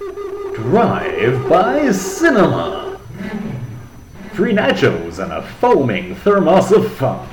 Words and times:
Drive 0.00 1.46
by 1.46 1.90
Cinema. 1.90 2.98
Free 4.32 4.54
nachos 4.54 5.22
and 5.22 5.30
a 5.30 5.42
foaming 5.42 6.14
thermos 6.14 6.72
of 6.72 6.90
fun. 6.94 7.28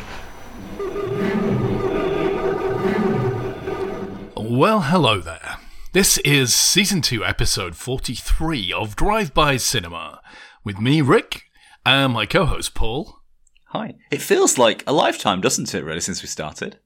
Well, 4.35 4.81
hello 4.81 5.21
there. 5.21 5.59
This 5.93 6.17
is 6.19 6.53
season 6.53 7.01
2, 7.01 7.23
episode 7.23 7.77
43 7.77 8.73
of 8.73 8.97
Drive 8.97 9.33
By 9.33 9.55
Cinema, 9.55 10.21
with 10.65 10.81
me, 10.81 11.01
Rick, 11.01 11.43
and 11.85 12.11
my 12.11 12.25
co 12.25 12.43
host, 12.43 12.73
Paul. 12.75 13.21
Hi. 13.67 13.95
It 14.11 14.21
feels 14.21 14.57
like 14.57 14.83
a 14.85 14.91
lifetime, 14.91 15.39
doesn't 15.39 15.73
it, 15.73 15.85
really, 15.85 16.01
since 16.01 16.21
we 16.21 16.27
started? 16.27 16.79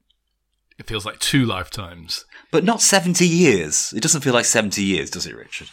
It 0.78 0.86
feels 0.86 1.06
like 1.06 1.18
two 1.18 1.44
lifetimes. 1.44 2.24
But 2.50 2.64
not 2.64 2.80
70 2.80 3.26
years. 3.26 3.92
It 3.96 4.02
doesn't 4.02 4.22
feel 4.22 4.34
like 4.34 4.44
70 4.44 4.82
years, 4.82 5.10
does 5.10 5.26
it, 5.26 5.36
Richard? 5.36 5.68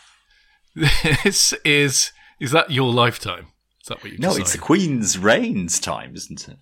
This 1.23 1.53
is. 1.65 2.11
Is 2.39 2.51
that 2.51 2.71
your 2.71 2.91
lifetime? 2.93 3.47
Is 3.81 3.87
that 3.87 4.03
what 4.03 4.13
you 4.13 4.19
No, 4.19 4.35
it's 4.35 4.53
the? 4.53 4.59
Queen's 4.59 5.17
reign's 5.17 5.79
time, 5.79 6.15
isn't 6.15 6.47
it? 6.47 6.57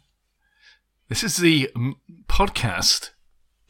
This 1.10 1.24
is 1.24 1.38
the 1.38 1.70
mm, 1.76 1.94
podcast 2.28 3.12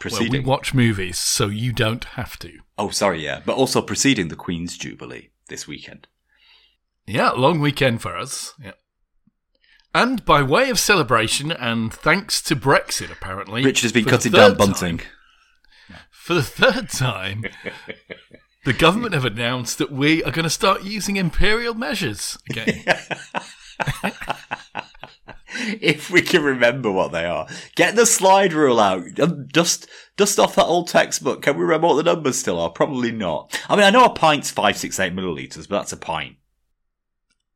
where 0.03 0.29
we 0.29 0.39
watch 0.39 0.73
movies 0.73 1.19
so 1.19 1.47
you 1.47 1.73
don't 1.73 2.03
have 2.03 2.37
to. 2.39 2.59
oh, 2.77 2.89
sorry, 2.89 3.23
yeah. 3.23 3.41
But 3.45 3.57
also 3.57 3.81
preceding 3.81 4.27
the 4.29 4.35
Queen's 4.35 4.77
Jubilee 4.77 5.29
this 5.49 5.67
weekend. 5.67 6.07
Yeah, 7.05 7.31
long 7.31 7.59
weekend 7.59 8.01
for 8.01 8.15
us. 8.15 8.53
Yeah. 8.63 8.73
And 9.97 10.23
by 10.25 10.43
way 10.43 10.69
of 10.69 10.77
celebration, 10.77 11.51
and 11.51 11.91
thanks 11.91 12.39
to 12.43 12.55
Brexit, 12.55 13.11
apparently. 13.11 13.63
Richard 13.63 13.81
has 13.81 13.91
been 13.91 14.05
cutting 14.05 14.31
down 14.31 14.55
bunting. 14.55 14.99
time- 14.99 15.07
for 16.11 16.35
the 16.35 16.43
third 16.43 16.89
time, 16.89 17.45
the 18.63 18.73
government 18.73 19.15
have 19.15 19.25
announced 19.25 19.79
that 19.79 19.91
we 19.91 20.23
are 20.23 20.29
going 20.29 20.43
to 20.43 20.51
start 20.51 20.83
using 20.83 21.15
imperial 21.15 21.73
measures 21.73 22.37
again. 22.47 22.83
if 25.81 26.11
we 26.11 26.21
can 26.21 26.43
remember 26.43 26.91
what 26.91 27.11
they 27.11 27.25
are. 27.25 27.47
Get 27.75 27.95
the 27.95 28.05
slide 28.05 28.53
rule 28.53 28.79
out. 28.79 29.19
Um, 29.19 29.47
Dust, 29.47 29.87
dust 30.15 30.37
off 30.39 30.53
that 30.57 30.65
old 30.65 30.89
textbook. 30.89 31.41
Can 31.41 31.55
we 31.57 31.63
remember 31.63 31.87
what 31.87 31.95
the 31.95 32.03
numbers 32.03 32.37
still 32.37 32.59
are? 32.59 32.69
Probably 32.69 33.11
not. 33.11 33.59
I 33.67 33.75
mean, 33.75 33.85
I 33.85 33.89
know 33.89 34.05
a 34.05 34.13
pint's 34.13 34.51
568 34.51 35.15
millilitres, 35.15 35.67
but 35.67 35.79
that's 35.79 35.93
a 35.93 35.97
pint. 35.97 36.35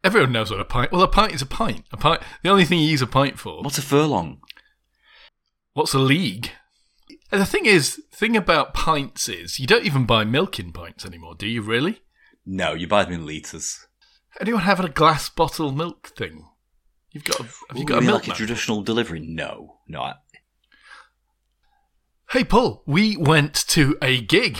Everyone 0.03 0.31
knows 0.31 0.49
what 0.49 0.59
a 0.59 0.65
pint. 0.65 0.91
Well, 0.91 1.03
a 1.03 1.07
pint 1.07 1.33
is 1.33 1.41
a 1.41 1.45
pint. 1.45 1.85
A 1.91 1.97
pint. 1.97 2.21
The 2.43 2.49
only 2.49 2.65
thing 2.65 2.79
you 2.79 2.87
use 2.89 3.03
a 3.03 3.07
pint 3.07 3.37
for. 3.37 3.61
What's 3.61 3.77
a 3.77 3.83
furlong? 3.83 4.41
What's 5.73 5.93
a 5.93 5.99
league? 5.99 6.51
And 7.31 7.39
the 7.39 7.45
thing 7.45 7.65
is, 7.65 8.01
thing 8.11 8.35
about 8.35 8.73
pints 8.73 9.29
is 9.29 9.59
you 9.59 9.67
don't 9.67 9.85
even 9.85 10.05
buy 10.05 10.23
milk 10.23 10.59
in 10.59 10.73
pints 10.73 11.05
anymore, 11.05 11.35
do 11.35 11.47
you? 11.47 11.61
Really? 11.61 12.01
No, 12.45 12.73
you 12.73 12.87
buy 12.87 13.03
them 13.03 13.13
in 13.13 13.25
litres. 13.25 13.87
Anyone 14.39 14.63
have 14.63 14.79
a 14.79 14.89
glass 14.89 15.29
bottle 15.29 15.71
milk 15.71 16.07
thing? 16.17 16.47
You've 17.11 17.23
got. 17.23 17.39
A, 17.39 17.43
have 17.43 17.53
you 17.75 17.83
Ooh, 17.83 17.85
got 17.85 17.99
a 17.99 18.01
milk? 18.01 18.27
like 18.27 18.35
a 18.35 18.37
traditional 18.37 18.81
delivery? 18.81 19.19
No, 19.19 19.77
no. 19.87 20.13
Hey, 22.31 22.43
Paul. 22.43 22.81
We 22.85 23.17
went 23.17 23.53
to 23.67 23.97
a 24.01 24.21
gig 24.21 24.59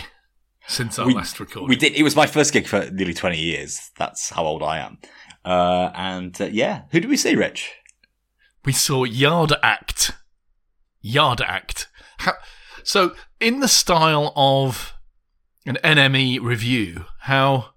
since 0.67 0.99
our 0.99 1.07
we, 1.07 1.13
last 1.13 1.39
recording. 1.39 1.69
we 1.69 1.75
did. 1.75 1.93
It 1.93 2.03
was 2.03 2.15
my 2.15 2.27
first 2.27 2.53
gig 2.53 2.67
for 2.67 2.89
nearly 2.91 3.13
twenty 3.13 3.39
years. 3.39 3.91
That's 3.97 4.29
how 4.29 4.43
old 4.45 4.61
I 4.61 4.79
am. 4.79 4.99
Uh, 5.43 5.91
and 5.95 6.39
uh, 6.39 6.45
yeah, 6.45 6.83
who 6.91 6.99
did 6.99 7.09
we 7.09 7.17
see, 7.17 7.35
Rich? 7.35 7.73
we 8.65 8.71
saw 8.71 9.03
Yard 9.03 9.53
Act. 9.63 10.11
Yard 11.01 11.41
Act. 11.41 11.87
How, 12.19 12.33
so, 12.83 13.15
in 13.39 13.59
the 13.59 13.67
style 13.67 14.33
of 14.35 14.93
an 15.65 15.77
NME 15.83 16.41
review, 16.41 17.05
how 17.21 17.71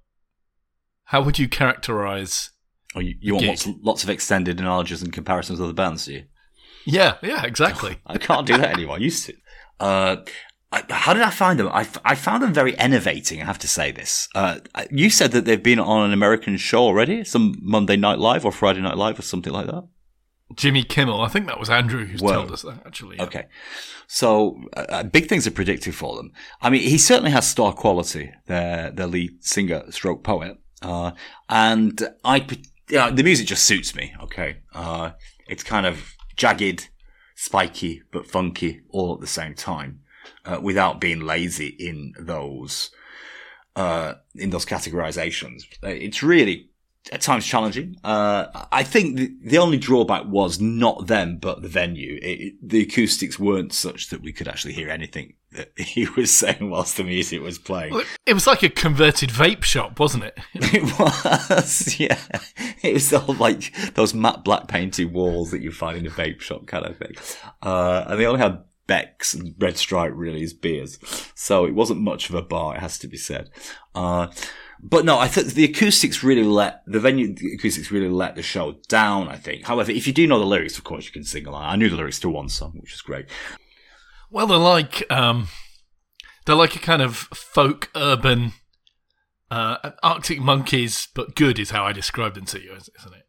how 1.04 1.22
would 1.22 1.38
you 1.38 1.48
characterize? 1.48 2.50
Oh, 2.94 3.00
you, 3.00 3.14
you 3.20 3.34
want 3.34 3.46
lots, 3.46 3.68
lots 3.82 4.04
of 4.04 4.10
extended 4.10 4.60
analogies 4.60 5.02
and 5.02 5.12
comparisons 5.12 5.60
of 5.60 5.66
the 5.66 5.74
bands, 5.74 6.06
do 6.06 6.14
you? 6.14 6.24
Yeah, 6.84 7.16
yeah, 7.22 7.44
exactly. 7.44 7.98
I 8.06 8.18
can't 8.18 8.46
do 8.46 8.56
that 8.56 8.72
anymore. 8.74 8.96
I 8.96 9.00
used 9.00 9.26
to. 9.26 9.34
Uh, 9.80 10.16
I, 10.74 10.82
how 10.92 11.12
did 11.14 11.22
I 11.22 11.30
find 11.30 11.58
them? 11.58 11.68
I, 11.68 11.82
f- 11.82 11.98
I 12.04 12.14
found 12.16 12.42
them 12.42 12.52
very 12.52 12.76
enervating. 12.78 13.40
I 13.40 13.44
have 13.44 13.60
to 13.60 13.68
say 13.68 13.92
this. 13.92 14.28
Uh, 14.34 14.58
you 14.90 15.08
said 15.08 15.30
that 15.32 15.44
they've 15.44 15.62
been 15.62 15.78
on 15.78 16.06
an 16.06 16.12
American 16.12 16.56
show 16.56 16.82
already, 16.82 17.22
some 17.24 17.54
Monday 17.60 17.96
Night 17.96 18.18
Live 18.18 18.44
or 18.44 18.52
Friday 18.52 18.80
Night 18.80 18.96
Live 18.96 19.18
or 19.18 19.22
something 19.22 19.52
like 19.52 19.66
that. 19.66 19.84
Jimmy 20.56 20.82
Kimmel. 20.82 21.20
I 21.20 21.28
think 21.28 21.46
that 21.46 21.58
was 21.58 21.70
Andrew 21.70 22.04
who's 22.04 22.20
Whoa. 22.20 22.32
told 22.32 22.52
us 22.52 22.62
that 22.62 22.82
actually. 22.86 23.20
Okay. 23.20 23.46
So 24.06 24.60
uh, 24.76 24.86
uh, 24.88 25.02
big 25.04 25.28
things 25.28 25.46
are 25.46 25.52
predicted 25.52 25.94
for 25.94 26.16
them. 26.16 26.32
I 26.60 26.70
mean, 26.70 26.82
he 26.82 26.98
certainly 26.98 27.30
has 27.30 27.48
star 27.48 27.72
quality. 27.72 28.32
Their 28.46 28.90
their 28.90 29.06
lead 29.06 29.44
singer, 29.44 29.84
stroke 29.90 30.22
poet, 30.22 30.58
uh, 30.82 31.12
and 31.48 32.00
I, 32.24 32.46
yeah, 32.90 33.10
the 33.10 33.22
music 33.22 33.46
just 33.46 33.64
suits 33.64 33.94
me. 33.94 34.12
Okay, 34.22 34.58
uh, 34.74 35.12
it's 35.48 35.62
kind 35.62 35.86
of 35.86 36.14
jagged, 36.36 36.88
spiky, 37.34 38.02
but 38.12 38.26
funky 38.26 38.82
all 38.90 39.14
at 39.14 39.20
the 39.20 39.26
same 39.26 39.54
time, 39.54 40.00
uh, 40.44 40.58
without 40.62 41.00
being 41.00 41.20
lazy 41.20 41.68
in 41.68 42.12
those 42.18 42.90
uh, 43.76 44.14
in 44.34 44.50
those 44.50 44.66
categorizations. 44.66 45.62
Uh, 45.82 45.88
It's 45.88 46.22
really 46.22 46.70
at 47.12 47.20
times 47.20 47.44
challenging. 47.44 47.96
Uh, 48.02 48.46
I 48.72 48.82
think 48.82 49.16
the, 49.16 49.30
the 49.44 49.58
only 49.58 49.76
drawback 49.76 50.24
was 50.26 50.58
not 50.60 51.06
them, 51.06 51.36
but 51.38 51.60
the 51.60 51.68
venue. 51.68 52.18
It, 52.22 52.40
it- 52.40 52.54
the 52.68 52.82
acoustics 52.82 53.38
weren't 53.38 53.72
such 53.74 54.08
that 54.08 54.22
we 54.22 54.32
could 54.32 54.48
actually 54.48 54.72
hear 54.74 54.88
anything 54.88 55.34
that 55.52 55.72
he 55.78 56.06
was 56.16 56.30
saying 56.32 56.70
whilst 56.70 56.96
the 56.96 57.04
music 57.04 57.42
was 57.42 57.58
playing. 57.58 57.92
Well, 57.94 58.04
It 58.26 58.32
was 58.34 58.46
like 58.46 58.62
a 58.62 58.68
converted 58.70 59.28
vape 59.30 59.64
shop, 59.64 59.98
wasn't 60.00 60.24
it? 60.24 60.38
It 60.54 60.98
was, 60.98 61.98
yeah. 62.00 62.18
It 62.82 62.94
was 62.94 63.12
all 63.12 63.34
like 63.34 63.74
those 63.94 64.14
matte 64.14 64.44
black 64.44 64.68
painted 64.68 65.12
walls 65.12 65.50
that 65.50 65.60
you 65.62 65.72
find 65.72 65.98
in 65.98 66.06
a 66.06 66.10
vape 66.10 66.40
shop 66.40 66.66
kind 66.66 66.86
of 66.86 66.96
thing. 66.96 67.14
Uh, 67.62 68.04
and 68.06 68.18
they 68.20 68.26
only 68.26 68.40
had 68.40 68.62
Beck's 68.86 69.34
and 69.34 69.54
Red 69.58 69.76
Stripe 69.76 70.12
really 70.14 70.42
as 70.42 70.52
beers. 70.52 70.98
So 71.34 71.64
it 71.64 71.74
wasn't 71.74 72.00
much 72.00 72.28
of 72.28 72.34
a 72.34 72.42
bar, 72.42 72.76
it 72.76 72.80
has 72.80 72.98
to 72.98 73.08
be 73.08 73.16
said. 73.16 73.50
Uh, 73.94 74.28
but 74.80 75.04
no, 75.04 75.18
I 75.18 75.28
think 75.28 75.48
the 75.48 75.64
acoustics 75.64 76.22
really 76.22 76.42
let, 76.42 76.82
the 76.86 77.00
venue 77.00 77.34
the 77.34 77.54
acoustics 77.54 77.90
really 77.90 78.08
let 78.08 78.36
the 78.36 78.42
show 78.42 78.76
down, 78.88 79.28
I 79.28 79.36
think. 79.36 79.64
However, 79.66 79.90
if 79.90 80.06
you 80.06 80.12
do 80.12 80.26
know 80.26 80.38
the 80.38 80.44
lyrics, 80.44 80.76
of 80.76 80.84
course 80.84 81.06
you 81.06 81.12
can 81.12 81.24
sing 81.24 81.46
along. 81.46 81.64
I 81.64 81.76
knew 81.76 81.88
the 81.88 81.96
lyrics 81.96 82.20
to 82.20 82.28
one 82.28 82.48
song, 82.48 82.72
which 82.80 82.92
was 82.92 83.00
great. 83.00 83.26
Well, 84.30 84.46
they're 84.46 84.58
like 84.58 85.10
um, 85.10 85.48
they're 86.44 86.54
like 86.54 86.76
a 86.76 86.80
kind 86.80 87.00
of 87.00 87.16
folk 87.16 87.90
urban 87.94 88.52
uh, 89.50 89.92
Arctic 90.02 90.40
Monkeys, 90.40 91.08
but 91.14 91.36
good 91.36 91.58
is 91.58 91.70
how 91.70 91.84
I 91.84 91.92
described 91.92 92.36
them 92.36 92.44
to 92.46 92.60
you, 92.60 92.74
isn't 92.74 93.14
it? 93.14 93.26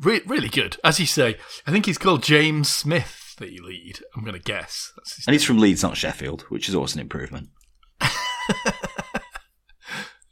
Re- 0.00 0.22
really 0.26 0.48
good, 0.48 0.76
as 0.82 0.98
you 0.98 1.06
say. 1.06 1.36
I 1.66 1.70
think 1.70 1.86
he's 1.86 1.98
called 1.98 2.22
James 2.22 2.68
Smith. 2.68 3.19
The 3.40 3.58
lead, 3.58 4.00
I'm 4.14 4.22
going 4.22 4.34
to 4.34 4.38
guess. 4.42 4.92
And 5.26 5.32
he's 5.34 5.44
from 5.44 5.58
Leeds, 5.58 5.82
not 5.82 5.96
Sheffield, 5.96 6.42
which 6.42 6.68
is 6.68 6.74
always 6.74 6.94
an 6.94 7.00
improvement. 7.00 7.48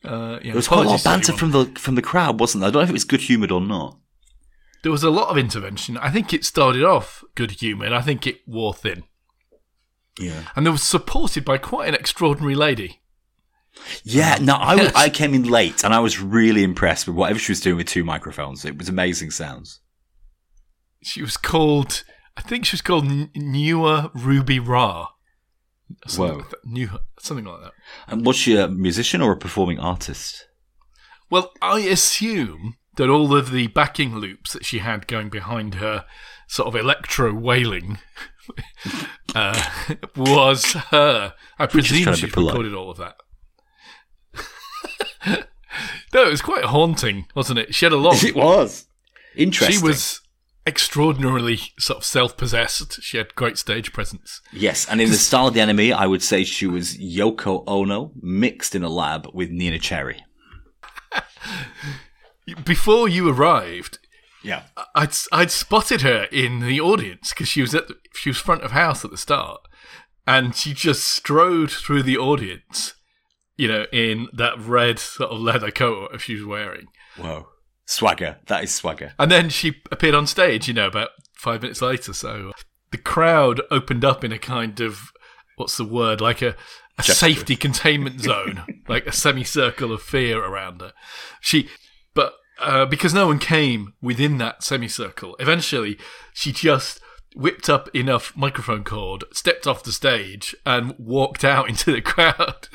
Uh, 0.05 0.39
yeah, 0.43 0.53
There 0.53 0.55
was 0.55 0.69
quite 0.69 0.87
a 0.87 0.89
lot 0.89 1.01
of 1.01 1.05
banter 1.05 1.33
from 1.33 1.51
the 1.51 1.67
from 1.77 1.95
the 1.95 2.01
crowd, 2.03 2.41
wasn't 2.41 2.61
there? 2.63 2.69
I 2.69 2.71
don't 2.71 2.81
know 2.81 2.85
if 2.85 2.91
it 2.91 2.95
was 2.95 3.05
good 3.05 3.21
humoured 3.23 3.51
or 3.51 3.61
not. 3.61 3.99
There 4.83 4.93
was 4.93 5.03
a 5.03 5.11
lot 5.11 5.29
of 5.29 5.37
intervention. 5.37 5.99
I 5.99 6.11
think 6.11 6.33
it 6.33 6.45
started 6.47 6.83
off 6.85 7.25
good 7.35 7.51
humoured. 7.51 7.93
I 7.93 8.01
think 8.01 8.27
it 8.27 8.41
wore 8.47 8.73
thin, 8.73 9.03
Yeah. 10.19 10.45
and 10.57 10.67
it 10.67 10.71
was 10.71 10.83
supported 10.85 11.45
by 11.45 11.59
quite 11.59 11.89
an 11.89 11.95
extraordinary 11.95 12.55
lady. 12.55 13.03
Yeah, 14.03 14.39
no, 14.41 14.55
I, 14.55 14.77
was, 14.77 14.93
I 14.95 15.09
came 15.11 15.35
in 15.35 15.43
late 15.45 15.85
and 15.85 15.93
I 15.93 15.99
was 16.01 16.21
really 16.21 16.63
impressed 16.63 17.07
with 17.07 17.17
whatever 17.17 17.39
she 17.39 17.53
was 17.53 17.61
doing 17.61 17.77
with 17.77 17.89
two 17.89 18.05
microphones. 18.05 18.65
It 18.65 18.79
was 18.79 18.89
amazing 18.89 19.31
sounds. 19.33 19.81
She 21.03 21.21
was 21.23 21.37
called, 21.37 22.03
I 22.39 22.41
think 22.43 22.65
she 22.65 22.75
was 22.75 22.83
called 22.83 23.05
N- 23.07 23.31
Newer 23.35 24.13
Ruby 24.15 24.61
Ra. 24.61 25.09
Something, 26.07 26.37
Whoa. 26.37 26.39
like 26.39 26.51
that. 26.51 26.65
New, 26.65 26.89
something 27.19 27.45
like 27.45 27.63
that. 27.63 27.73
And 28.07 28.25
was 28.25 28.37
she 28.37 28.57
a 28.57 28.69
musician 28.69 29.21
or 29.21 29.33
a 29.33 29.37
performing 29.37 29.81
artist? 29.81 30.47
Well, 31.29 31.51
I 31.61 31.81
assume 31.81 32.77
that 32.97 33.09
all 33.09 33.35
of 33.35 33.51
the 33.51 33.67
backing 33.67 34.15
loops 34.15 34.53
that 34.53 34.65
she 34.65 34.79
had 34.79 35.09
going 35.09 35.31
behind 35.31 35.75
her 35.75 36.05
sort 36.47 36.69
of 36.69 36.77
electro 36.77 37.35
wailing 37.35 37.99
uh, 39.35 39.61
was 40.17 40.75
her. 40.75 41.35
I 41.59 41.67
presume 41.67 42.15
she 42.15 42.27
recorded 42.27 42.73
all 42.73 42.91
of 42.91 42.99
that. 42.99 43.17
no, 46.15 46.23
it 46.23 46.31
was 46.31 46.43
quite 46.43 46.67
haunting, 46.67 47.27
wasn't 47.35 47.59
it? 47.59 47.75
She 47.75 47.85
had 47.85 47.93
a 47.93 47.97
lot. 47.97 48.23
It 48.23 48.37
was. 48.37 48.87
Interesting. 49.35 49.79
She 49.79 49.85
was 49.85 50.21
extraordinarily 50.69 51.59
sort 51.79 51.99
of 51.99 52.05
self-possessed. 52.05 53.03
She 53.03 53.17
had 53.17 53.35
great 53.35 53.59
stage 53.59 53.93
presence. 53.93 54.41
Yes, 54.53 54.87
and 54.89 55.01
in 55.01 55.11
the 55.11 55.17
style 55.17 55.49
of 55.49 55.55
the 55.55 55.61
NME, 55.61 55.93
I 55.93 56.07
would 56.07 56.23
say 56.23 56.45
she 56.45 56.67
was 56.67 56.97
Yoko 56.99 57.65
Ono 57.67 58.13
mixed 58.21 58.75
in 58.75 58.83
a 58.85 58.89
lab 58.89 59.29
with 59.33 59.51
Neneh 59.51 59.81
Cherry. 59.81 60.25
Before 62.65 63.09
you 63.09 63.29
arrived, 63.29 63.99
Yeah. 64.43 64.63
I'd 64.95 65.15
I'd 65.33 65.51
spotted 65.51 66.03
her 66.03 66.25
in 66.31 66.61
the 66.61 66.81
audience 66.81 67.31
because 67.31 67.49
she 67.49 67.61
was 67.61 67.75
at 67.75 67.89
the, 67.89 67.97
she 68.15 68.31
was 68.31 68.39
front 68.39 68.63
of 68.63 68.73
house 68.73 69.05
at 69.05 69.11
the 69.11 69.17
start, 69.19 69.61
and 70.27 70.55
she 70.55 70.73
just 70.73 71.05
strode 71.05 71.71
through 71.71 72.03
the 72.05 72.17
audience 72.19 72.95
you 73.59 73.67
know, 73.67 73.87
in 73.93 74.29
that 74.33 74.57
red 74.57 75.01
sort 75.01 75.33
of 75.33 75.41
leather 75.41 75.73
coat 75.73 76.21
she 76.21 76.37
was 76.37 76.45
wearing. 76.45 76.87
Whoa. 77.17 77.49
Swagger. 77.89 78.37
That 78.49 78.63
is 78.63 78.75
swagger. 78.75 79.15
And 79.19 79.31
then 79.31 79.49
she 79.49 79.81
appeared 79.91 80.15
on 80.15 80.27
stage, 80.27 80.69
you 80.69 80.75
know, 80.75 80.89
about 80.89 81.09
five 81.33 81.63
minutes 81.63 81.81
later. 81.81 82.13
So 82.13 82.53
the 82.91 82.99
crowd 82.99 83.63
opened 83.71 84.05
up 84.05 84.23
in 84.23 84.31
a 84.31 84.39
kind 84.39 84.79
of, 84.81 85.11
what's 85.57 85.79
the 85.79 85.87
word, 85.87 86.21
like 86.21 86.43
a, 86.43 86.55
a 86.99 87.03
safety 87.03 87.57
containment 87.57 88.21
zone, 88.21 88.83
like 88.89 89.07
a 89.07 89.13
semicircle 89.13 89.91
of 89.91 90.03
fear 90.03 90.39
around 90.39 90.83
her. 90.83 90.93
She, 91.41 91.71
but 92.13 92.35
uh, 92.61 92.85
because 92.85 93.15
no 93.15 93.27
one 93.27 93.39
came 93.39 93.95
within 94.03 94.37
that 94.37 94.63
semicircle, 94.63 95.37
eventually 95.41 95.97
she 96.35 96.53
just 96.53 97.01
whipped 97.35 97.71
up 97.71 97.89
enough 97.97 98.37
microphone 98.37 98.85
cord, 98.85 99.25
stepped 99.33 99.67
off 99.67 99.83
the 99.83 99.93
stage, 99.93 100.55
and 100.67 100.95
walked 100.99 101.43
out 101.43 101.69
into 101.71 101.93
the 101.93 102.03
crowd. 102.03 102.69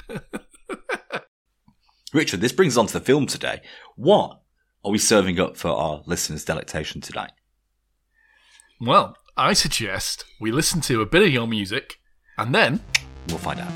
Richard, 2.11 2.41
this 2.41 2.51
brings 2.51 2.73
us 2.73 2.79
on 2.79 2.87
to 2.87 2.93
the 2.93 2.99
film 2.99 3.27
today. 3.27 3.61
What 3.95 4.39
are 4.85 4.91
we 4.91 4.97
serving 4.97 5.39
up 5.39 5.55
for 5.55 5.69
our 5.69 6.01
listeners' 6.05 6.43
delectation 6.43 6.99
today? 6.99 7.27
Well, 8.81 9.15
I 9.37 9.53
suggest 9.53 10.25
we 10.41 10.51
listen 10.51 10.81
to 10.81 11.01
a 11.01 11.05
bit 11.05 11.21
of 11.21 11.29
your 11.29 11.47
music 11.47 11.99
and 12.37 12.53
then 12.53 12.81
we'll 13.29 13.37
find 13.37 13.61
out. 13.61 13.71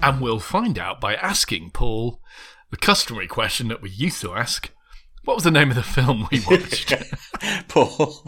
And 0.00 0.20
we'll 0.20 0.38
find 0.38 0.78
out 0.78 1.00
by 1.00 1.16
asking 1.16 1.72
Paul 1.72 2.22
the 2.70 2.76
customary 2.76 3.26
question 3.26 3.66
that 3.68 3.82
we 3.82 3.90
used 3.90 4.20
to 4.20 4.34
ask. 4.34 4.70
What 5.28 5.34
was 5.34 5.44
the 5.44 5.50
name 5.50 5.68
of 5.68 5.76
the 5.76 5.82
film 5.82 6.26
we 6.32 6.40
watched? 6.48 6.94
Paul, 7.68 8.24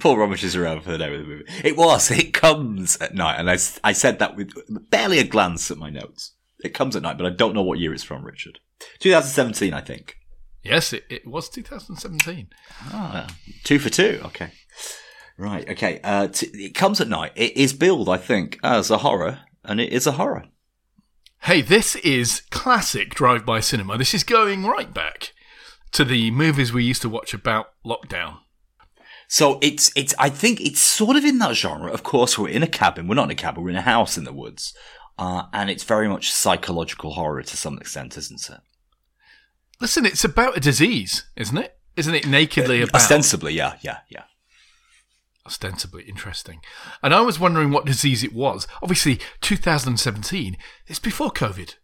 Paul 0.00 0.18
rummages 0.18 0.54
around 0.54 0.82
for 0.82 0.90
the 0.90 0.98
name 0.98 1.14
of 1.14 1.20
the 1.20 1.26
movie. 1.26 1.44
It 1.64 1.78
was. 1.78 2.10
It 2.10 2.34
comes 2.34 2.98
at 2.98 3.14
night, 3.14 3.40
and 3.40 3.50
I, 3.50 3.56
I 3.82 3.94
said 3.94 4.18
that 4.18 4.36
with 4.36 4.52
barely 4.90 5.18
a 5.18 5.24
glance 5.24 5.70
at 5.70 5.78
my 5.78 5.88
notes. 5.88 6.34
It 6.62 6.74
comes 6.74 6.94
at 6.94 7.00
night, 7.00 7.16
but 7.16 7.24
I 7.24 7.30
don't 7.30 7.54
know 7.54 7.62
what 7.62 7.78
year 7.78 7.94
it's 7.94 8.02
from, 8.02 8.22
Richard. 8.22 8.58
2017, 8.98 9.72
I 9.72 9.80
think. 9.80 10.16
Yes, 10.62 10.92
it, 10.92 11.04
it 11.08 11.26
was 11.26 11.48
2017. 11.48 12.48
Ah, 12.90 13.34
two 13.64 13.78
for 13.78 13.88
two. 13.88 14.20
Okay. 14.26 14.50
Right. 15.38 15.66
Okay. 15.70 16.00
Uh, 16.04 16.26
t- 16.26 16.48
it 16.48 16.74
comes 16.74 17.00
at 17.00 17.08
night. 17.08 17.32
It 17.34 17.56
is 17.56 17.72
billed, 17.72 18.10
I 18.10 18.18
think, 18.18 18.58
as 18.62 18.90
a 18.90 18.98
horror, 18.98 19.38
and 19.64 19.80
it 19.80 19.90
is 19.90 20.06
a 20.06 20.12
horror. 20.12 20.44
Hey, 21.44 21.62
this 21.62 21.96
is 21.96 22.42
classic 22.50 23.14
drive-by 23.14 23.60
cinema. 23.60 23.96
This 23.96 24.12
is 24.12 24.22
going 24.22 24.66
right 24.66 24.92
back 24.92 25.32
to 25.92 26.04
the 26.04 26.30
movies 26.30 26.72
we 26.72 26.84
used 26.84 27.02
to 27.02 27.08
watch 27.08 27.34
about 27.34 27.66
lockdown. 27.84 28.38
So 29.28 29.58
it's 29.62 29.90
it's 29.96 30.14
I 30.18 30.28
think 30.28 30.60
it's 30.60 30.80
sort 30.80 31.16
of 31.16 31.24
in 31.24 31.38
that 31.38 31.54
genre. 31.54 31.90
Of 31.90 32.02
course, 32.02 32.38
we're 32.38 32.48
in 32.48 32.62
a 32.62 32.66
cabin. 32.66 33.08
We're 33.08 33.14
not 33.14 33.24
in 33.24 33.30
a 33.30 33.34
cabin. 33.34 33.62
We're 33.62 33.70
in 33.70 33.76
a 33.76 33.82
house 33.82 34.18
in 34.18 34.24
the 34.24 34.32
woods, 34.32 34.74
uh, 35.18 35.44
and 35.52 35.70
it's 35.70 35.84
very 35.84 36.08
much 36.08 36.32
psychological 36.32 37.12
horror 37.12 37.42
to 37.42 37.56
some 37.56 37.78
extent, 37.78 38.18
isn't 38.18 38.50
it? 38.50 38.60
Listen, 39.80 40.04
it's 40.04 40.24
about 40.24 40.56
a 40.56 40.60
disease, 40.60 41.24
isn't 41.36 41.56
it? 41.56 41.76
Isn't 41.96 42.14
it 42.14 42.26
nakedly 42.26 42.82
uh, 42.82 42.84
about? 42.84 42.96
Ostensibly, 42.96 43.54
yeah, 43.54 43.76
yeah, 43.80 43.98
yeah. 44.08 44.24
Ostensibly 45.46 46.04
interesting. 46.04 46.60
And 47.02 47.12
I 47.12 47.20
was 47.20 47.40
wondering 47.40 47.70
what 47.70 47.86
disease 47.86 48.22
it 48.22 48.32
was. 48.32 48.68
Obviously, 48.82 49.18
2017, 49.40 50.56
it's 50.86 50.98
before 51.00 51.30
COVID. 51.30 51.74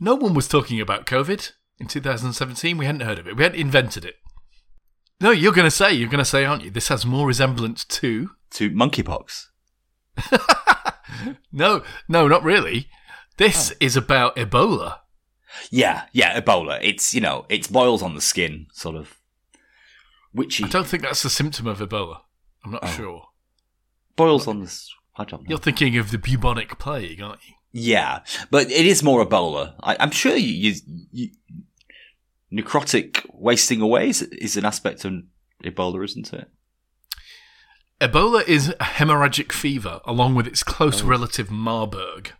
No 0.00 0.14
one 0.14 0.34
was 0.34 0.48
talking 0.48 0.80
about 0.80 1.06
COVID 1.06 1.52
in 1.78 1.86
2017. 1.86 2.76
We 2.76 2.86
hadn't 2.86 3.02
heard 3.02 3.18
of 3.18 3.26
it, 3.26 3.36
we 3.36 3.42
hadn't 3.42 3.60
invented 3.60 4.04
it. 4.04 4.16
No, 5.20 5.30
you're 5.30 5.52
going 5.52 5.64
to 5.64 5.70
say, 5.70 5.92
you're 5.92 6.08
going 6.08 6.18
to 6.18 6.24
say, 6.24 6.44
aren't 6.44 6.62
you? 6.62 6.70
This 6.70 6.88
has 6.88 7.04
more 7.04 7.26
resemblance 7.26 7.84
to. 7.84 8.30
To 8.52 8.70
monkeypox. 8.70 9.46
no, 11.52 11.82
no, 12.08 12.28
not 12.28 12.42
really. 12.42 12.88
This 13.36 13.72
oh. 13.72 13.76
is 13.80 13.96
about 13.96 14.36
Ebola. 14.36 14.98
Yeah, 15.70 16.04
yeah, 16.12 16.40
Ebola. 16.40 16.78
It's, 16.82 17.12
you 17.14 17.20
know, 17.20 17.46
it's 17.48 17.66
boils 17.66 18.02
on 18.02 18.14
the 18.14 18.20
skin, 18.20 18.66
sort 18.72 18.96
of 18.96 19.18
witchy. 20.32 20.64
I 20.64 20.68
don't 20.68 20.86
think 20.86 21.02
that's 21.02 21.24
a 21.24 21.30
symptom 21.30 21.66
of 21.66 21.80
Ebola. 21.80 22.20
I'm 22.64 22.72
not 22.72 22.84
oh. 22.84 22.88
sure. 22.88 23.22
Boils 24.16 24.46
on 24.46 24.60
the. 24.60 24.82
I 25.16 25.24
don't 25.24 25.42
know. 25.42 25.46
You're 25.48 25.58
thinking 25.58 25.98
of 25.98 26.10
the 26.10 26.18
bubonic 26.18 26.78
plague, 26.78 27.20
aren't 27.20 27.40
you? 27.46 27.54
Yeah, 27.72 28.20
but 28.50 28.70
it 28.70 28.86
is 28.86 29.02
more 29.02 29.24
Ebola. 29.24 29.74
I, 29.82 29.96
am 30.02 30.10
sure 30.10 30.36
you, 30.36 30.72
you, 30.72 30.74
you, 31.12 31.28
necrotic 32.52 33.24
wasting 33.32 33.80
away 33.80 34.08
is, 34.08 34.22
is 34.22 34.56
an 34.56 34.64
aspect 34.64 35.04
of 35.04 35.14
Ebola, 35.64 36.04
isn't 36.04 36.32
it? 36.32 36.48
Ebola 38.00 38.46
is 38.46 38.68
a 38.68 38.84
hemorrhagic 38.84 39.52
fever, 39.52 40.00
along 40.04 40.34
with 40.34 40.46
its 40.46 40.62
close 40.62 41.02
oh. 41.02 41.06
relative 41.06 41.50
Marburg. 41.50 42.32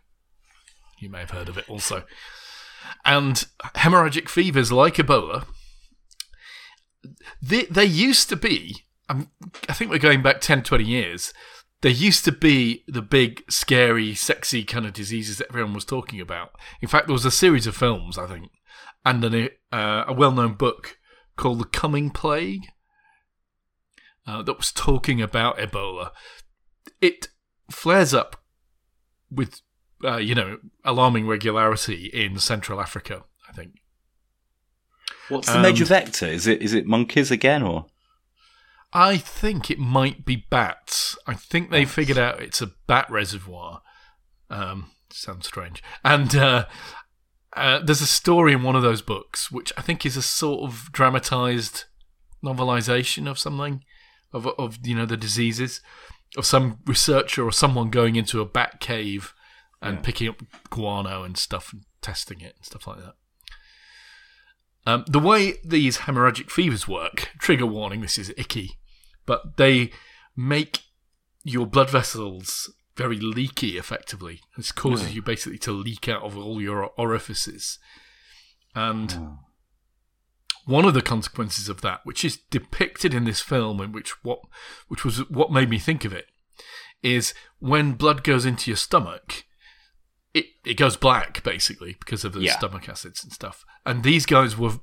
You 0.99 1.09
may 1.09 1.19
have 1.19 1.31
heard 1.31 1.49
of 1.49 1.57
it 1.57 1.69
also. 1.69 2.03
And 3.05 3.45
hemorrhagic 3.75 4.29
fevers, 4.29 4.71
like 4.71 4.95
Ebola, 4.95 5.45
they, 7.41 7.63
they 7.65 7.85
used 7.85 8.29
to 8.29 8.35
be 8.35 8.85
I'm, 9.09 9.31
I 9.67 9.73
think 9.73 9.89
we're 9.89 9.97
going 9.97 10.21
back 10.21 10.39
10, 10.39 10.63
20 10.63 10.83
years. 10.83 11.33
There 11.81 11.91
used 11.91 12.25
to 12.25 12.31
be 12.31 12.83
the 12.87 13.01
big, 13.01 13.43
scary, 13.49 14.13
sexy 14.13 14.63
kind 14.63 14.85
of 14.85 14.93
diseases 14.93 15.37
that 15.37 15.47
everyone 15.49 15.73
was 15.73 15.85
talking 15.85 16.21
about. 16.21 16.51
In 16.81 16.87
fact, 16.87 17.07
there 17.07 17.13
was 17.13 17.25
a 17.25 17.31
series 17.31 17.65
of 17.65 17.75
films, 17.75 18.17
I 18.17 18.27
think, 18.27 18.51
and 19.05 19.23
an, 19.23 19.49
uh, 19.71 20.05
a 20.07 20.13
well 20.13 20.31
known 20.31 20.53
book 20.53 20.97
called 21.35 21.59
The 21.59 21.65
Coming 21.65 22.09
Plague 22.09 22.65
uh, 24.27 24.43
that 24.43 24.57
was 24.57 24.71
talking 24.71 25.21
about 25.21 25.57
Ebola. 25.57 26.11
It 27.01 27.29
flares 27.71 28.13
up 28.13 28.43
with, 29.31 29.61
uh, 30.03 30.17
you 30.17 30.35
know, 30.35 30.57
alarming 30.83 31.27
regularity 31.27 32.09
in 32.13 32.39
Central 32.39 32.81
Africa, 32.81 33.23
I 33.47 33.53
think. 33.53 33.75
What's 35.29 35.51
the 35.51 35.59
major 35.59 35.85
vector? 35.85 36.25
Is 36.25 36.47
it 36.47 36.61
is 36.61 36.73
it 36.73 36.87
monkeys 36.87 37.29
again, 37.29 37.61
or 37.61 37.85
I 38.91 39.17
think 39.17 39.69
it 39.69 39.77
might 39.77 40.25
be 40.25 40.47
bats. 40.49 41.15
I 41.27 41.35
think 41.35 41.69
they 41.69 41.85
figured 41.85 42.17
out 42.17 42.41
it's 42.41 42.61
a 42.61 42.71
bat 42.87 43.07
reservoir. 43.09 43.81
Um, 44.49 44.91
sounds 45.11 45.47
strange. 45.47 45.83
And 46.03 46.35
uh, 46.35 46.65
uh, 47.59 47.79
there's 47.83 48.01
a 48.01 48.07
story 48.07 48.53
in 48.53 48.63
one 48.63 48.75
of 48.75 48.81
those 48.81 49.01
books, 49.01 49.51
which 49.51 49.73
I 49.77 49.81
think 49.81 50.05
is 50.05 50.17
a 50.17 50.21
sort 50.21 50.61
of 50.69 50.91
dramatized 50.91 51.85
novelization 52.43 53.29
of 53.29 53.37
something, 53.37 53.83
of 54.33 54.47
of 54.57 54.85
you 54.85 54.95
know 54.95 55.05
the 55.05 55.17
diseases, 55.17 55.81
of 56.37 56.45
some 56.45 56.79
researcher 56.85 57.43
or 57.43 57.51
someone 57.51 57.89
going 57.89 58.15
into 58.15 58.41
a 58.41 58.45
bat 58.45 58.79
cave 58.79 59.33
and 59.81 59.97
yeah. 59.97 60.01
picking 60.01 60.29
up 60.29 60.41
guano 60.69 61.23
and 61.23 61.37
stuff 61.37 61.73
and 61.73 61.83
testing 62.01 62.41
it 62.41 62.55
and 62.55 62.65
stuff 62.65 62.87
like 62.87 62.97
that. 62.97 63.15
Um, 64.85 65.03
the 65.07 65.19
way 65.19 65.55
these 65.63 65.99
hemorrhagic 65.99 66.49
fevers 66.49 66.87
work, 66.87 67.29
trigger 67.39 67.65
warning, 67.65 68.01
this 68.01 68.17
is 68.17 68.33
icky, 68.37 68.79
but 69.25 69.57
they 69.57 69.91
make 70.35 70.83
your 71.43 71.65
blood 71.65 71.89
vessels 71.89 72.73
very 72.99 73.17
leaky 73.17 73.77
effectively. 73.77 74.41
This 74.57 74.73
causes 74.73 75.07
yeah. 75.07 75.13
you 75.15 75.21
basically 75.21 75.57
to 75.59 75.71
leak 75.71 76.09
out 76.09 76.21
of 76.21 76.37
all 76.37 76.61
your 76.61 76.91
orifices. 76.97 77.79
And 78.75 79.13
oh. 79.17 79.39
one 80.65 80.83
of 80.83 80.93
the 80.93 81.01
consequences 81.01 81.69
of 81.69 81.79
that, 81.79 82.01
which 82.03 82.25
is 82.25 82.39
depicted 82.51 83.13
in 83.13 83.23
this 83.23 83.39
film, 83.39 83.79
and 83.79 83.93
which 83.93 84.21
what 84.21 84.39
which 84.89 85.05
was 85.05 85.19
what 85.29 85.49
made 85.49 85.69
me 85.69 85.79
think 85.79 86.03
of 86.03 86.11
it, 86.11 86.25
is 87.01 87.33
when 87.59 87.93
blood 87.93 88.21
goes 88.21 88.45
into 88.45 88.69
your 88.69 88.77
stomach, 88.77 89.45
it, 90.33 90.47
it 90.65 90.73
goes 90.73 90.97
black 90.97 91.41
basically 91.41 91.95
because 91.99 92.25
of 92.25 92.33
the 92.33 92.41
yeah. 92.41 92.57
stomach 92.57 92.89
acids 92.89 93.23
and 93.23 93.31
stuff. 93.31 93.63
And 93.85 94.03
these 94.03 94.25
guys 94.25 94.57
were 94.57 94.81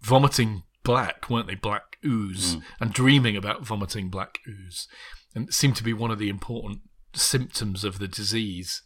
vomiting 0.00 0.64
black, 0.82 1.30
weren't 1.30 1.46
they? 1.46 1.54
Black 1.54 1.96
ooze, 2.04 2.56
mm. 2.56 2.62
and 2.80 2.92
dreaming 2.92 3.36
about 3.36 3.64
vomiting 3.64 4.10
black 4.10 4.40
ooze, 4.48 4.88
and 5.32 5.46
it 5.46 5.54
seemed 5.54 5.76
to 5.76 5.84
be 5.84 5.92
one 5.92 6.10
of 6.10 6.18
the 6.18 6.28
important 6.28 6.80
symptoms 7.18 7.84
of 7.84 7.98
the 7.98 8.08
disease. 8.08 8.82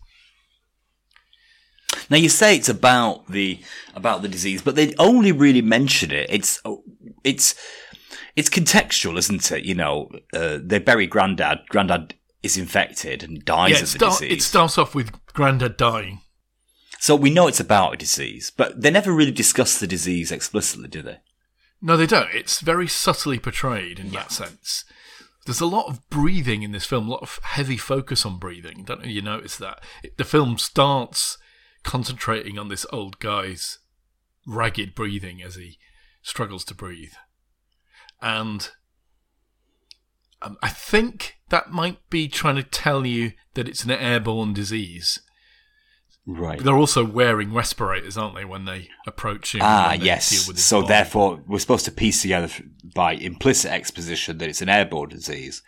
Now 2.09 2.17
you 2.17 2.29
say 2.29 2.57
it's 2.57 2.69
about 2.69 3.29
the 3.29 3.61
about 3.95 4.23
the 4.23 4.29
disease, 4.29 4.63
but 4.63 4.77
they 4.77 4.95
only 4.99 5.33
really 5.33 5.63
mention 5.63 6.11
it. 6.11 6.29
It's 6.31 6.61
it's 7.25 7.55
it's 8.37 8.49
contextual, 8.49 9.19
isn't 9.19 9.51
it? 9.51 9.65
You 9.65 9.75
know, 9.75 10.11
uh, 10.33 10.59
they 10.63 10.79
bury 10.79 11.07
granddad. 11.07 11.61
Granddad 11.69 12.15
is 12.43 12.57
infected 12.57 13.23
and 13.23 13.45
dies 13.45 13.71
yeah, 13.71 13.77
of 13.77 13.81
the 13.83 13.87
start, 13.87 14.13
disease. 14.21 14.33
It 14.33 14.43
starts 14.43 14.79
off 14.79 14.95
with 14.95 15.13
granddad 15.33 15.77
dying. 15.77 16.21
So 16.99 17.17
we 17.17 17.31
know 17.31 17.47
it's 17.47 17.61
about 17.61 17.95
a 17.95 17.97
disease, 17.97 18.53
but 18.55 18.81
they 18.81 18.91
never 18.91 19.13
really 19.13 19.33
discuss 19.33 19.79
the 19.79 19.87
disease 19.87 20.31
explicitly, 20.31 20.89
do 20.89 21.03
they? 21.03 21.19
No, 21.81 21.97
they 21.97 22.07
don't. 22.07 22.29
It's 22.35 22.61
very 22.61 22.87
subtly 22.89 23.39
portrayed 23.39 23.99
in 23.99 24.11
yeah. 24.11 24.21
that 24.21 24.33
sense. 24.33 24.85
There's 25.51 25.61
a 25.61 25.67
lot 25.67 25.89
of 25.89 26.09
breathing 26.11 26.63
in 26.63 26.71
this 26.71 26.87
film, 26.87 27.09
a 27.09 27.11
lot 27.11 27.23
of 27.23 27.41
heavy 27.43 27.77
focus 27.77 28.25
on 28.25 28.39
breathing. 28.39 28.85
Don't 28.85 29.03
know 29.03 29.09
you 29.09 29.21
notice 29.21 29.57
that? 29.57 29.83
It, 30.01 30.17
the 30.17 30.23
film 30.23 30.59
starts 30.59 31.39
concentrating 31.83 32.57
on 32.57 32.69
this 32.69 32.87
old 32.93 33.19
guy's 33.19 33.81
ragged 34.47 34.95
breathing 34.95 35.43
as 35.43 35.57
he 35.57 35.79
struggles 36.23 36.65
to 36.67 36.75
breathe. 36.77 37.15
And 38.23 38.71
um, 40.41 40.57
I 40.63 40.69
think 40.69 41.39
that 41.49 41.73
might 41.73 41.99
be 42.11 42.29
trying 42.29 42.55
to 42.55 42.63
tell 42.63 43.05
you 43.05 43.33
that 43.55 43.67
it's 43.67 43.83
an 43.83 43.91
airborne 43.91 44.53
disease. 44.53 45.19
Right. 46.39 46.63
They're 46.63 46.77
also 46.77 47.05
wearing 47.05 47.53
respirators, 47.53 48.17
aren't 48.17 48.37
they, 48.37 48.45
when 48.45 48.65
they 48.65 48.89
approach 49.07 49.55
him? 49.55 49.63
Ah, 49.65 49.93
yes. 49.95 50.31
deal 50.31 50.43
with 50.49 50.59
So 50.61 50.81
body. 50.83 50.89
therefore, 50.89 51.43
we're 51.47 51.59
supposed 51.59 51.87
to 51.87 51.91
piece 51.91 52.23
together 52.23 52.49
by 52.95 53.13
implicit 53.15 53.73
exposition 53.73 54.39
that 54.39 54.49
it's 54.49 54.63
an 54.63 54.69
airborne 54.69 55.09
disease, 55.09 55.63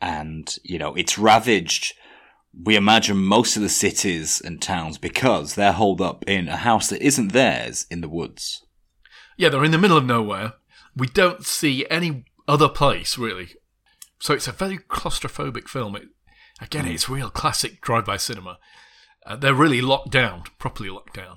and 0.00 0.56
you 0.62 0.78
know 0.78 0.94
it's 0.94 1.18
ravaged. 1.18 1.94
We 2.60 2.76
imagine 2.76 3.16
most 3.18 3.56
of 3.56 3.62
the 3.62 3.68
cities 3.68 4.40
and 4.44 4.60
towns 4.62 4.98
because 4.98 5.54
they're 5.54 5.72
holed 5.72 6.00
up 6.00 6.24
in 6.28 6.48
a 6.48 6.56
house 6.56 6.88
that 6.90 7.02
isn't 7.02 7.32
theirs 7.32 7.86
in 7.90 8.00
the 8.00 8.08
woods. 8.08 8.64
Yeah, 9.36 9.48
they're 9.48 9.64
in 9.64 9.70
the 9.70 9.78
middle 9.78 9.96
of 9.96 10.04
nowhere. 10.06 10.54
We 10.96 11.06
don't 11.08 11.44
see 11.44 11.86
any 11.90 12.24
other 12.48 12.68
place, 12.68 13.18
really. 13.18 13.48
So 14.20 14.34
it's 14.34 14.48
a 14.48 14.52
very 14.52 14.78
claustrophobic 14.78 15.68
film. 15.68 15.94
It, 15.94 16.08
again, 16.60 16.86
it's 16.86 17.08
real 17.08 17.30
classic 17.30 17.80
drive-by 17.80 18.16
cinema. 18.16 18.58
Uh, 19.28 19.36
they're 19.36 19.54
really 19.54 19.82
locked 19.82 20.10
down, 20.10 20.44
properly 20.58 20.88
locked 20.88 21.14
down. 21.14 21.36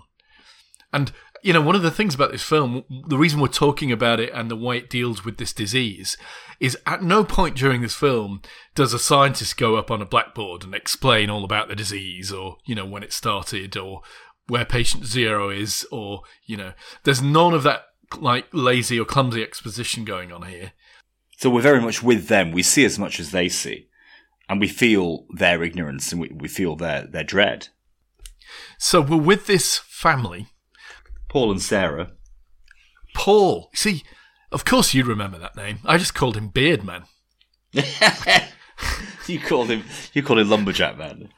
And, 0.94 1.12
you 1.44 1.52
know, 1.52 1.62
one 1.62 1.76
of 1.76 1.82
the 1.82 1.92
things 1.92 2.16
about 2.16 2.32
this 2.32 2.42
film, 2.42 2.84
the 3.08 3.18
reason 3.18 3.42
we're 3.42 3.48
talking 3.50 3.92
about 3.92 4.20
it 4.20 4.32
and 4.34 4.50
the 4.50 4.56
way 4.56 4.78
it 4.78 4.90
deals 4.90 5.26
with 5.26 5.38
this 5.38 5.52
disease, 5.52 6.16
is 6.60 6.78
at 6.86 7.04
no 7.04 7.26
point 7.26 7.58
during 7.58 7.82
this 7.82 7.96
film 7.96 8.42
does 8.76 8.94
a 8.94 9.00
scientist 9.00 9.58
go 9.58 9.76
up 9.76 9.92
on 9.92 10.02
a 10.02 10.06
blackboard 10.06 10.64
and 10.64 10.74
explain 10.74 11.30
all 11.30 11.44
about 11.44 11.68
the 11.68 11.76
disease 11.76 12.32
or, 12.32 12.58
you 12.66 12.76
know, 12.76 12.86
when 12.86 13.04
it 13.04 13.12
started 13.12 13.76
or 13.76 14.02
where 14.48 14.66
patient 14.66 15.06
zero 15.06 15.50
is 15.50 15.86
or, 15.92 16.22
you 16.46 16.56
know, 16.56 16.74
there's 17.04 17.22
none 17.22 17.54
of 17.54 17.64
that, 17.64 17.84
like, 18.18 18.46
lazy 18.54 19.00
or 19.00 19.06
clumsy 19.06 19.44
exposition 19.44 20.06
going 20.06 20.32
on 20.32 20.44
here. 20.44 20.72
So 21.38 21.50
we're 21.50 21.62
very 21.62 21.82
much 21.82 22.04
with 22.04 22.28
them. 22.28 22.52
We 22.52 22.64
see 22.64 22.86
as 22.86 23.00
much 23.00 23.20
as 23.20 23.32
they 23.32 23.50
see, 23.50 23.88
and 24.48 24.60
we 24.60 24.68
feel 24.68 25.26
their 25.36 25.64
ignorance 25.64 26.12
and 26.12 26.22
we, 26.22 26.30
we 26.30 26.48
feel 26.48 26.76
their 26.76 27.08
their 27.08 27.24
dread. 27.24 27.70
So 28.78 29.02
we're 29.02 29.18
with 29.18 29.48
this 29.48 29.78
family. 29.78 30.48
Paul 31.30 31.52
and 31.52 31.62
Sarah. 31.62 32.12
Paul. 33.14 33.70
See, 33.74 34.04
of 34.52 34.66
course 34.66 34.94
you'd 34.94 35.08
remember 35.08 35.38
that 35.40 35.56
name. 35.56 35.80
I 35.86 35.98
just 35.98 36.16
called 36.16 36.36
him 36.36 36.50
Beardman. 36.50 37.06
you 39.28 39.40
called 39.40 39.70
him 39.70 39.84
you 40.14 40.22
called 40.24 40.40
him 40.40 40.50
lumberjack 40.50 40.98
man. 40.98 41.30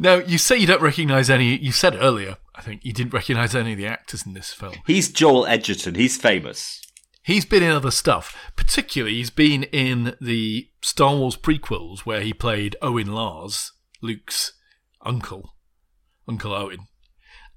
Now, 0.00 0.16
you 0.16 0.38
say 0.38 0.56
you 0.56 0.66
don't 0.68 0.80
recognise 0.80 1.28
any. 1.28 1.56
You 1.56 1.72
said 1.72 1.96
earlier, 2.00 2.36
I 2.54 2.62
think, 2.62 2.84
you 2.84 2.92
didn't 2.92 3.12
recognise 3.12 3.56
any 3.56 3.72
of 3.72 3.78
the 3.78 3.86
actors 3.86 4.24
in 4.24 4.32
this 4.32 4.52
film. 4.52 4.74
He's 4.86 5.10
Joel 5.10 5.44
Edgerton. 5.46 5.96
He's 5.96 6.16
famous. 6.16 6.80
He's 7.24 7.44
been 7.44 7.64
in 7.64 7.72
other 7.72 7.90
stuff. 7.90 8.52
Particularly, 8.54 9.16
he's 9.16 9.30
been 9.30 9.64
in 9.64 10.14
the 10.20 10.68
Star 10.82 11.16
Wars 11.16 11.36
prequels 11.36 12.00
where 12.00 12.20
he 12.20 12.32
played 12.32 12.76
Owen 12.80 13.12
Lars, 13.12 13.72
Luke's 14.00 14.52
uncle, 15.02 15.54
Uncle 16.26 16.52
Owen. 16.52 16.86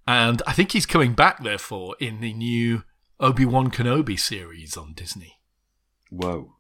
And 0.08 0.42
I 0.48 0.54
think 0.54 0.72
he's 0.72 0.86
coming 0.86 1.14
back, 1.14 1.44
therefore, 1.44 1.96
in 2.00 2.22
the 2.22 2.34
new 2.34 2.84
Obi 3.20 3.46
Wan 3.46 3.70
Kenobi 3.70 4.20
series 4.20 4.76
on 4.76 4.94
Disney. 4.94 5.38
Whoa. 6.10 6.56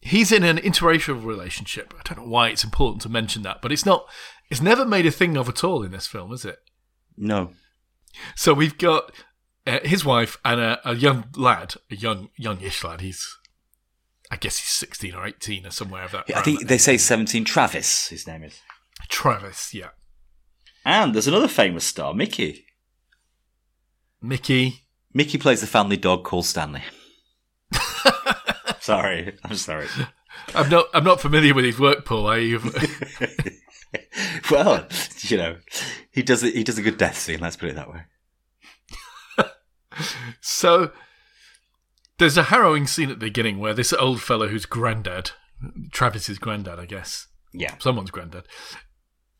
He's 0.00 0.30
in 0.30 0.44
an 0.44 0.58
interracial 0.58 1.24
relationship. 1.24 1.92
I 1.98 2.02
don't 2.04 2.24
know 2.24 2.30
why 2.30 2.50
it's 2.50 2.62
important 2.62 3.02
to 3.02 3.08
mention 3.08 3.42
that, 3.42 3.60
but 3.60 3.72
it's 3.72 3.84
not. 3.84 4.06
It's 4.50 4.60
never 4.60 4.84
made 4.84 5.06
a 5.06 5.10
thing 5.10 5.36
of 5.36 5.48
at 5.48 5.64
all 5.64 5.82
in 5.82 5.90
this 5.90 6.06
film, 6.06 6.32
is 6.32 6.44
it? 6.44 6.58
No. 7.16 7.52
So 8.36 8.54
we've 8.54 8.78
got 8.78 9.10
uh, 9.66 9.80
his 9.82 10.04
wife 10.04 10.38
and 10.44 10.60
a, 10.60 10.80
a 10.88 10.94
young 10.94 11.24
lad, 11.36 11.74
a 11.90 11.96
young 11.96 12.28
youngish 12.36 12.84
lad. 12.84 13.00
He's, 13.00 13.26
I 14.30 14.36
guess 14.36 14.58
he's 14.58 14.68
sixteen 14.68 15.14
or 15.14 15.26
eighteen 15.26 15.66
or 15.66 15.70
somewhere 15.70 16.04
of 16.04 16.12
that. 16.12 16.24
I 16.34 16.42
think 16.42 16.68
they 16.68 16.78
say 16.78 16.96
17. 16.96 17.44
Travis, 17.44 18.08
his 18.08 18.26
name 18.26 18.44
is. 18.44 18.60
Travis, 19.08 19.74
yeah, 19.74 19.88
And 20.84 21.14
there's 21.14 21.26
another 21.28 21.48
famous 21.48 21.84
star, 21.84 22.14
Mickey. 22.14 22.66
Mickey. 24.22 24.80
Mickey 25.12 25.38
plays 25.38 25.60
the 25.60 25.66
family 25.66 25.96
dog 25.96 26.24
called 26.24 26.46
Stanley. 26.46 26.82
sorry, 28.80 29.36
I'm 29.44 29.56
sorry. 29.56 29.86
I'm 30.54 30.68
not. 30.70 30.86
I'm 30.94 31.04
not 31.04 31.20
familiar 31.20 31.54
with 31.54 31.64
his 31.64 31.78
work, 31.78 32.04
Paul. 32.04 32.26
I, 32.28 32.58
well, 34.50 34.86
you 35.20 35.36
know, 35.36 35.56
he 36.10 36.22
does 36.22 36.42
it. 36.42 36.54
He 36.54 36.64
does 36.64 36.78
a 36.78 36.82
good 36.82 36.96
death 36.98 37.18
scene. 37.18 37.40
Let's 37.40 37.56
put 37.56 37.68
it 37.70 37.76
that 37.76 37.90
way. 37.92 38.02
so 40.40 40.90
there's 42.18 42.36
a 42.38 42.44
harrowing 42.44 42.86
scene 42.86 43.10
at 43.10 43.18
the 43.18 43.26
beginning 43.26 43.58
where 43.58 43.74
this 43.74 43.92
old 43.92 44.22
fellow, 44.22 44.48
who's 44.48 44.66
granddad, 44.66 45.32
Travis's 45.92 46.38
granddad, 46.38 46.78
I 46.78 46.86
guess, 46.86 47.26
Yeah. 47.52 47.74
someone's 47.78 48.10
granddad. 48.10 48.44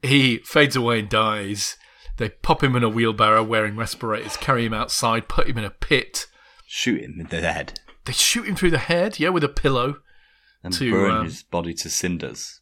He 0.02 0.38
fades 0.38 0.76
away 0.76 1.00
and 1.00 1.08
dies. 1.08 1.76
They 2.18 2.28
pop 2.30 2.62
him 2.62 2.74
in 2.76 2.82
a 2.82 2.88
wheelbarrow 2.88 3.42
wearing 3.44 3.76
respirators, 3.76 4.36
carry 4.36 4.64
him 4.66 4.74
outside, 4.74 5.28
put 5.28 5.48
him 5.48 5.58
in 5.58 5.64
a 5.64 5.70
pit. 5.70 6.26
Shoot 6.66 7.00
him 7.02 7.20
in 7.20 7.26
the 7.28 7.40
head 7.40 7.80
They 8.04 8.12
shoot 8.12 8.46
him 8.46 8.56
through 8.56 8.72
the 8.72 8.78
head, 8.78 9.18
yeah, 9.18 9.30
with 9.30 9.44
a 9.44 9.48
pillow. 9.48 10.00
and 10.62 10.72
To, 10.74 10.90
burn 10.90 11.10
um, 11.12 11.24
his 11.24 11.42
body 11.42 11.74
to 11.74 11.88
cinders. 11.90 12.60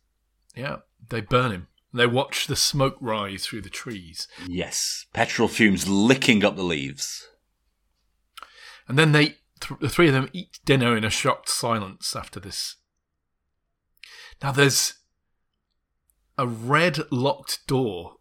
Yeah, 0.54 0.76
they 1.08 1.20
burn 1.20 1.52
him. 1.52 1.68
They 1.92 2.06
watch 2.06 2.46
the 2.46 2.56
smoke 2.56 2.96
rise 3.00 3.46
through 3.46 3.62
the 3.62 3.70
trees. 3.70 4.28
Yes, 4.46 5.06
petrol 5.14 5.48
fumes 5.48 5.88
licking 5.88 6.44
up 6.44 6.56
the 6.56 6.62
leaves. 6.62 7.26
And 8.86 8.98
then 8.98 9.12
they, 9.12 9.36
th- 9.60 9.80
the 9.80 9.88
three 9.88 10.08
of 10.08 10.12
them, 10.12 10.28
eat 10.32 10.60
dinner 10.64 10.96
in 10.96 11.04
a 11.04 11.10
shocked 11.10 11.48
silence 11.48 12.14
after 12.14 12.38
this. 12.38 12.76
Now 14.42 14.52
there's 14.52 14.94
a 16.38 16.46
red 16.46 17.00
locked 17.10 17.66
door 17.66 18.16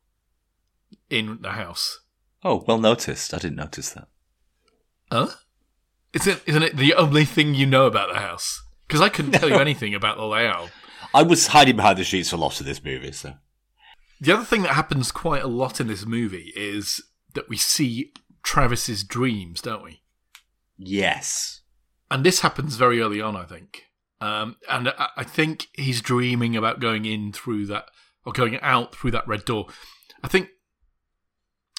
in 1.09 1.39
the 1.41 1.51
house. 1.51 1.99
Oh, 2.43 2.63
well 2.67 2.77
noticed. 2.77 3.33
I 3.33 3.37
didn't 3.37 3.57
notice 3.57 3.91
that. 3.91 4.07
Huh? 5.11 5.29
Isn't, 6.13 6.41
isn't 6.45 6.63
it 6.63 6.77
the 6.77 6.93
only 6.93 7.25
thing 7.25 7.55
you 7.55 7.65
know 7.65 7.85
about 7.85 8.13
the 8.13 8.19
house? 8.19 8.63
Because 8.87 9.01
I 9.01 9.09
couldn't 9.09 9.33
tell 9.33 9.49
you 9.49 9.55
anything 9.59 9.93
about 9.93 10.17
the 10.17 10.25
layout. 10.25 10.69
I 11.13 11.23
was 11.23 11.47
hiding 11.47 11.75
behind 11.75 11.97
the 11.97 12.03
sheets 12.03 12.29
for 12.29 12.35
a 12.35 12.39
lot 12.39 12.59
of 12.59 12.65
this 12.65 12.83
movie, 12.83 13.11
so 13.11 13.33
The 14.21 14.33
other 14.33 14.43
thing 14.45 14.61
that 14.63 14.73
happens 14.73 15.11
quite 15.11 15.43
a 15.43 15.47
lot 15.47 15.79
in 15.81 15.87
this 15.87 16.05
movie 16.05 16.51
is 16.55 17.01
that 17.33 17.49
we 17.49 17.57
see 17.57 18.13
Travis's 18.43 19.03
dreams, 19.03 19.61
don't 19.61 19.83
we? 19.83 20.01
yes, 20.77 21.61
And 22.11 22.23
this 22.23 22.41
happens 22.41 22.75
very 22.75 23.01
early 23.01 23.21
on, 23.21 23.35
I 23.35 23.45
think. 23.45 23.83
Um, 24.21 24.57
and 24.69 24.89
I, 24.89 25.09
I 25.17 25.23
think 25.23 25.67
he's 25.73 26.01
dreaming 26.01 26.55
about 26.55 26.79
going 26.79 27.05
in 27.05 27.31
through 27.33 27.65
that, 27.67 27.85
or 28.25 28.33
going 28.33 28.59
out 28.61 28.95
through 28.95 29.11
that 29.11 29.27
red 29.27 29.45
door. 29.45 29.67
I 30.23 30.27
think 30.27 30.49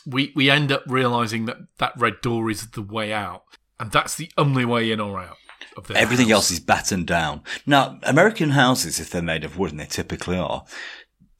we 0.06 0.32
we 0.36 0.50
end 0.50 0.70
up 0.70 0.84
realizing 0.86 1.46
that 1.46 1.56
that 1.78 1.92
red 1.96 2.20
door 2.22 2.50
is 2.50 2.70
the 2.70 2.82
way 2.82 3.12
out, 3.12 3.42
and 3.80 3.90
that's 3.90 4.14
the 4.14 4.30
only 4.38 4.64
way 4.64 4.90
in 4.90 5.00
or 5.00 5.20
out 5.20 5.36
of 5.76 5.88
the 5.88 5.96
everything 5.96 6.26
house. 6.28 6.34
else 6.34 6.50
is 6.52 6.60
battened 6.60 7.06
down. 7.06 7.42
Now, 7.66 7.98
American 8.02 8.50
houses, 8.50 9.00
if 9.00 9.10
they're 9.10 9.22
made 9.22 9.44
of 9.44 9.58
wood, 9.58 9.72
and 9.72 9.80
they 9.80 9.86
typically 9.86 10.38
are, 10.38 10.64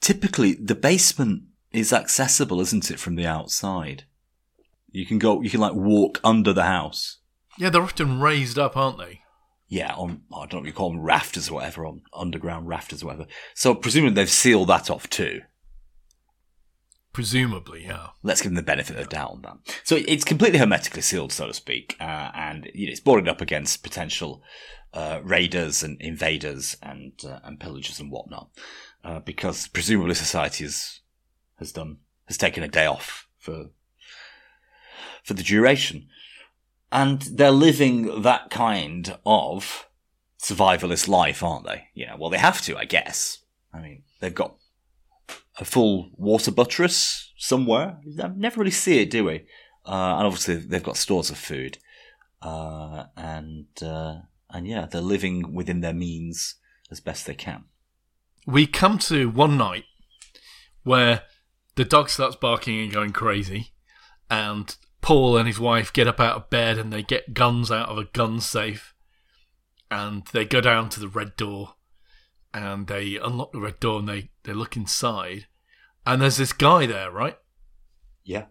typically 0.00 0.54
the 0.54 0.75
basement 0.75 1.44
is 1.72 1.92
accessible, 1.92 2.60
isn't 2.60 2.90
it, 2.90 2.98
from 2.98 3.14
the 3.16 3.26
outside? 3.26 4.04
You 4.90 5.06
can 5.06 5.18
go, 5.18 5.42
you 5.42 5.50
can 5.50 5.60
like 5.60 5.75
walk 5.75 6.20
under 6.25 6.52
the 6.52 6.64
house. 6.64 7.18
Yeah, 7.58 7.70
they're 7.70 7.82
often 7.82 8.20
raised 8.20 8.58
up, 8.58 8.76
aren't 8.76 8.98
they? 8.98 9.20
Yeah, 9.68 9.94
on 9.94 10.23
I 10.32 10.40
don't 10.40 10.52
know 10.54 10.58
what 10.61 10.66
you 10.66 10.73
call 10.73 10.90
them 10.90 11.00
rafters 11.00 11.50
or 11.50 11.54
whatever, 11.54 11.87
on 11.87 12.02
underground 12.12 12.68
rafters 12.68 13.02
or 13.02 13.06
whatever. 13.06 13.26
So 13.54 13.75
presumably 13.75 14.14
they've 14.14 14.30
sealed 14.30 14.68
that 14.68 14.90
off 14.90 15.11
too. 15.11 15.42
Presumably, 17.12 17.85
yeah. 17.87 18.08
Let's 18.23 18.42
give 18.42 18.50
them 18.50 18.56
the 18.56 18.62
benefit 18.62 18.94
of 18.94 19.02
the 19.02 19.08
doubt 19.08 19.30
on 19.30 19.42
that. 19.42 19.56
So 19.85 19.99
it's 20.06 20.25
completely 20.25 20.58
hermetically 20.58 21.00
sealed, 21.00 21.32
so 21.32 21.46
to 21.46 21.54
speak, 21.54 21.96
uh, 21.99 22.30
and 22.35 22.70
you 22.75 22.87
know, 22.87 22.90
it's 22.90 23.00
boarded 23.00 23.26
up 23.26 23.40
against 23.40 23.82
potential 23.82 24.42
uh, 24.92 25.20
raiders 25.25 25.82
and 25.82 26.00
invaders 26.00 26.76
and 26.82 27.12
uh, 27.26 27.40
and 27.42 27.58
pillagers 27.58 28.00
and 28.00 28.11
whatnot, 28.11 28.50
uh, 29.02 29.20
because 29.20 29.66
presumably 29.68 30.14
society 30.14 30.64
has 30.64 31.00
has 31.58 31.73
done 31.73 31.99
has 32.26 32.37
taken 32.37 32.62
a 32.62 32.68
day 32.68 32.87
off 32.87 33.26
for 33.38 33.70
for 35.25 35.35
the 35.35 35.42
duration, 35.42 36.08
and 36.93 37.23
they're 37.23 37.50
living 37.50 38.23
that 38.23 38.50
kind 38.50 39.16
of 39.25 39.88
survivalist 40.43 41.09
life, 41.09 41.43
aren't 41.43 41.66
they? 41.66 41.88
You 41.95 42.07
know, 42.07 42.16
well 42.19 42.31
they 42.31 42.38
have 42.38 42.61
to, 42.62 42.76
I 42.76 42.85
guess. 42.85 43.38
I 43.73 43.81
mean, 43.81 44.02
they've 44.21 44.35
got 44.35 44.57
a 45.59 45.64
full 45.64 46.11
water 46.16 46.50
buttress 46.50 47.33
somewhere. 47.38 47.99
I 48.23 48.28
never 48.28 48.61
really 48.61 48.71
see 48.71 49.00
it, 49.00 49.11
do 49.11 49.25
we? 49.25 49.47
Uh, 49.87 50.16
and 50.19 50.26
obviously 50.26 50.57
they've 50.57 50.83
got 50.83 50.97
stores 50.97 51.31
of 51.31 51.38
food, 51.38 51.78
uh, 52.43 53.05
and 53.16 53.66
uh, 53.81 54.16
and 54.50 54.66
yeah, 54.66 54.87
they're 54.87 55.00
living 55.00 55.55
within 55.55 55.81
their 55.81 55.95
means 55.95 56.57
as 56.90 57.00
best 57.00 57.25
they 57.25 57.35
can. 57.35 57.64
We 58.47 58.66
come 58.66 58.99
to 58.99 59.31
one 59.31 59.57
night 59.57 59.85
where 60.83 61.23
the 61.76 61.85
dog 61.85 62.11
starts 62.11 62.35
barking 62.35 62.81
and 62.81 62.93
going 62.93 63.12
crazy, 63.12 63.75
and 64.28 64.75
Paul 65.06 65.36
and 65.36 65.46
his 65.46 65.60
wife 65.60 65.92
get 65.92 66.08
up 66.08 66.18
out 66.18 66.34
of 66.34 66.50
bed 66.50 66.78
and 66.78 66.92
they 66.92 67.04
get 67.04 67.32
guns 67.32 67.70
out 67.70 67.88
of 67.88 67.96
a 67.96 68.06
gun 68.06 68.40
safe 68.40 68.92
and 69.88 70.26
they 70.32 70.44
go 70.44 70.60
down 70.60 70.88
to 70.88 70.98
the 70.98 71.06
red 71.06 71.36
door 71.36 71.75
and 72.52 72.88
they 72.88 73.16
unlock 73.16 73.52
the 73.52 73.60
red 73.60 73.78
door 73.78 74.00
and 74.00 74.08
they, 74.08 74.30
they 74.42 74.52
look 74.52 74.76
inside 74.76 75.46
and 76.04 76.20
there's 76.20 76.38
this 76.38 76.52
guy 76.52 76.86
there, 76.86 77.08
right? 77.12 77.38
Yeah. 78.25 78.46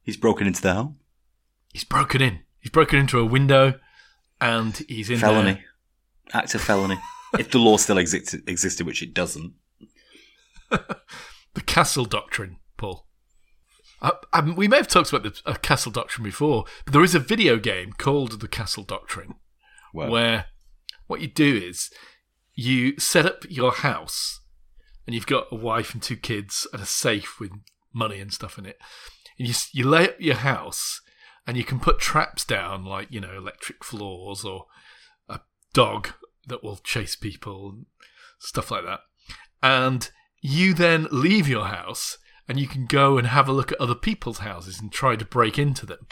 He's 0.00 0.16
broken 0.16 0.46
into 0.46 0.62
the 0.62 0.74
home. 0.74 0.98
He's 1.72 1.82
broken 1.82 2.22
in. 2.22 2.44
He's 2.60 2.70
broken 2.70 3.00
into 3.00 3.18
a 3.18 3.26
window 3.26 3.80
and 4.40 4.76
he's 4.88 5.10
in 5.10 5.18
felony. 5.18 5.54
there. 5.54 6.40
Act 6.40 6.54
of 6.54 6.60
felony. 6.60 7.00
if 7.36 7.50
the 7.50 7.58
law 7.58 7.78
still 7.78 7.98
existed, 7.98 8.48
existed, 8.48 8.86
which 8.86 9.02
it 9.02 9.12
doesn't. 9.12 9.54
the 10.70 11.62
castle 11.66 12.04
doctrine, 12.04 12.58
Paul. 12.76 13.08
Uh, 14.02 14.12
um, 14.32 14.56
we 14.56 14.68
may 14.68 14.76
have 14.78 14.88
talked 14.88 15.12
about 15.12 15.22
the 15.22 15.40
uh, 15.44 15.54
castle 15.54 15.92
doctrine 15.92 16.24
before, 16.24 16.64
but 16.84 16.92
there 16.92 17.04
is 17.04 17.14
a 17.14 17.20
video 17.20 17.58
game 17.58 17.92
called 17.92 18.40
the 18.40 18.48
Castle 18.48 18.84
Doctrine 18.84 19.34
Well, 19.92 20.10
where 20.10 20.46
what 21.06 21.20
you 21.20 21.28
do 21.28 21.56
is 21.56 21.90
you 22.54 22.98
set 22.98 23.26
up 23.26 23.44
your 23.48 23.72
house 23.72 24.40
and 25.06 25.14
you've 25.14 25.26
got 25.26 25.48
a 25.50 25.56
wife 25.56 25.92
and 25.92 26.02
two 26.02 26.16
kids 26.16 26.66
and 26.72 26.82
a 26.82 26.86
safe 26.86 27.38
with 27.40 27.50
money 27.92 28.20
and 28.20 28.32
stuff 28.32 28.58
in 28.58 28.66
it. 28.66 28.78
And 29.38 29.48
you, 29.48 29.54
you 29.72 29.88
lay 29.88 30.08
up 30.08 30.16
your 30.18 30.36
house 30.36 31.00
and 31.46 31.56
you 31.56 31.64
can 31.64 31.80
put 31.80 31.98
traps 31.98 32.44
down 32.44 32.84
like, 32.84 33.08
you 33.10 33.20
know, 33.20 33.36
electric 33.36 33.84
floors 33.84 34.44
or 34.44 34.66
a 35.28 35.40
dog 35.74 36.10
that 36.46 36.62
will 36.62 36.76
chase 36.76 37.16
people 37.16 37.70
and 37.70 37.86
stuff 38.38 38.70
like 38.70 38.84
that. 38.84 39.00
And 39.62 40.10
you 40.40 40.72
then 40.72 41.06
leave 41.10 41.48
your 41.48 41.66
house 41.66 42.16
and 42.50 42.58
you 42.58 42.66
can 42.66 42.84
go 42.84 43.16
and 43.16 43.28
have 43.28 43.48
a 43.48 43.52
look 43.52 43.70
at 43.70 43.80
other 43.80 43.94
people's 43.94 44.38
houses 44.38 44.80
and 44.80 44.90
try 44.90 45.14
to 45.14 45.24
break 45.24 45.56
into 45.56 45.86
them. 45.86 46.08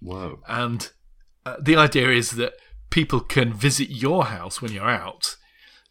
whoa. 0.00 0.40
And 0.48 0.90
uh, 1.44 1.56
the 1.60 1.76
idea 1.76 2.08
is 2.08 2.30
that 2.32 2.54
people 2.88 3.20
can 3.20 3.52
visit 3.52 3.90
your 3.90 4.24
house 4.24 4.62
when 4.62 4.72
you're 4.72 4.88
out, 4.88 5.36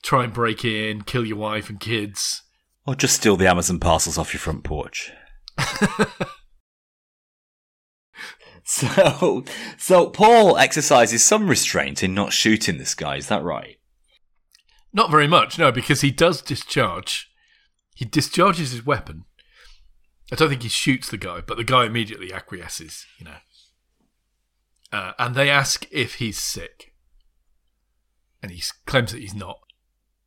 try 0.02 0.24
and 0.24 0.34
break 0.34 0.66
in, 0.66 1.04
kill 1.04 1.24
your 1.24 1.38
wife 1.38 1.70
and 1.70 1.80
kids. 1.80 2.42
Or 2.88 2.96
just 2.96 3.18
steal 3.18 3.38
the 3.38 3.46
Amazon 3.46 3.80
parcels 3.80 4.18
off 4.18 4.34
your 4.34 4.40
front 4.40 4.64
porch. 4.64 5.12
so, 8.64 9.46
so 9.78 10.10
Paul 10.10 10.58
exercises 10.58 11.24
some 11.24 11.48
restraint 11.48 12.02
in 12.02 12.16
not 12.16 12.34
shooting 12.34 12.80
this 12.80 12.96
guy. 12.96 13.18
Is 13.18 13.28
that 13.28 13.44
right? 13.44 13.78
Not 14.92 15.12
very 15.12 15.28
much, 15.28 15.60
no, 15.60 15.72
because 15.72 16.02
he 16.02 16.10
does 16.10 16.42
discharge. 16.42 17.30
He 17.94 18.06
discharges 18.06 18.72
his 18.72 18.84
weapon. 18.84 19.26
I 20.32 20.36
don't 20.36 20.50
think 20.50 20.64
he 20.64 20.70
shoots 20.70 21.10
the 21.10 21.18
guy, 21.18 21.42
but 21.42 21.58
the 21.58 21.64
guy 21.64 21.86
immediately 21.86 22.34
acquiesces, 22.34 23.06
you 23.20 23.26
know. 23.26 23.36
Uh, 24.92 25.12
and 25.20 25.36
they 25.36 25.50
ask 25.50 25.88
if 25.92 26.16
he's 26.16 26.40
sick. 26.40 26.94
And 28.42 28.52
he 28.52 28.64
claims 28.86 29.12
that 29.12 29.22
he's 29.22 29.36
not. 29.36 29.60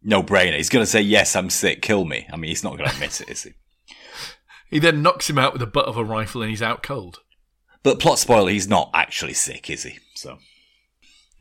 No 0.03 0.23
brainer. 0.23 0.57
He's 0.57 0.69
going 0.69 0.85
to 0.85 0.91
say, 0.91 1.01
"Yes, 1.01 1.35
I'm 1.35 1.51
sick. 1.51 1.83
Kill 1.83 2.05
me." 2.05 2.27
I 2.33 2.37
mean, 2.37 2.49
he's 2.51 2.63
not 2.65 2.77
going 2.77 2.89
to 2.89 2.95
admit 2.95 3.21
it, 3.21 3.29
is 3.31 3.43
he? 3.45 3.53
He 4.71 4.79
then 4.79 5.01
knocks 5.03 5.31
him 5.31 5.39
out 5.39 5.55
with 5.55 5.61
the 5.61 5.67
butt 5.67 5.87
of 5.87 5.97
a 5.97 6.05
rifle 6.05 6.43
and 6.43 6.51
he's 6.51 6.61
out 6.61 6.83
cold. 6.83 7.21
But 7.83 7.99
plot 7.99 8.19
spoiler: 8.19 8.51
he's 8.51 8.69
not 8.69 8.91
actually 8.93 9.33
sick, 9.33 9.71
is 9.71 9.85
he? 9.85 9.99
So, 10.15 10.39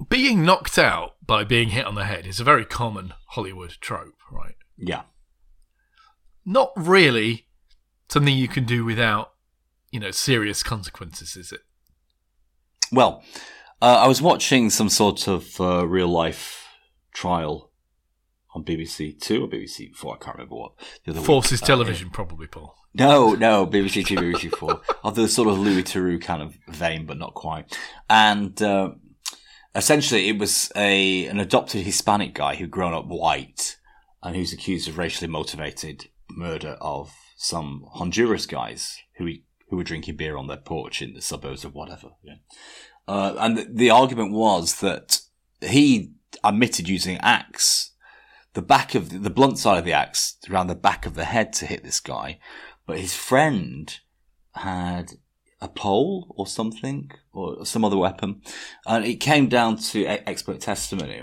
Being 0.08 0.46
knocked 0.46 0.78
out 0.78 1.16
by 1.26 1.44
being 1.44 1.70
hit 1.70 1.86
on 1.86 1.96
the 1.96 2.06
head 2.06 2.26
is 2.26 2.40
a 2.40 2.46
very 2.46 2.64
common 2.64 3.14
Hollywood 3.32 3.76
trope, 3.82 4.16
right? 4.32 4.56
yeah. 4.78 5.02
Not 6.46 6.72
really 6.78 7.47
something 8.10 8.36
you 8.36 8.48
can 8.48 8.66
do 8.66 8.86
without, 8.86 9.34
you 9.92 10.00
know, 10.00 10.12
serious 10.12 10.64
consequences, 10.64 11.36
is 11.36 11.52
it? 11.52 11.62
Well, 12.92 13.24
uh, 13.82 14.00
I 14.04 14.08
was 14.08 14.22
watching 14.22 14.70
some 14.70 14.90
sort 14.90 15.28
of 15.28 15.60
uh, 15.60 15.86
real 15.88 16.08
life 16.08 16.66
trial 17.14 17.72
on 18.56 18.64
BBC 18.64 19.20
Two 19.20 19.44
or 19.44 19.48
BBC 19.48 19.94
Four. 19.96 20.16
I 20.16 20.24
can't 20.24 20.38
remember 20.38 20.56
what. 20.56 20.72
The 21.06 21.12
other 21.12 21.20
week. 21.20 21.28
Forces 21.28 21.62
Uh, 21.62 21.66
television, 21.66 22.10
probably, 22.10 22.48
Paul. 22.48 22.76
No, 22.94 23.34
no, 23.34 23.68
BBC 23.68 24.06
Two, 24.06 24.16
BBC 24.16 24.56
Four, 24.56 24.82
of 25.04 25.16
the 25.16 25.28
sort 25.28 25.50
of 25.50 25.60
Louis 25.60 25.84
Theroux 25.84 26.22
kind 26.22 26.42
of 26.42 26.56
vein, 26.70 27.06
but 27.06 27.18
not 27.18 27.34
quite. 27.34 27.78
And 28.10 28.60
uh, 28.62 28.92
essentially, 29.76 30.30
it 30.30 30.40
was 30.40 30.72
a 30.76 31.26
an 31.28 31.40
adopted 31.40 31.86
Hispanic 31.86 32.34
guy 32.34 32.56
who'd 32.56 32.72
grown 32.72 32.94
up 32.94 33.06
white 33.06 33.78
and 34.24 34.36
who's 34.36 34.54
accused 34.54 34.88
of 34.88 34.98
racially 34.98 35.30
motivated 35.30 36.08
murder 36.30 36.78
of 36.82 37.14
some 37.38 37.86
Honduras 37.94 38.46
guys 38.46 38.98
who 39.18 39.30
who 39.70 39.78
were 39.78 39.84
drinking 39.84 40.18
beer 40.18 40.36
on 40.36 40.48
their 40.48 40.58
porch 40.58 41.02
in 41.02 41.14
the 41.14 41.22
suburbs 41.22 41.64
of 41.64 41.74
whatever. 41.74 42.10
Yeah. 42.24 42.36
Uh, 43.08 43.36
and 43.38 43.58
the, 43.58 43.68
the 43.70 43.90
argument 43.90 44.34
was 44.34 44.80
that 44.80 45.22
he 45.62 46.12
admitted 46.44 46.90
using 46.90 47.18
axe, 47.18 47.92
the 48.54 48.62
back 48.62 48.96
of 48.96 49.10
the, 49.10 49.20
the 49.20 49.30
blunt 49.30 49.58
side 49.60 49.78
of 49.78 49.86
the 49.86 49.94
axe 49.94 50.38
around 50.50 50.68
the 50.68 50.76
back 50.76 51.06
of 51.06 51.16
the 51.16 51.26
head 51.26 51.54
to 51.54 51.66
hit 51.66 51.84
this 51.84 52.00
guy, 52.00 52.40
but 52.86 53.00
his 53.00 53.16
friend 53.16 54.00
had 54.56 55.14
a 55.60 55.68
pole 55.68 56.34
or 56.38 56.48
something 56.48 57.12
or 57.34 57.66
some 57.66 57.84
other 57.84 57.98
weapon, 57.98 58.42
and 58.86 59.06
it 59.06 59.16
came 59.16 59.48
down 59.48 59.78
to 59.78 60.06
expert 60.06 60.60
testimony 60.60 61.22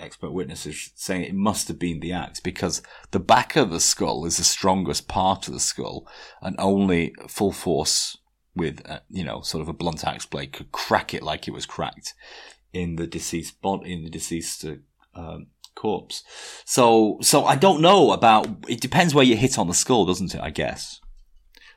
expert 0.00 0.32
witnesses 0.32 0.90
saying 0.94 1.22
it 1.22 1.34
must 1.34 1.68
have 1.68 1.78
been 1.78 2.00
the 2.00 2.12
axe 2.12 2.40
because 2.40 2.82
the 3.10 3.20
back 3.20 3.56
of 3.56 3.70
the 3.70 3.80
skull 3.80 4.24
is 4.24 4.36
the 4.36 4.44
strongest 4.44 5.08
part 5.08 5.48
of 5.48 5.54
the 5.54 5.60
skull, 5.60 6.06
and 6.40 6.56
only 6.58 7.14
full 7.28 7.52
force 7.52 8.18
with 8.54 8.82
uh, 8.88 9.00
you 9.08 9.24
know 9.24 9.40
sort 9.40 9.62
of 9.62 9.68
a 9.68 9.72
blunt 9.72 10.04
axe 10.04 10.26
blade 10.26 10.52
could 10.52 10.72
crack 10.72 11.14
it 11.14 11.22
like 11.22 11.46
it 11.46 11.54
was 11.54 11.66
cracked 11.66 12.14
in 12.72 12.96
the 12.96 13.06
deceased 13.06 13.60
body 13.62 13.92
in 13.92 14.04
the 14.04 14.10
deceased 14.10 14.64
uh, 14.64 14.74
um, 15.14 15.46
corpse. 15.74 16.22
So 16.64 17.18
so 17.22 17.44
I 17.44 17.56
don't 17.56 17.80
know 17.80 18.12
about. 18.12 18.46
It 18.68 18.80
depends 18.80 19.14
where 19.14 19.24
you 19.24 19.36
hit 19.36 19.58
on 19.58 19.68
the 19.68 19.74
skull, 19.74 20.04
doesn't 20.06 20.34
it? 20.34 20.40
I 20.40 20.50
guess. 20.50 21.00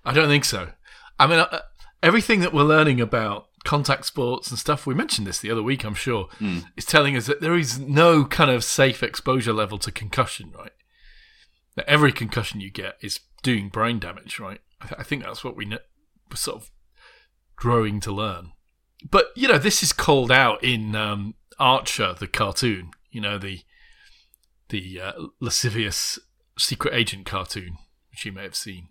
I 0.04 0.14
don't 0.14 0.28
think 0.28 0.46
so. 0.46 0.72
I 1.20 1.28
mean, 1.28 1.40
uh, 1.40 1.60
everything 2.02 2.40
that 2.40 2.54
we're 2.54 2.64
learning 2.64 3.00
about 3.00 3.48
contact 3.64 4.06
sports 4.06 4.50
and 4.50 4.58
stuff, 4.60 4.88
we 4.88 4.94
mentioned 4.94 5.28
this 5.28 5.40
the 5.40 5.52
other 5.52 5.64
week, 5.64 5.84
I'm 5.84 5.94
sure, 5.94 6.28
is 6.76 6.86
telling 6.86 7.16
us 7.16 7.28
that 7.28 7.42
there 7.42 7.56
is 7.58 7.80
no 7.80 8.26
kind 8.26 8.50
of 8.50 8.64
safe 8.64 9.04
exposure 9.04 9.54
level 9.54 9.78
to 9.80 9.92
concussion, 9.92 10.52
right? 10.58 10.72
That 11.76 11.88
every 11.88 12.12
concussion 12.12 12.60
you 12.60 12.72
get 12.72 12.96
is 13.02 13.20
doing 13.44 13.70
brain 13.70 14.00
damage, 14.00 14.40
right? 14.40 14.60
I, 14.82 14.88
th- 14.88 15.00
I 15.00 15.04
think 15.04 15.24
that's 15.24 15.44
what 15.44 15.56
we 15.56 15.66
kn- 15.66 15.80
we're 16.30 16.36
sort 16.38 16.58
of 16.62 16.72
growing 17.56 18.00
to 18.02 18.12
learn. 18.12 18.52
But, 19.10 19.28
you 19.36 19.48
know, 19.48 19.58
this 19.58 19.82
is 19.84 19.94
called 19.94 20.32
out 20.32 20.64
in 20.64 20.96
um, 20.96 21.36
Archer, 21.60 22.16
the 22.18 22.28
cartoon, 22.28 22.92
you 23.10 23.22
know, 23.22 23.38
the, 23.38 23.62
the 24.70 25.00
uh, 25.00 25.12
lascivious 25.40 26.20
secret 26.58 26.94
agent 26.94 27.26
cartoon, 27.26 27.78
which 28.10 28.26
you 28.26 28.32
may 28.32 28.44
have 28.44 28.56
seen 28.56 28.90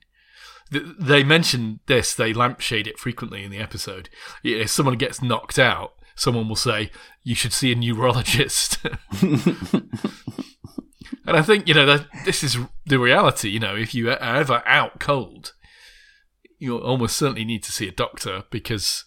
they 0.71 1.25
mention 1.25 1.81
this, 1.87 2.15
they 2.15 2.33
lampshade 2.33 2.87
it 2.87 2.99
frequently 2.99 3.45
in 3.45 3.51
the 3.51 3.59
episode. 3.59 4.09
If 4.45 4.71
someone 4.71 4.97
gets 4.97 5.23
knocked 5.23 5.59
out, 5.59 5.95
someone 6.15 6.49
will 6.49 6.57
say, 6.57 6.91
You 7.23 7.35
should 7.35 7.53
see 7.53 7.73
a 7.73 7.75
neurologist. 7.75 8.79
and 9.23 9.91
I 11.27 11.43
think, 11.43 11.67
you 11.67 11.75
know, 11.75 11.87
that 11.87 12.07
this 12.25 12.45
is 12.45 12.57
the 12.87 12.99
reality. 12.99 13.49
You 13.49 13.61
know, 13.61 13.75
if 13.75 13.95
you 13.95 14.11
are 14.11 14.19
ever 14.21 14.63
out 14.67 15.01
cold, 15.01 15.55
you 16.59 16.79
almost 16.79 17.17
certainly 17.17 17.45
need 17.45 17.63
to 17.65 17.73
see 17.73 17.89
a 17.89 17.93
doctor 17.93 18.45
because 18.51 19.05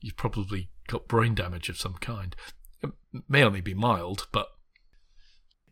you've 0.00 0.16
probably 0.16 0.70
got 0.88 1.06
brain 1.06 1.34
damage 1.34 1.68
of 1.68 1.78
some 1.78 1.94
kind. 1.94 2.34
It 2.82 2.90
may 3.28 3.44
only 3.44 3.60
be 3.60 3.74
mild, 3.74 4.26
but 4.32 4.48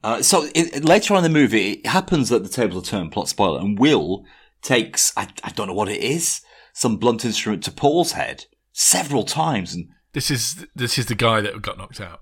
Uh, 0.05 0.23
so 0.23 0.47
it, 0.55 0.85
later 0.85 1.15
on 1.15 1.25
in 1.25 1.33
the 1.33 1.39
movie, 1.39 1.73
it 1.73 1.87
happens 1.87 2.29
that 2.29 2.45
the 2.45 2.49
tables 2.49 2.85
are 2.85 2.91
turned. 2.91 3.11
Plot 3.11 3.29
spoiler, 3.29 3.61
and 3.61 3.79
Will 3.79 4.25
takes 4.67 5.17
I, 5.17 5.29
I 5.45 5.51
don't 5.51 5.69
know 5.69 5.75
what 5.75 5.89
it 5.89 6.01
is 6.01 6.43
some 6.77 6.99
blunt 6.99 7.25
instrument 7.25 7.65
to 7.65 7.71
Paul's 7.71 8.13
head 8.13 8.45
several 8.73 9.25
times, 9.25 9.73
and 9.73 9.89
this 10.13 10.31
is 10.31 10.67
this 10.75 10.99
is 10.99 11.07
the 11.07 11.15
guy 11.15 11.41
that 11.41 11.63
got 11.63 11.79
knocked 11.79 12.03
out. 12.03 12.21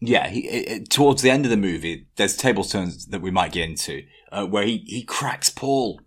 yeah, 0.00 0.28
he, 0.28 0.46
it, 0.46 0.90
towards 0.90 1.22
the 1.22 1.30
end 1.30 1.44
of 1.44 1.50
the 1.50 1.56
movie, 1.56 2.06
there's 2.14 2.36
table 2.36 2.62
turns 2.62 3.06
that 3.06 3.20
we 3.20 3.32
might 3.32 3.50
get 3.50 3.68
into 3.68 4.02
uh, 4.30 4.46
where 4.46 4.64
he 4.64 4.84
he 4.86 5.02
cracks 5.02 5.50
Paul 5.50 6.00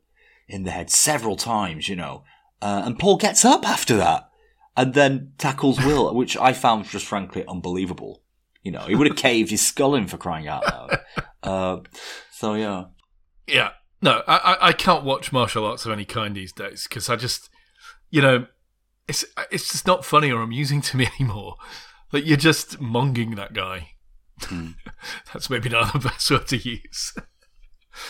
in 0.48 0.63
the 0.63 0.72
head 0.72 0.89
several 0.89 1.36
times, 1.36 1.89
you 1.89 1.98
know, 1.98 2.24
uh, 2.62 2.84
and 2.86 2.98
Paul 2.98 3.17
gets 3.17 3.43
up 3.43 3.67
after 3.67 3.98
that 3.98 4.30
and 4.78 4.93
then 4.93 5.34
tackles 5.38 5.84
Will, 5.84 6.13
which 6.15 6.38
I 6.38 6.54
found 6.54 6.86
just 6.86 7.06
frankly 7.06 7.43
unbelievable. 7.48 8.24
You 8.63 8.72
know, 8.72 8.86
he 8.88 8.96
would 8.96 9.08
have 9.08 9.17
caved 9.28 9.50
his 9.50 9.65
skull 9.65 9.93
in 9.93 10.08
for 10.08 10.17
crying 10.17 10.48
out 10.48 10.63
loud. 10.65 11.00
Uh, 11.43 11.78
so 12.32 12.54
yeah. 12.54 12.86
Yeah. 13.46 13.72
No, 14.02 14.22
I, 14.28 14.58
I- 14.62 14.74
can't 14.74 15.04
watch 15.04 15.32
martial 15.32 15.66
arts 15.66 15.86
of 15.86 15.92
any 15.92 16.06
kind 16.06 16.36
these 16.36 16.52
days 16.52 16.84
because 16.88 17.10
I 17.10 17.16
just, 17.16 17.50
you 18.12 18.22
know, 18.22 18.46
it's 19.08 19.26
it's 19.52 19.72
just 19.72 19.88
not 19.88 20.06
funny 20.06 20.32
or 20.32 20.42
amusing 20.42 20.82
to 20.90 20.98
me 20.98 21.08
anymore. 21.20 21.56
Like 22.12 22.26
you're 22.26 22.38
just 22.38 22.80
monging 22.80 23.36
that 23.36 23.54
guy. 23.54 23.92
That's 25.34 25.50
maybe 25.50 25.70
not 25.70 25.94
the 25.94 26.00
best 26.00 26.30
word 26.30 26.48
to 26.50 26.58
use. 26.58 27.14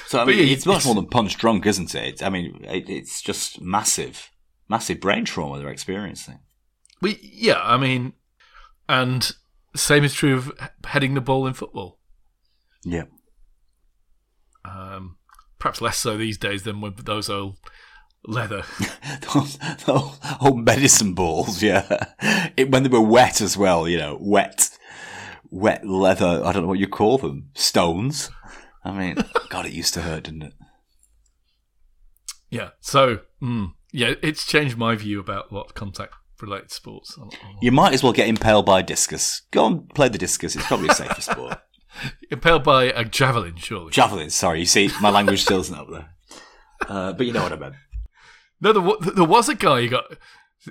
So 0.08 0.20
I 0.20 0.26
mean, 0.26 0.38
yeah, 0.40 0.54
it's 0.54 0.66
much 0.66 0.78
it's- 0.80 0.86
more 0.86 0.96
than 0.96 1.08
punch 1.08 1.38
drunk, 1.38 1.66
isn't 1.66 1.96
it? 1.96 2.22
I 2.22 2.30
mean, 2.30 2.64
it, 2.66 2.90
it's 2.90 3.22
just 3.22 3.62
massive. 3.62 4.30
massive 4.68 5.00
brain 5.00 5.24
trauma 5.24 5.58
they're 5.60 5.70
experiencing. 5.70 6.40
We 7.02 7.18
yeah, 7.22 7.62
I 7.64 7.78
mean, 7.78 8.14
and 8.90 9.32
same 9.76 10.04
is 10.04 10.14
true 10.14 10.36
of 10.36 10.52
heading 10.84 11.14
the 11.14 11.22
ball 11.22 11.48
in 11.48 11.54
football. 11.54 12.00
Yeah. 12.84 13.04
Um, 14.66 15.17
perhaps 15.60 15.82
less 15.82 15.98
so 15.98 16.18
these 16.18 16.38
days 16.38 16.64
than 16.64 16.82
with 16.82 17.06
those 17.06 17.30
old 17.30 17.58
leather. 18.26 18.64
those, 19.34 19.58
those 19.86 20.20
old 20.42 20.64
medicine 20.64 21.14
balls, 21.14 21.64
yeah. 21.64 22.06
It, 22.56 22.72
when 22.72 22.84
they 22.84 22.90
were 22.90 23.02
wet 23.02 23.42
as 23.42 23.58
well, 23.58 23.88
you 23.88 23.98
know, 23.98 24.18
wet, 24.20 24.70
wet 25.50 25.86
leather. 25.86 26.42
I 26.44 26.52
don't 26.52 26.64
know 26.64 26.68
what 26.68 26.80
you 26.80 26.88
call 26.88 27.18
them. 27.18 27.50
Stones. 27.56 28.30
I 28.84 28.92
mean, 28.92 29.18
God, 29.50 29.66
it 29.66 29.74
used 29.74 29.94
to 29.96 30.02
hurt, 30.02 30.24
didn't 30.24 30.44
it? 30.44 30.54
Yeah. 32.50 32.70
So, 32.80 33.20
mm, 33.42 33.74
yeah, 33.92 34.14
it's 34.22 34.46
changed 34.46 34.78
my 34.78 34.96
view 34.96 35.20
about 35.20 35.52
what 35.52 35.74
contact 35.74 36.14
related 36.42 36.72
sports. 36.72 37.18
You 37.62 37.72
might 37.72 37.94
as 37.94 38.04
well 38.04 38.14
get 38.14 38.28
impaled 38.28 38.66
by 38.66 38.82
a 38.82 38.84
discus. 38.84 39.42
Go 39.52 39.66
and 39.66 39.90
play 39.90 40.08
the 40.08 40.18
discus. 40.18 40.56
It's 40.56 40.66
probably 40.68 40.90
a 40.90 40.94
safer 40.94 41.22
sport. 41.22 41.60
Impaled 42.32 42.64
by 42.64 42.86
a 42.86 43.04
javelin, 43.06 43.56
surely. 43.58 43.92
Javelin. 43.92 44.30
Sorry, 44.30 44.60
you 44.60 44.66
see, 44.66 44.90
my 45.02 45.10
language 45.10 45.42
still 45.42 45.60
isn't 45.62 45.76
up 45.78 45.88
there. 45.90 46.10
Uh, 46.88 47.14
but 47.14 47.26
you 47.26 47.34
know 47.34 47.44
what 47.44 47.54
I 47.54 47.56
meant. 47.56 47.76
No, 48.62 48.74
there, 48.74 49.12
there 49.14 49.24
was 49.24 49.50
a 49.50 49.56
guy 49.56 49.82
who 49.82 49.90
got. 49.90 50.06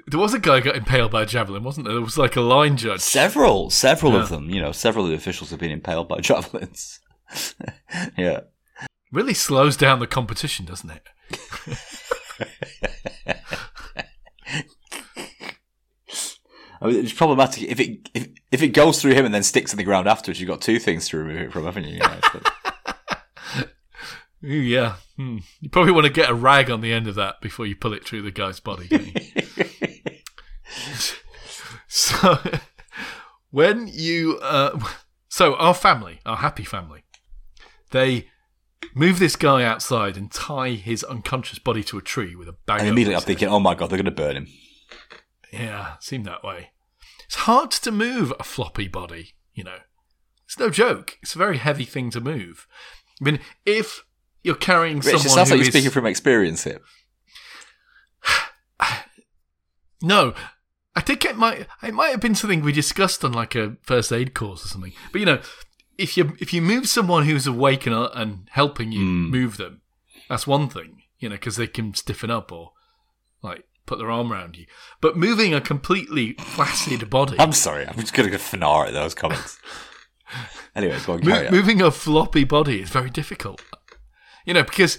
There 0.08 0.20
was 0.20 0.34
a 0.34 0.38
guy 0.38 0.58
who 0.58 0.64
got 0.64 0.76
impaled 0.76 1.10
by 1.12 1.22
a 1.22 1.26
javelin, 1.26 1.62
wasn't 1.64 1.86
there? 1.86 1.94
There 1.94 2.02
was 2.02 2.18
like 2.18 2.36
a 2.36 2.40
line 2.40 2.76
judge. 2.76 3.00
Several, 3.00 3.70
several 3.70 4.12
Yeah. 4.12 4.22
of 4.22 4.28
them. 4.28 4.50
You 4.50 4.60
know, 4.60 4.72
several 4.72 5.04
of 5.04 5.10
the 5.10 5.16
officials 5.16 5.50
have 5.50 5.60
been 5.60 5.70
impaled 5.70 6.08
by 6.08 6.20
javelins. 6.20 7.00
yeah. 8.16 8.40
Really 9.12 9.34
slows 9.34 9.76
down 9.76 10.00
the 10.00 10.06
competition, 10.06 10.66
doesn't 10.66 10.90
it? 10.90 11.02
I 16.80 16.86
mean, 16.86 17.04
it's 17.04 17.12
problematic 17.12 17.64
if 17.64 17.80
it 17.80 18.10
if, 18.14 18.28
if 18.52 18.62
it 18.62 18.68
goes 18.68 19.00
through 19.00 19.14
him 19.14 19.24
and 19.24 19.34
then 19.34 19.42
sticks 19.42 19.72
in 19.72 19.76
the 19.76 19.84
ground 19.84 20.08
afterwards. 20.08 20.40
You've 20.40 20.48
got 20.48 20.60
two 20.60 20.78
things 20.78 21.08
to 21.08 21.18
remove 21.18 21.40
it 21.40 21.52
from, 21.52 21.64
haven't 21.64 21.84
you? 21.84 21.94
you 21.94 21.98
know, 22.00 22.20
Ooh, 24.44 24.48
yeah. 24.48 24.96
Hmm. 25.16 25.38
You 25.60 25.70
probably 25.70 25.92
want 25.92 26.06
to 26.06 26.12
get 26.12 26.30
a 26.30 26.34
rag 26.34 26.70
on 26.70 26.80
the 26.80 26.92
end 26.92 27.08
of 27.08 27.14
that 27.16 27.40
before 27.40 27.66
you 27.66 27.74
pull 27.74 27.92
it 27.92 28.04
through 28.04 28.22
the 28.22 28.30
guy's 28.30 28.60
body. 28.60 28.86
Don't 28.88 29.06
you? 29.06 29.12
so, 31.88 32.38
when 33.50 33.88
you, 33.88 34.38
uh, 34.42 34.78
so 35.28 35.54
our 35.56 35.74
family, 35.74 36.20
our 36.26 36.36
happy 36.36 36.64
family, 36.64 37.04
they 37.90 38.28
move 38.94 39.18
this 39.18 39.36
guy 39.36 39.64
outside 39.64 40.16
and 40.16 40.30
tie 40.30 40.70
his 40.70 41.02
unconscious 41.04 41.58
body 41.58 41.82
to 41.84 41.98
a 41.98 42.02
tree 42.02 42.36
with 42.36 42.48
a 42.48 42.52
bag. 42.66 42.80
and 42.80 42.88
immediately 42.88 43.16
I'm 43.16 43.22
thinking, 43.22 43.48
oh 43.48 43.60
my 43.60 43.74
god, 43.74 43.90
they're 43.90 43.98
going 43.98 44.04
to 44.04 44.10
burn 44.10 44.36
him. 44.36 44.48
Yeah, 45.52 45.94
seemed 46.00 46.24
that 46.26 46.42
way. 46.44 46.70
It's 47.24 47.36
hard 47.36 47.70
to 47.72 47.90
move 47.90 48.32
a 48.38 48.44
floppy 48.44 48.88
body, 48.88 49.34
you 49.54 49.64
know. 49.64 49.78
It's 50.44 50.58
no 50.58 50.70
joke. 50.70 51.18
It's 51.22 51.34
a 51.34 51.38
very 51.38 51.58
heavy 51.58 51.84
thing 51.84 52.10
to 52.10 52.20
move. 52.20 52.66
I 53.20 53.24
mean, 53.24 53.40
if 53.64 54.04
you're 54.42 54.54
carrying 54.54 55.00
Rich, 55.00 55.14
it 55.24 55.28
sounds 55.30 55.50
like 55.50 55.58
you're 55.58 55.62
is- 55.62 55.72
speaking 55.74 55.90
from 55.90 56.06
experience 56.06 56.64
here. 56.64 56.80
No, 60.02 60.34
I 60.94 61.00
think 61.00 61.24
it 61.24 61.36
might 61.36 61.66
it 61.82 61.94
might 61.94 62.10
have 62.10 62.20
been 62.20 62.34
something 62.34 62.60
we 62.62 62.72
discussed 62.72 63.24
on 63.24 63.32
like 63.32 63.54
a 63.54 63.76
first 63.82 64.12
aid 64.12 64.34
course 64.34 64.64
or 64.64 64.68
something. 64.68 64.92
But 65.10 65.20
you 65.20 65.24
know, 65.26 65.40
if 65.96 66.16
you 66.18 66.36
if 66.38 66.52
you 66.52 66.60
move 66.60 66.86
someone 66.88 67.24
who's 67.24 67.46
awake 67.46 67.86
and, 67.86 67.94
and 68.14 68.46
helping 68.52 68.92
you 68.92 69.00
Hmm. 69.06 69.30
move 69.30 69.56
them, 69.56 69.80
that's 70.28 70.46
one 70.46 70.68
thing. 70.68 71.02
You 71.18 71.30
know, 71.30 71.36
because 71.36 71.56
they 71.56 71.66
can 71.66 71.94
stiffen 71.94 72.30
up 72.30 72.52
or 72.52 72.72
like 73.42 73.64
put 73.86 73.98
their 73.98 74.10
arm 74.10 74.32
around 74.32 74.56
you. 74.56 74.66
But 75.00 75.16
moving 75.16 75.54
a 75.54 75.60
completely 75.60 76.34
flaccid 76.34 77.08
body, 77.08 77.36
I'm 77.38 77.52
sorry, 77.52 77.86
I'm 77.86 77.96
just 77.98 78.12
going 78.14 78.28
to 78.28 78.36
go 78.36 78.42
fanar 78.42 78.86
at 78.88 78.92
those 78.92 79.14
comments. 79.14 79.58
anyway, 80.74 80.98
go 81.06 81.14
on, 81.14 81.24
Mo- 81.24 81.48
moving 81.50 81.80
a 81.80 81.90
floppy 81.90 82.44
body 82.44 82.82
is 82.82 82.90
very 82.90 83.10
difficult. 83.10 83.62
You 84.44 84.54
know, 84.54 84.62
because 84.62 84.98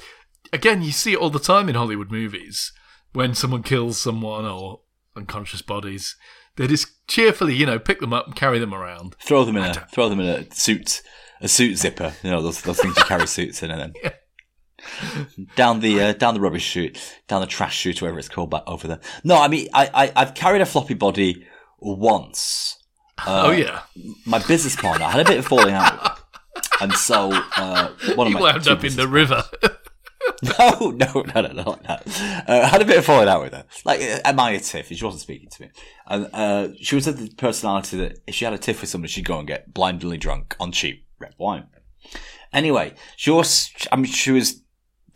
again, 0.51 0.81
you 0.81 0.91
see 0.91 1.13
it 1.13 1.19
all 1.19 1.29
the 1.29 1.39
time 1.39 1.69
in 1.69 1.75
Hollywood 1.75 2.11
movies 2.11 2.71
when 3.13 3.33
someone 3.33 3.63
kills 3.63 3.99
someone 3.99 4.45
or 4.45 4.81
unconscious 5.15 5.61
bodies. 5.61 6.15
They 6.55 6.67
just 6.67 7.07
cheerfully, 7.07 7.53
you 7.55 7.65
know, 7.65 7.79
pick 7.79 7.99
them 7.99 8.13
up 8.13 8.25
and 8.27 8.35
carry 8.35 8.59
them 8.59 8.73
around. 8.73 9.15
Throw 9.23 9.45
them 9.45 9.57
in 9.57 9.63
a 9.63 9.73
throw 9.91 10.09
them 10.09 10.19
in 10.19 10.27
a 10.27 10.51
suit, 10.53 11.01
a 11.39 11.47
suit 11.47 11.77
zipper. 11.77 12.13
You 12.23 12.31
know 12.31 12.41
those 12.41 12.61
those 12.63 12.79
things 12.79 12.97
you 12.97 13.03
carry 13.03 13.27
suits 13.27 13.61
in, 13.61 13.69
and 13.71 13.79
then 13.79 13.93
down 15.55 15.79
the 15.79 16.01
uh, 16.01 16.13
down 16.13 16.33
the 16.33 16.39
rubbish 16.39 16.63
chute, 16.63 16.99
down 17.27 17.41
the 17.41 17.47
trash 17.47 17.77
chute, 17.77 18.01
whatever 18.01 18.19
it's 18.19 18.29
called, 18.29 18.49
back 18.49 18.63
over 18.67 18.87
there. 18.87 18.99
No, 19.23 19.37
I 19.41 19.47
mean 19.47 19.67
I, 19.73 19.89
I 19.93 20.11
I've 20.15 20.33
carried 20.33 20.61
a 20.61 20.65
floppy 20.65 20.93
body 20.93 21.45
once. 21.79 22.77
oh 23.25 23.51
yeah, 23.51 23.81
My 24.25 24.39
business 24.45 24.75
partner 24.75 25.05
I 25.05 25.11
had 25.11 25.21
a 25.21 25.29
bit 25.29 25.39
of 25.39 25.45
falling 25.45 25.73
out, 25.73 26.19
and 26.81 26.93
so 26.93 27.31
uh, 27.57 27.89
one 28.15 28.27
of 28.27 28.33
you 28.33 28.39
my 28.39 28.53
wound 28.53 28.67
up 28.67 28.83
in 28.83 28.95
the 28.95 29.07
river. 29.07 29.43
No, 30.59 30.91
no, 30.91 31.23
no, 31.33 31.41
no, 31.41 31.63
like 31.71 31.83
that. 31.83 32.03
Uh, 32.47 32.61
I 32.63 32.67
had 32.67 32.81
a 32.81 32.85
bit 32.85 32.97
of 32.97 33.05
falling 33.05 33.27
out 33.27 33.41
with 33.41 33.53
her. 33.53 33.65
Like, 33.85 34.01
uh, 34.01 34.19
at 34.23 34.35
my 34.35 34.55
tiff, 34.57 34.87
she 34.87 35.03
wasn't 35.03 35.21
speaking 35.21 35.49
to 35.49 35.61
me. 35.63 35.69
And 36.05 36.29
uh, 36.31 36.67
she 36.79 36.95
was 36.95 37.05
the 37.05 37.31
personality 37.37 37.97
that 37.97 38.19
if 38.27 38.35
she 38.35 38.45
had 38.45 38.53
a 38.53 38.57
tiff 38.57 38.81
with 38.81 38.89
somebody, 38.89 39.09
she'd 39.11 39.25
go 39.25 39.39
and 39.39 39.47
get 39.47 39.73
blindly 39.73 40.17
drunk 40.17 40.55
on 40.59 40.71
cheap 40.71 41.05
red 41.17 41.33
wine. 41.39 41.67
Anyway, 42.53 42.93
she 43.15 43.31
was, 43.31 43.71
I 43.91 43.95
mean, 43.95 44.05
she 44.05 44.31
was 44.31 44.61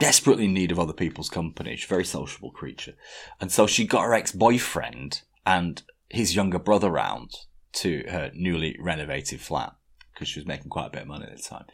desperately 0.02 0.46
in 0.46 0.54
need 0.54 0.72
of 0.72 0.80
other 0.80 0.94
people's 0.94 1.30
company. 1.30 1.76
She's 1.76 1.86
a 1.86 1.96
very 1.96 2.06
sociable 2.06 2.50
creature. 2.50 2.94
And 3.40 3.52
so 3.52 3.68
she 3.68 3.86
got 3.86 4.02
her 4.02 4.16
ex-boyfriend 4.16 5.22
and 5.46 5.84
his 6.10 6.36
younger 6.36 6.58
brother 6.58 6.90
round 6.90 7.30
to 7.74 8.04
her 8.10 8.32
newly 8.34 8.76
renovated 8.80 9.40
flat 9.40 9.74
because 10.12 10.28
she 10.28 10.40
was 10.40 10.48
making 10.48 10.70
quite 10.70 10.88
a 10.88 10.90
bit 10.90 11.04
of 11.04 11.08
money 11.08 11.26
at 11.26 11.38
the 11.38 11.44
time. 11.44 11.66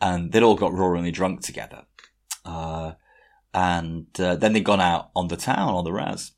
And 0.00 0.30
they'd 0.30 0.44
all 0.44 0.54
got 0.54 0.72
roaringly 0.72 1.12
drunk 1.12 1.40
together. 1.40 1.82
Uh, 2.44 2.92
and 3.52 4.06
uh, 4.20 4.36
then 4.36 4.52
they'd 4.52 4.64
gone 4.64 4.80
out 4.80 5.10
on 5.16 5.26
the 5.26 5.36
town 5.36 5.74
on 5.74 5.84
the 5.84 5.92
raz. 5.92 6.32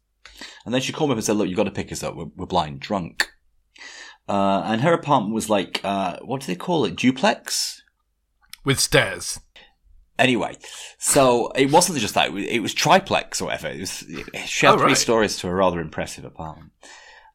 And 0.64 0.72
then 0.72 0.80
she 0.80 0.92
called 0.92 1.10
me 1.10 1.12
up 1.12 1.18
and 1.18 1.24
said, 1.24 1.36
"Look, 1.36 1.48
you've 1.48 1.56
got 1.56 1.64
to 1.64 1.70
pick 1.70 1.92
us 1.92 2.02
up. 2.02 2.16
We're, 2.16 2.30
we're 2.36 2.46
blind 2.46 2.80
drunk." 2.80 3.30
Uh, 4.28 4.62
and 4.66 4.80
her 4.80 4.92
apartment 4.92 5.34
was 5.34 5.48
like, 5.48 5.80
uh, 5.84 6.18
what 6.24 6.40
do 6.40 6.46
they 6.46 6.56
call 6.56 6.84
it? 6.84 6.96
Duplex. 6.96 7.82
with 8.64 8.80
stairs. 8.80 9.38
Anyway, 10.18 10.56
so 10.98 11.50
it 11.50 11.70
wasn't 11.70 11.98
just 11.98 12.14
that; 12.14 12.28
it 12.28 12.32
was, 12.32 12.44
it 12.44 12.58
was 12.60 12.72
triplex 12.74 13.40
or 13.40 13.46
whatever. 13.46 13.68
It 13.68 13.80
was, 13.80 14.04
she 14.46 14.66
had 14.66 14.74
Oh, 14.74 14.78
three 14.78 14.86
right. 14.88 14.96
stories 14.96 15.36
to 15.38 15.48
a 15.48 15.54
rather 15.54 15.80
impressive 15.80 16.24
apartment, 16.24 16.72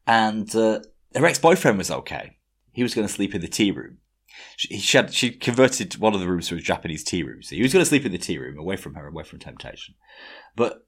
and 0.06 0.54
uh, 0.56 0.80
her 1.14 1.26
ex-boyfriend 1.26 1.78
was 1.78 1.90
okay. 1.90 2.38
He 2.72 2.82
was 2.82 2.94
going 2.94 3.06
to 3.06 3.12
sleep 3.12 3.34
in 3.34 3.40
the 3.40 3.48
tea 3.48 3.70
room. 3.70 3.98
She, 4.56 4.78
she 4.78 4.96
had 4.96 5.12
she 5.14 5.30
converted 5.30 5.94
one 5.98 6.14
of 6.14 6.20
the 6.20 6.26
rooms 6.26 6.48
to 6.48 6.56
a 6.56 6.60
Japanese 6.60 7.04
tea 7.04 7.22
room, 7.22 7.42
so 7.42 7.54
he 7.54 7.62
was 7.62 7.72
going 7.72 7.82
to 7.84 7.88
sleep 7.88 8.04
in 8.04 8.12
the 8.12 8.18
tea 8.18 8.38
room, 8.38 8.58
away 8.58 8.76
from 8.76 8.94
her, 8.94 9.06
away 9.06 9.22
from 9.22 9.38
temptation. 9.38 9.94
But 10.56 10.86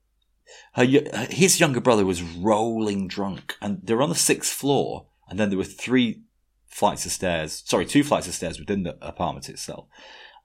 her 0.75 0.85
his 1.31 1.61
younger 1.61 1.81
brother 1.81 2.05
was 2.05 2.23
rolling 2.23 3.07
drunk, 3.07 3.57
and 3.63 3.81
they 3.85 3.95
were 3.95 4.03
on 4.03 4.09
the 4.09 4.15
sixth 4.17 4.53
floor, 4.53 5.07
and 5.29 5.39
then 5.39 5.51
there 5.51 5.59
were 5.59 5.65
three 5.65 6.23
flights 6.67 7.07
of 7.07 7.13
stairs. 7.13 7.63
Sorry, 7.67 7.87
two 7.87 8.03
flights 8.03 8.27
of 8.27 8.35
stairs 8.35 8.59
within 8.59 8.83
the 8.83 8.97
apartment 9.01 9.49
itself 9.49 9.87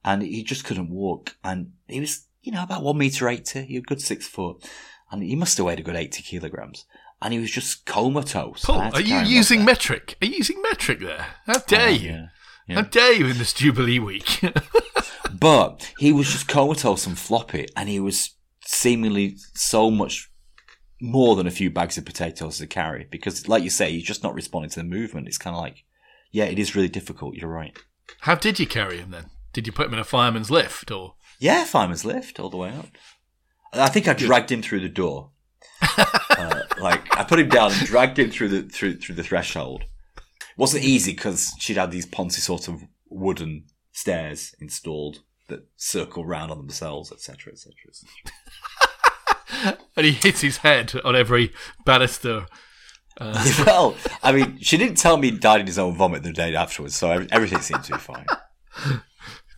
and 0.03 0.21
he 0.21 0.43
just 0.43 0.63
couldn't 0.65 0.89
walk. 0.89 1.35
And 1.43 1.73
he 1.87 1.99
was, 1.99 2.25
you 2.41 2.51
know, 2.51 2.63
about 2.63 2.83
one 2.83 2.97
meter 2.97 3.27
eighty, 3.29 3.63
he 3.63 3.75
was 3.75 3.83
a 3.83 3.87
good 3.87 4.01
six 4.01 4.27
foot, 4.27 4.67
and 5.11 5.23
he 5.23 5.35
must 5.35 5.57
have 5.57 5.65
weighed 5.65 5.79
a 5.79 5.83
good 5.83 5.95
eighty 5.95 6.21
kilograms. 6.23 6.85
And 7.21 7.33
he 7.33 7.39
was 7.39 7.51
just 7.51 7.85
comatose. 7.85 8.63
Paul, 8.65 8.79
I 8.79 8.83
had 8.85 8.93
to 8.93 8.97
are 8.99 9.01
you 9.01 9.07
carry 9.07 9.19
him 9.19 9.25
up 9.25 9.31
using 9.31 9.65
metric? 9.65 10.17
Are 10.21 10.25
you 10.25 10.37
using 10.37 10.61
metric 10.61 10.99
there? 11.01 11.25
How 11.45 11.57
dare 11.59 11.87
Oh, 11.87 11.91
you? 11.91 12.09
yeah, 12.09 12.25
yeah. 12.67 12.75
How 12.75 12.81
dare 12.83 13.13
you 13.13 13.25
in 13.27 13.37
this 13.37 13.53
Jubilee 13.53 13.99
week? 13.99 14.41
But 15.39 15.93
he 15.99 16.11
was 16.11 16.31
just 16.31 16.47
comatose 16.47 17.05
and 17.05 17.17
floppy, 17.17 17.67
and 17.75 17.87
he 17.87 17.99
was 17.99 18.31
seemingly 18.65 19.37
so 19.53 19.89
much 19.91 20.29
more 21.01 21.35
than 21.35 21.47
a 21.47 21.51
few 21.51 21.69
bags 21.69 21.97
of 21.97 22.05
potatoes 22.05 22.57
to 22.57 22.67
carry. 22.67 23.07
Because, 23.09 23.47
like 23.47 23.63
you 23.63 23.69
say, 23.69 23.91
he's 23.91 24.03
just 24.03 24.23
not 24.23 24.33
responding 24.33 24.71
to 24.71 24.79
the 24.79 24.83
movement. 24.85 25.27
It's 25.27 25.37
kind 25.37 25.55
of 25.55 25.61
like, 25.61 25.83
yeah, 26.31 26.45
it 26.45 26.59
is 26.59 26.75
really 26.75 26.89
difficult. 26.89 27.35
You're 27.35 27.49
right. 27.49 27.77
How 28.21 28.35
did 28.35 28.59
you 28.59 28.67
carry 28.67 28.97
him 28.97 29.11
then? 29.11 29.25
Did 29.53 29.67
you 29.67 29.73
put 29.73 29.87
him 29.87 29.93
in 29.93 29.99
a 29.99 30.03
fireman's 30.03 30.51
lift 30.51 30.91
or? 30.91 31.15
Yeah, 31.39 31.63
fireman's 31.63 32.05
lift 32.05 32.39
all 32.39 32.49
the 32.49 32.57
way 32.57 32.69
up. 32.69 32.87
I 33.73 33.89
think 33.89 34.07
I 34.07 34.13
dragged 34.13 34.51
him 34.51 34.61
through 34.61 34.81
the 34.81 34.89
door. 34.89 35.31
uh, 35.97 36.61
like 36.79 37.17
I 37.17 37.23
put 37.23 37.39
him 37.39 37.49
down 37.49 37.71
and 37.71 37.85
dragged 37.85 38.19
him 38.19 38.31
through 38.31 38.49
the 38.49 38.63
through 38.63 38.97
through 38.97 39.15
the 39.15 39.23
threshold. 39.23 39.83
It 40.17 40.57
wasn't 40.57 40.83
easy 40.83 41.13
because 41.13 41.53
she'd 41.59 41.77
had 41.77 41.91
these 41.91 42.05
poncy 42.05 42.39
sort 42.39 42.67
of 42.67 42.83
wooden 43.09 43.65
stairs 43.91 44.55
installed 44.59 45.21
that 45.47 45.67
circle 45.75 46.25
round 46.25 46.51
on 46.51 46.57
themselves, 46.57 47.11
etc., 47.11 47.53
etc. 47.53 47.73
And 49.97 50.05
he 50.05 50.13
hits 50.13 50.41
his 50.41 50.57
head 50.57 50.93
on 51.03 51.15
every 51.15 51.51
banister. 51.83 52.45
well, 53.19 53.95
I 54.23 54.31
mean, 54.31 54.59
she 54.61 54.77
didn't 54.77 54.97
tell 54.97 55.17
me 55.17 55.31
he 55.31 55.37
died 55.37 55.59
in 55.59 55.67
his 55.67 55.77
own 55.77 55.95
vomit 55.95 56.23
the 56.23 56.31
day 56.31 56.55
afterwards, 56.55 56.95
so 56.95 57.27
everything 57.31 57.59
seemed 57.59 57.83
to 57.85 57.93
be 57.93 57.97
fine. 57.97 58.25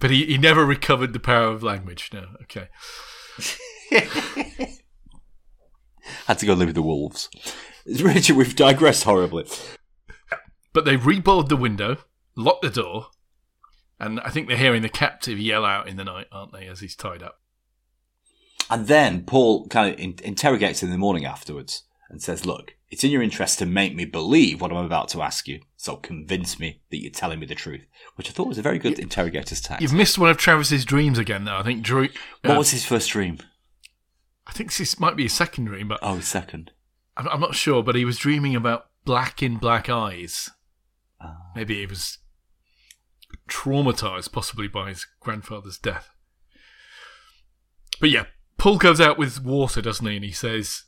But 0.01 0.09
he, 0.09 0.25
he 0.25 0.37
never 0.37 0.65
recovered 0.65 1.13
the 1.13 1.19
power 1.19 1.45
of 1.45 1.63
language. 1.63 2.09
No, 2.11 2.25
okay. 2.41 2.67
Had 6.25 6.39
to 6.39 6.45
go 6.45 6.53
live 6.53 6.69
with 6.69 6.75
the 6.75 6.81
wolves. 6.81 7.29
Richard, 7.85 8.35
we've 8.35 8.55
digressed 8.55 9.03
horribly. 9.03 9.45
But 10.73 10.85
they 10.85 10.97
reboard 10.97 11.49
the 11.49 11.55
window, 11.55 11.97
lock 12.35 12.61
the 12.61 12.71
door, 12.71 13.07
and 13.99 14.19
I 14.21 14.31
think 14.31 14.47
they're 14.47 14.57
hearing 14.57 14.81
the 14.81 14.89
captive 14.89 15.37
yell 15.39 15.65
out 15.65 15.87
in 15.87 15.97
the 15.97 16.03
night, 16.03 16.25
aren't 16.31 16.51
they, 16.51 16.67
as 16.67 16.79
he's 16.79 16.95
tied 16.95 17.21
up? 17.21 17.39
And 18.71 18.87
then 18.87 19.23
Paul 19.23 19.67
kind 19.67 19.93
of 19.93 19.99
in- 19.99 20.17
interrogates 20.23 20.81
him 20.81 20.87
in 20.87 20.93
the 20.93 20.97
morning 20.97 21.25
afterwards 21.25 21.83
and 22.09 22.23
says, 22.23 22.43
Look, 22.45 22.75
it's 22.91 23.05
in 23.05 23.09
your 23.11 23.23
interest 23.23 23.57
to 23.59 23.65
make 23.65 23.95
me 23.95 24.03
believe 24.03 24.59
what 24.59 24.69
I'm 24.69 24.85
about 24.85 25.07
to 25.09 25.21
ask 25.21 25.47
you, 25.47 25.61
so 25.77 25.95
convince 25.95 26.59
me 26.59 26.81
that 26.91 27.01
you're 27.01 27.09
telling 27.11 27.39
me 27.39 27.45
the 27.45 27.55
truth. 27.55 27.85
Which 28.15 28.29
I 28.29 28.33
thought 28.33 28.49
was 28.49 28.57
a 28.57 28.61
very 28.61 28.79
good 28.79 28.99
interrogator's 28.99 29.61
tactic. 29.61 29.81
You've 29.81 29.93
missed 29.93 30.19
one 30.19 30.29
of 30.29 30.37
Travis's 30.37 30.83
dreams 30.83 31.17
again, 31.17 31.45
though. 31.45 31.55
I 31.55 31.63
think 31.63 31.83
Drew. 31.83 32.09
What 32.43 32.55
uh, 32.55 32.57
was 32.57 32.71
his 32.71 32.83
first 32.85 33.09
dream? 33.09 33.39
I 34.45 34.51
think 34.51 34.75
this 34.75 34.99
might 34.99 35.15
be 35.15 35.23
his 35.23 35.33
second 35.33 35.65
dream, 35.65 35.87
but 35.87 35.99
Oh, 36.01 36.19
second. 36.19 36.71
I'm, 37.15 37.29
I'm 37.29 37.39
not 37.39 37.55
sure. 37.55 37.81
But 37.81 37.95
he 37.95 38.03
was 38.03 38.17
dreaming 38.17 38.55
about 38.57 38.87
black 39.05 39.41
in 39.41 39.55
black 39.55 39.89
eyes. 39.89 40.49
Ah. 41.21 41.37
Maybe 41.55 41.79
he 41.79 41.85
was 41.85 42.17
traumatized, 43.47 44.33
possibly 44.33 44.67
by 44.67 44.89
his 44.89 45.07
grandfather's 45.21 45.77
death. 45.77 46.09
But 48.01 48.09
yeah, 48.09 48.25
Paul 48.57 48.77
goes 48.77 48.99
out 48.99 49.17
with 49.17 49.41
water, 49.41 49.81
doesn't 49.81 50.05
he? 50.05 50.17
And 50.17 50.25
he 50.25 50.31
says 50.31 50.83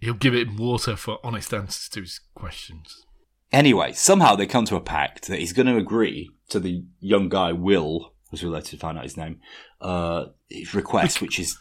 he'll 0.00 0.14
give 0.14 0.34
him 0.34 0.56
water 0.56 0.96
for 0.96 1.18
honest 1.22 1.52
answers 1.52 1.88
to 1.90 2.00
his 2.00 2.20
questions. 2.34 3.04
Anyway, 3.50 3.92
somehow 3.92 4.36
they 4.36 4.46
come 4.46 4.64
to 4.66 4.76
a 4.76 4.80
pact 4.80 5.28
that 5.28 5.38
he's 5.38 5.52
going 5.52 5.66
to 5.66 5.76
agree 5.76 6.30
to 6.50 6.60
the 6.60 6.84
young 7.00 7.28
guy, 7.28 7.52
Will, 7.52 8.12
was 8.30 8.44
related 8.44 8.70
to 8.70 8.76
find 8.76 8.98
out 8.98 9.04
his 9.04 9.16
name, 9.16 9.40
uh, 9.80 10.26
his 10.48 10.74
request, 10.74 11.22
which 11.22 11.38
is 11.38 11.58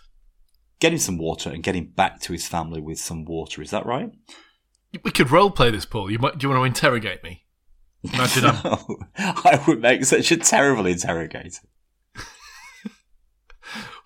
get 0.80 0.92
him 0.92 1.00
some 1.00 1.18
water 1.18 1.50
and 1.50 1.64
get 1.64 1.76
him 1.76 1.92
back 1.96 2.20
to 2.22 2.34
his 2.34 2.48
family 2.48 2.82
with 2.82 3.00
some 3.00 3.26
water. 3.26 3.62
Is 3.62 3.72
that 3.72 3.86
right? 3.86 4.12
We 5.04 5.12
could 5.12 5.32
role 5.32 5.52
play 5.52 5.72
this, 5.72 5.86
Paul. 5.86 6.12
You 6.12 6.20
might, 6.20 6.38
do 6.38 6.46
you 6.46 6.50
want 6.54 6.62
to 6.62 6.66
interrogate 6.66 7.24
me? 7.24 7.46
Imagine 8.04 8.46
I'm 8.46 8.58
I 9.18 9.64
would 9.68 9.82
make 9.82 10.06
such 10.06 10.32
a 10.32 10.38
terrible 10.38 10.86
interrogator. 10.86 11.60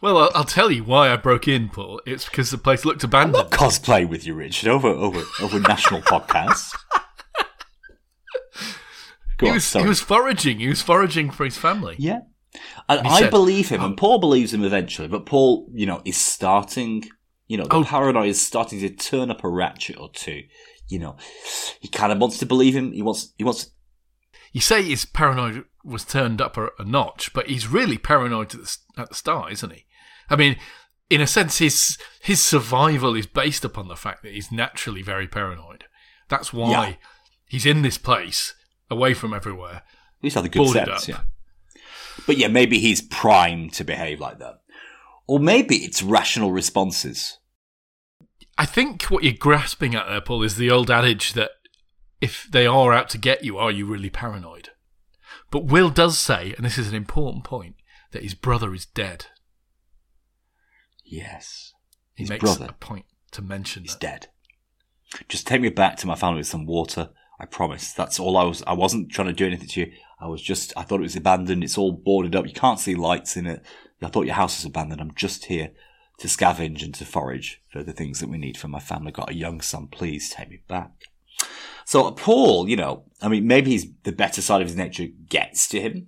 Well, 0.02 0.18
I'll, 0.18 0.32
I'll 0.34 0.44
tell 0.44 0.72
you 0.72 0.84
why 0.84 1.12
I 1.12 1.16
broke 1.18 1.48
in, 1.48 1.70
Paul. 1.70 2.02
It's 2.08 2.26
because 2.26 2.50
the 2.50 2.58
place 2.58 2.86
looked 2.86 3.04
abandoned. 3.04 3.34
Not 3.34 3.52
cosplay 3.52 4.08
with 4.08 4.26
you, 4.26 4.34
Richard, 4.34 4.70
over 4.70 4.88
over 4.88 5.22
over 5.42 5.60
national 5.60 6.02
podcasts. 6.02 6.76
Go 9.38 9.48
he 9.48 9.50
on, 9.50 9.54
was 9.56 9.64
sorry. 9.64 9.84
he 9.84 9.90
was 9.90 10.02
foraging. 10.02 10.60
He 10.60 10.68
was 10.68 10.82
foraging 10.82 11.32
for 11.32 11.46
his 11.46 11.58
family. 11.58 11.96
Yeah. 11.98 12.20
And 12.90 13.08
I 13.08 13.22
said- 13.22 13.32
believe 13.32 13.70
him, 13.70 13.82
and 13.82 13.94
oh. 13.94 13.96
Paul 13.96 14.20
believes 14.20 14.54
him 14.54 14.64
eventually, 14.64 15.08
but 15.08 15.26
Paul, 15.26 15.70
you 15.74 15.86
know, 15.86 16.02
is 16.06 16.18
starting, 16.18 17.06
you 17.48 17.58
know, 17.58 17.64
the 17.66 17.76
Oh. 17.78 17.84
paranoia 17.84 18.28
is 18.28 18.42
starting 18.46 18.80
to 18.82 18.90
turn 18.90 19.32
up 19.32 19.44
a 19.44 19.50
ratchet 19.50 19.98
or 19.98 20.10
two. 20.12 20.44
You 20.88 21.00
know, 21.00 21.16
he 21.80 21.88
kind 21.88 22.12
of 22.12 22.18
wants 22.20 22.38
to 22.40 22.46
believe 22.46 22.76
him. 22.76 22.92
He 22.92 23.02
wants, 23.02 23.34
he 23.38 23.44
wants, 23.46 23.72
You 24.52 24.60
say 24.62 24.84
his 24.84 25.06
paranoia 25.06 25.64
was 25.86 26.04
turned 26.04 26.42
up 26.42 26.58
a, 26.58 26.68
a 26.78 26.84
notch, 26.84 27.34
but 27.34 27.48
he's 27.48 27.68
really 27.68 27.98
paranoid 27.98 28.54
at 28.54 28.62
the, 28.62 28.78
at 28.98 29.10
the 29.10 29.16
start, 29.16 29.54
isn't 29.54 29.72
he? 29.72 29.86
I 30.30 30.36
mean, 30.36 30.58
in 31.10 31.22
a 31.22 31.28
sense, 31.28 31.58
his 31.58 31.98
his 32.22 32.42
survival 32.42 33.16
is 33.16 33.26
based 33.26 33.66
upon 33.66 33.88
the 33.88 33.96
fact 33.96 34.24
that 34.24 34.34
he's 34.34 34.52
naturally 34.52 35.02
very 35.02 35.28
paranoid. 35.28 35.86
That's 36.30 36.54
why 36.54 36.70
Yeah. 36.72 36.94
he's 37.50 37.66
in 37.66 37.82
this 37.82 37.98
place, 37.98 38.54
away 38.90 39.14
from 39.14 39.34
everywhere. 39.34 39.84
he's 40.22 40.36
had 40.36 40.46
a 40.46 40.50
good 40.50 40.70
sense, 40.70 41.08
yeah. 41.08 41.22
But 42.28 42.38
yeah, 42.38 42.48
maybe 42.48 42.80
he's 42.80 43.02
primed 43.02 43.74
to 43.74 43.84
behave 43.84 44.20
like 44.20 44.38
that. 44.40 44.62
Or 45.28 45.40
maybe 45.40 45.78
it's 45.78 46.04
rational 46.04 46.52
responses. 46.52 47.38
I 48.58 48.66
think 48.66 49.04
what 49.04 49.24
you're 49.24 49.34
grasping 49.34 49.96
at 49.96 50.08
there, 50.08 50.22
Paul, 50.22 50.44
is 50.44 50.58
the 50.58 50.70
old 50.70 50.92
adage 50.92 51.34
that 51.34 51.52
if 52.20 52.48
they 52.52 52.68
are 52.68 52.94
out 52.94 53.10
to 53.10 53.18
get 53.18 53.44
you, 53.44 53.58
are 53.58 53.72
you 53.72 53.86
really 53.86 54.10
paranoid? 54.10 54.70
But 55.50 55.66
Will 55.66 55.90
does 55.90 56.20
say, 56.20 56.54
and 56.56 56.66
this 56.66 56.78
is 56.78 56.88
an 56.90 56.96
important 56.96 57.44
point, 57.44 57.76
that 58.12 58.24
his 58.24 58.36
brother 58.36 58.74
is 58.74 58.86
dead. 58.86 59.26
Yes. 61.12 61.74
He 62.16 62.24
His 62.24 62.30
makes 62.30 62.42
brother 62.42 62.68
a 62.70 62.74
point 62.74 63.06
to 63.32 63.42
mention 63.42 63.84
is 63.86 63.92
that. 63.92 64.00
dead. 64.00 64.28
Just 65.28 65.46
take 65.46 65.62
me 65.62 65.70
back 65.70 65.98
to 65.98 66.08
my 66.08 66.16
family 66.16 66.38
with 66.38 66.48
some 66.48 66.66
water. 66.66 67.10
I 67.38 67.46
promise. 67.46 67.92
That's 67.92 68.20
all 68.20 68.38
I 68.38 68.44
was. 68.44 68.64
I 68.66 68.74
wasn't 68.74 69.12
trying 69.12 69.28
to 69.28 69.34
do 69.34 69.46
anything 69.46 69.68
to 69.68 69.80
you. 69.82 69.92
I 70.20 70.28
was 70.28 70.42
just. 70.42 70.72
I 70.78 70.84
thought 70.84 71.00
it 71.00 71.04
was 71.04 71.16
abandoned. 71.16 71.64
It's 71.64 71.78
all 71.78 71.92
boarded 71.92 72.36
up. 72.36 72.48
You 72.48 72.54
can't 72.54 72.80
see 72.80 72.96
lights 72.96 73.36
in 73.36 73.46
it. 73.46 73.62
I 74.02 74.08
thought 74.08 74.26
your 74.26 74.36
house 74.36 74.58
was 74.58 74.66
abandoned. 74.66 75.02
I'm 75.02 75.14
just 75.14 75.46
here 75.46 75.72
to 76.20 76.28
scavenge 76.28 76.82
and 76.84 76.94
to 76.96 77.06
forage 77.06 77.62
for 77.70 77.84
the 77.84 77.94
things 77.94 78.20
that 78.20 78.30
we 78.30 78.38
need 78.38 78.58
for 78.58 78.68
my 78.68 78.80
family. 78.80 79.12
Got 79.12 79.32
a 79.32 79.36
young 79.36 79.60
son. 79.60 79.88
Please 79.88 80.30
take 80.30 80.50
me 80.50 80.62
back. 80.68 80.92
So 81.86 82.12
Paul, 82.12 82.70
you 82.70 82.78
know, 82.78 83.04
I 83.22 83.28
mean, 83.28 83.48
maybe 83.48 83.72
he's 83.72 83.88
the 84.04 84.12
better 84.12 84.42
side 84.42 84.62
of 84.62 84.68
his 84.68 84.78
nature 84.78 85.08
gets 85.28 85.68
to 85.70 85.82
him 85.82 86.08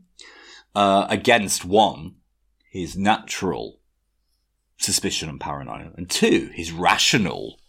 uh, 0.76 1.08
against 1.10 1.66
one, 1.66 2.16
his 2.72 2.96
natural 2.96 3.80
suspicion 4.84 5.30
and 5.30 5.40
paranoia, 5.40 5.92
and 5.96 6.10
two, 6.10 6.50
his 6.54 6.72
rational 6.72 7.60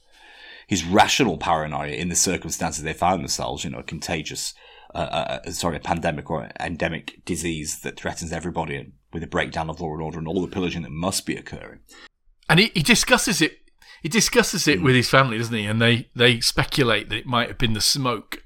his 0.67 0.83
rational 0.85 1.37
paranoia 1.37 1.93
in 1.93 2.09
the 2.09 2.15
circumstances 2.15 2.83
they 2.83 2.95
found 2.95 3.21
themselves, 3.21 3.65
you 3.65 3.71
know, 3.71 3.81
a 3.81 3.83
contagious, 3.83 4.55
uh, 4.95 4.99
uh, 5.45 5.51
sorry, 5.51 5.77
a 5.77 5.81
pandemic 5.81 6.31
or 6.31 6.49
endemic 6.59 7.23
disease 7.27 7.81
that 7.81 7.99
threatens 7.99 8.33
everybody 8.33 8.77
and 8.77 8.93
with 9.13 9.23
a 9.23 9.27
breakdown 9.27 9.69
of 9.69 9.79
law 9.81 9.93
and 9.93 10.01
order 10.01 10.19
and 10.19 10.27
all 10.27 10.41
the 10.41 10.49
pillaging 10.49 10.81
that 10.81 10.91
must 10.91 11.27
be 11.27 11.37
occurring. 11.37 11.81
And 12.49 12.59
he, 12.59 12.71
he 12.75 12.83
discusses 12.83 13.43
it. 13.43 13.59
He 14.03 14.09
discusses 14.09 14.67
it 14.67 14.83
with 14.83 14.95
his 14.95 15.11
family, 15.11 15.37
doesn't 15.37 15.55
he? 15.55 15.67
And 15.67 15.83
they, 15.83 16.09
they 16.17 16.41
speculate 16.41 17.11
that 17.11 17.19
it 17.19 17.27
might 17.27 17.49
have 17.49 17.59
been 17.59 17.75
the 17.75 17.81
smoke 17.83 18.43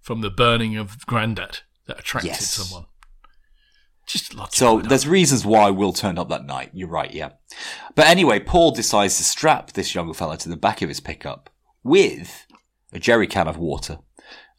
from 0.00 0.20
the 0.20 0.30
burning 0.30 0.76
of 0.76 1.06
Grandad 1.06 1.60
that 1.86 2.00
attracted 2.00 2.28
Yes. 2.30 2.54
someone. 2.54 2.86
Just 4.06 4.34
logical. 4.34 4.80
So 4.80 4.80
there's 4.88 5.06
reasons 5.06 5.46
why 5.46 5.70
Will 5.70 5.92
turned 5.92 6.18
up 6.18 6.28
that 6.28 6.44
night. 6.44 6.70
You're 6.72 6.88
right, 6.88 7.12
yeah. 7.12 7.30
But 7.94 8.06
anyway, 8.08 8.40
Paul 8.40 8.72
decides 8.72 9.16
to 9.18 9.24
strap 9.24 9.72
this 9.72 9.94
young 9.94 10.12
fella 10.12 10.36
to 10.38 10.48
the 10.48 10.56
back 10.56 10.82
of 10.82 10.88
his 10.88 11.00
pickup 11.00 11.50
with 11.84 12.46
a 12.92 12.98
jerry 12.98 13.26
can 13.26 13.46
of 13.48 13.56
water 13.56 13.98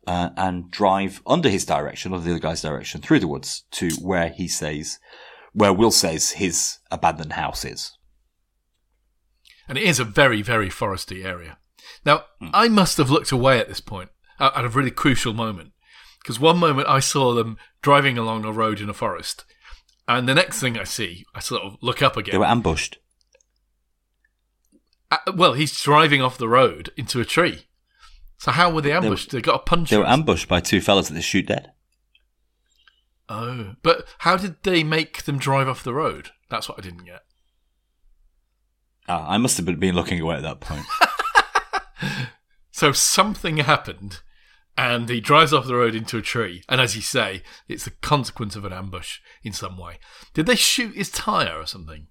uh, 0.07 0.29
and 0.37 0.71
drive 0.71 1.21
under 1.27 1.49
his 1.49 1.65
direction, 1.65 2.13
or 2.13 2.19
the 2.19 2.31
other 2.31 2.39
guy's 2.39 2.61
direction, 2.61 3.01
through 3.01 3.19
the 3.19 3.27
woods 3.27 3.63
to 3.71 3.89
where 4.01 4.29
he 4.29 4.47
says, 4.47 4.99
where 5.53 5.73
Will 5.73 5.91
says 5.91 6.31
his 6.31 6.79
abandoned 6.91 7.33
house 7.33 7.63
is. 7.65 7.97
and 9.67 9.77
it 9.77 9.83
is 9.83 9.99
a 9.99 10.03
very, 10.05 10.41
very 10.41 10.69
foresty 10.69 11.23
area. 11.23 11.57
Now, 12.05 12.23
Hmm. 12.39 12.49
I 12.53 12.67
must 12.67 12.97
have 12.97 13.09
looked 13.09 13.31
away 13.31 13.59
at 13.59 13.67
this 13.67 13.79
point 13.81 14.09
uh, 14.39 14.51
at 14.55 14.65
a 14.65 14.69
really 14.69 14.91
crucial 14.91 15.33
moment 15.33 15.71
because 16.21 16.39
one 16.39 16.57
moment 16.57 16.87
I 16.89 16.99
saw 16.99 17.33
them 17.33 17.57
driving 17.83 18.17
along 18.17 18.45
a 18.45 18.51
road 18.51 18.81
in 18.81 18.89
a 18.89 18.93
forest, 18.93 19.45
and 20.07 20.27
the 20.27 20.33
next 20.33 20.59
thing 20.59 20.77
I 20.77 20.83
see, 20.83 21.25
I 21.35 21.39
sort 21.39 21.61
of 21.61 21.77
look 21.81 22.01
up 22.01 22.17
again. 22.17 22.33
They 22.33 22.39
were 22.39 22.45
ambushed. 22.45 22.97
Uh, 25.11 25.17
well, 25.35 25.53
he's 25.53 25.79
driving 25.79 26.21
off 26.21 26.39
the 26.39 26.49
road 26.49 26.89
into 26.97 27.21
a 27.21 27.25
tree. 27.25 27.67
So 28.39 28.51
how 28.51 28.71
were 28.71 28.81
they 28.81 28.91
ambushed? 28.91 29.29
They, 29.29 29.41
got 29.41 29.55
a 29.55 29.59
punch. 29.59 29.91
They 29.91 29.97
were 29.97 30.07
ambushed 30.07 30.47
by 30.47 30.59
two 30.59 30.81
fellas 30.81 31.09
that 31.09 31.13
they 31.13 31.21
shoot 31.21 31.45
dead. 31.45 31.71
Oh, 33.29 33.75
but 33.83 34.07
how 34.19 34.35
did 34.35 34.63
they 34.63 34.83
make 34.83 35.23
them 35.23 35.37
drive 35.37 35.67
off 35.67 35.83
the 35.83 35.93
road? 35.93 36.31
That's 36.49 36.67
what 36.67 36.79
I 36.79 36.81
didn't 36.81 37.05
get. 37.05 37.21
Ah, 39.07 39.29
I 39.29 39.37
must 39.37 39.57
have 39.57 39.79
been 39.79 39.95
looking 39.95 40.19
away 40.19 40.35
at 40.35 40.41
that 40.41 40.59
point. 40.59 40.85
So 42.73 42.91
something 42.91 43.57
happened, 43.57 44.21
and 44.77 45.07
he 45.09 45.19
drives 45.21 45.53
off 45.53 45.67
the 45.67 45.75
road 45.75 45.95
into 45.95 46.17
a 46.17 46.21
tree. 46.21 46.63
And 46.67 46.81
as 46.81 46.95
you 46.95 47.01
say, 47.01 47.43
it's 47.67 47.85
the 47.85 47.91
consequence 47.91 48.55
of 48.55 48.65
an 48.65 48.73
ambush 48.73 49.19
in 49.43 49.53
some 49.53 49.77
way. 49.77 49.99
Did 50.33 50.45
they 50.45 50.55
shoot 50.55 50.95
his 50.95 51.09
tire 51.11 51.59
or 51.59 51.65
something? 51.65 52.07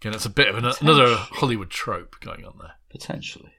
Again, 0.00 0.12
that's 0.12 0.26
a 0.26 0.30
bit 0.30 0.48
of 0.48 0.56
an, 0.56 0.70
another 0.80 1.14
Hollywood 1.16 1.70
trope 1.70 2.16
going 2.20 2.44
on 2.44 2.58
there. 2.58 2.74
Potentially. 2.90 3.52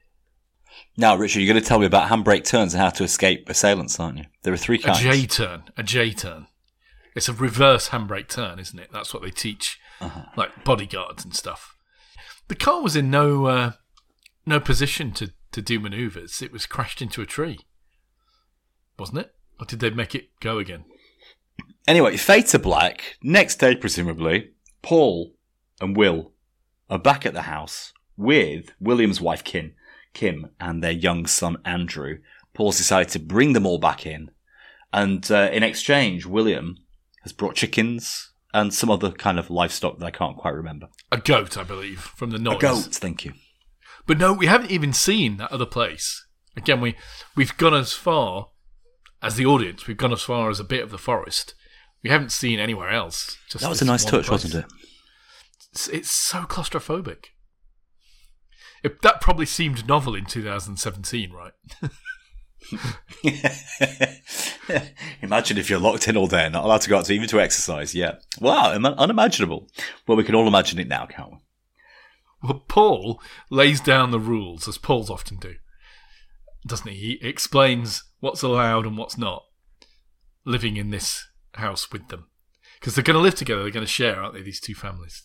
Now, 0.96 1.16
Richard, 1.16 1.40
you're 1.40 1.52
going 1.52 1.62
to 1.62 1.68
tell 1.68 1.80
me 1.80 1.86
about 1.86 2.08
handbrake 2.10 2.44
turns 2.44 2.74
and 2.74 2.80
how 2.80 2.90
to 2.90 3.02
escape 3.04 3.48
assailants, 3.48 3.98
aren't 3.98 4.18
you? 4.18 4.24
There 4.42 4.52
are 4.54 4.56
three 4.58 4.76
A 4.78 4.82
kinds. 4.82 5.00
J 5.00 5.26
turn, 5.26 5.64
a 5.76 5.82
J 5.82 6.12
turn. 6.12 6.46
It's 7.16 7.28
a 7.28 7.32
reverse 7.32 7.88
handbrake 7.88 8.28
turn, 8.28 8.60
isn't 8.60 8.78
it? 8.78 8.90
That's 8.92 9.12
what 9.12 9.22
they 9.24 9.30
teach, 9.30 9.80
Uh-huh. 10.00 10.26
like 10.36 10.64
bodyguards 10.64 11.24
and 11.24 11.34
stuff. 11.34 11.74
The 12.46 12.54
car 12.54 12.80
was 12.82 12.94
in 12.94 13.10
no 13.10 13.46
uh, 13.46 13.72
no 14.46 14.60
position 14.60 15.10
to, 15.12 15.32
to 15.52 15.60
do 15.60 15.80
manoeuvres. 15.80 16.40
It 16.40 16.52
was 16.52 16.66
crashed 16.66 17.02
into 17.02 17.20
a 17.20 17.26
tree, 17.26 17.58
wasn't 18.98 19.18
it? 19.18 19.34
Or 19.60 19.66
did 19.66 19.80
they 19.80 19.90
make 19.90 20.14
it 20.14 20.28
go 20.40 20.58
again? 20.58 20.84
Anyway, 21.86 22.16
fade 22.16 22.46
to 22.48 22.58
black. 22.58 23.16
Next 23.22 23.56
day, 23.56 23.74
presumably, 23.74 24.50
Paul 24.82 25.34
and 25.80 25.96
Will 25.96 26.32
are 26.90 26.98
back 26.98 27.24
at 27.24 27.34
the 27.34 27.42
house 27.42 27.92
with 28.16 28.72
William's 28.80 29.20
wife, 29.20 29.44
Kim, 29.44 29.74
Kim, 30.12 30.50
and 30.60 30.82
their 30.82 30.92
young 30.92 31.26
son, 31.26 31.56
Andrew. 31.64 32.18
Paul's 32.54 32.76
decided 32.76 33.08
to 33.12 33.18
bring 33.18 33.52
them 33.52 33.66
all 33.66 33.78
back 33.78 34.04
in. 34.04 34.30
And 34.92 35.30
uh, 35.30 35.50
in 35.52 35.62
exchange, 35.62 36.26
William 36.26 36.76
has 37.22 37.32
brought 37.32 37.54
chickens 37.54 38.32
and 38.54 38.72
some 38.72 38.90
other 38.90 39.10
kind 39.10 39.38
of 39.38 39.50
livestock 39.50 39.98
that 39.98 40.06
I 40.06 40.10
can't 40.10 40.36
quite 40.36 40.54
remember. 40.54 40.88
A 41.12 41.18
goat, 41.18 41.56
I 41.56 41.62
believe, 41.62 42.00
from 42.00 42.30
the 42.30 42.38
noise. 42.38 42.56
A 42.56 42.60
goat, 42.60 42.84
thank 42.92 43.24
you. 43.24 43.34
But 44.06 44.18
no, 44.18 44.32
we 44.32 44.46
haven't 44.46 44.70
even 44.70 44.92
seen 44.92 45.36
that 45.36 45.52
other 45.52 45.66
place. 45.66 46.26
Again, 46.56 46.80
we 46.80 46.96
we've 47.36 47.56
gone 47.56 47.74
as 47.74 47.92
far 47.92 48.48
as 49.22 49.36
the 49.36 49.46
audience. 49.46 49.86
We've 49.86 49.96
gone 49.96 50.12
as 50.12 50.22
far 50.22 50.50
as 50.50 50.60
a 50.60 50.64
bit 50.64 50.82
of 50.82 50.90
the 50.90 50.98
forest. 50.98 51.54
We 52.02 52.10
haven't 52.10 52.32
seen 52.32 52.58
anywhere 52.58 52.90
else. 52.90 53.36
Just 53.50 53.62
That 53.62 53.70
was 53.70 53.82
a 53.82 53.84
nice 53.84 54.04
touch, 54.04 54.26
place. 54.26 54.44
wasn't 54.44 54.64
it? 54.64 54.72
It's, 55.72 55.88
it's 55.88 56.10
so 56.10 56.42
claustrophobic. 56.42 57.26
It, 58.84 59.02
that 59.02 59.20
probably 59.20 59.46
seemed 59.46 59.88
novel 59.88 60.14
in 60.14 60.24
2017, 60.24 61.32
right? 61.32 61.52
Imagine 65.22 65.58
if 65.58 65.70
you're 65.70 65.78
locked 65.80 66.08
in 66.08 66.16
all 66.16 66.26
day 66.26 66.44
and 66.44 66.52
not 66.52 66.64
allowed 66.64 66.82
to 66.82 66.90
go 66.90 66.98
out 66.98 67.06
to 67.06 67.12
even 67.12 67.28
to 67.28 67.40
exercise. 67.40 67.94
Yeah. 67.94 68.16
Wow, 68.40 68.74
im- 68.74 68.84
unimaginable. 68.86 69.68
Well, 70.06 70.16
we 70.16 70.24
can 70.24 70.34
all 70.34 70.46
imagine 70.46 70.78
it 70.78 70.88
now, 70.88 71.06
can't 71.06 71.30
we? 71.32 71.38
Well, 72.42 72.64
Paul 72.68 73.20
lays 73.50 73.80
down 73.80 74.10
the 74.12 74.20
rules, 74.20 74.68
as 74.68 74.78
Pauls 74.78 75.10
often 75.10 75.38
do, 75.38 75.54
doesn't 76.68 76.90
he? 76.90 77.18
He 77.20 77.28
explains 77.28 78.04
what's 78.20 78.42
allowed 78.42 78.86
and 78.86 78.96
what's 78.96 79.18
not 79.18 79.44
living 80.44 80.76
in 80.76 80.90
this 80.90 81.26
house 81.54 81.90
with 81.92 82.08
them. 82.08 82.26
Because 82.78 82.94
they're 82.94 83.04
going 83.04 83.16
to 83.16 83.22
live 83.22 83.34
together, 83.34 83.62
they're 83.62 83.72
going 83.72 83.86
to 83.86 83.90
share, 83.92 84.20
aren't 84.22 84.34
they, 84.34 84.42
these 84.42 84.60
two 84.60 84.74
families? 84.74 85.22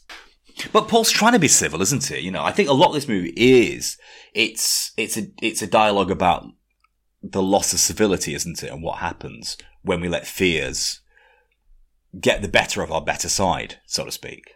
But 0.71 0.88
Paul's 0.88 1.12
trying 1.12 1.34
to 1.34 1.39
be 1.39 1.47
civil, 1.47 1.82
isn't 1.82 2.06
he? 2.06 2.19
You 2.19 2.32
know, 2.32 2.43
I 2.43 2.51
think 2.51 2.69
a 2.69 2.73
lot 2.73 2.89
of 2.89 2.93
this 2.93 3.08
movie 3.08 3.34
is 3.36 3.97
it's 4.34 4.91
it's 4.97 5.17
a 5.17 5.23
it's 5.41 5.62
a 5.63 5.67
dialogue 5.67 6.12
about 6.12 6.45
the 7.23 7.41
loss 7.41 7.73
of 7.73 7.79
civility, 7.79 8.34
isn't 8.36 8.62
it, 8.62 8.71
and 8.71 8.84
what 8.84 8.99
happens 8.99 9.58
when 9.82 9.99
we 10.01 10.10
let 10.10 10.27
fears 10.27 11.01
get 12.19 12.41
the 12.43 12.47
better 12.47 12.84
of 12.84 12.91
our 12.91 13.01
better 13.01 13.29
side, 13.29 13.79
so 13.88 14.06
to 14.06 14.12
speak. 14.12 14.53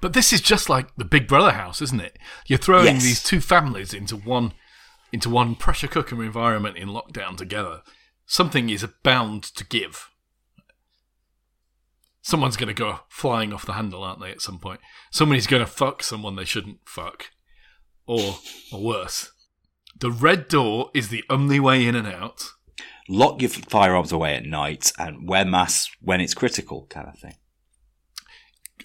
But 0.00 0.12
this 0.14 0.32
is 0.32 0.40
just 0.40 0.68
like 0.70 0.94
the 0.96 1.04
Big 1.04 1.26
Brother 1.28 1.52
house, 1.52 1.82
isn't 1.82 2.00
it? 2.00 2.18
You're 2.46 2.58
throwing 2.58 2.86
Yes. 2.96 3.02
these 3.02 3.22
two 3.22 3.40
families 3.40 3.92
into 3.92 4.16
one 4.16 4.52
into 5.14 5.30
one 5.30 5.54
pressure 5.54 5.86
cooker 5.86 6.22
environment 6.22 6.76
in 6.76 6.88
lockdown 6.88 7.36
together. 7.36 7.82
Something 8.26 8.68
is 8.68 8.84
bound 9.04 9.44
to 9.44 9.64
give. 9.64 10.10
Someone's 12.20 12.56
going 12.56 12.68
to 12.68 12.74
go 12.74 13.00
flying 13.08 13.52
off 13.52 13.64
the 13.64 13.74
handle, 13.74 14.02
aren't 14.02 14.20
they? 14.20 14.30
At 14.32 14.40
some 14.40 14.58
point, 14.58 14.80
somebody's 15.12 15.46
going 15.46 15.64
to 15.64 15.70
fuck 15.70 16.02
someone 16.02 16.34
they 16.36 16.44
shouldn't 16.44 16.78
fuck, 16.84 17.26
or 18.06 18.38
or 18.72 18.82
worse. 18.82 19.30
The 19.96 20.10
red 20.10 20.48
door 20.48 20.90
is 20.94 21.08
the 21.10 21.22
only 21.30 21.60
way 21.60 21.86
in 21.86 21.94
and 21.94 22.08
out. 22.08 22.42
Lock 23.08 23.40
your 23.40 23.50
firearms 23.50 24.10
away 24.10 24.34
at 24.34 24.44
night 24.46 24.90
and 24.98 25.28
wear 25.28 25.44
masks 25.44 25.94
when 26.00 26.20
it's 26.20 26.34
critical, 26.34 26.86
kind 26.90 27.06
of 27.06 27.18
thing. 27.18 27.34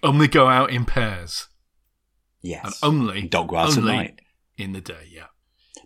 Only 0.03 0.27
go 0.27 0.47
out 0.47 0.69
in 0.69 0.85
pairs, 0.85 1.47
Yes. 2.41 2.65
and 2.65 2.73
only 2.83 3.27
Don't 3.27 3.47
go 3.47 3.55
out 3.55 3.77
at 3.77 3.83
night. 3.83 4.19
in 4.57 4.73
the 4.73 4.81
day. 4.81 5.07
Yeah. 5.09 5.27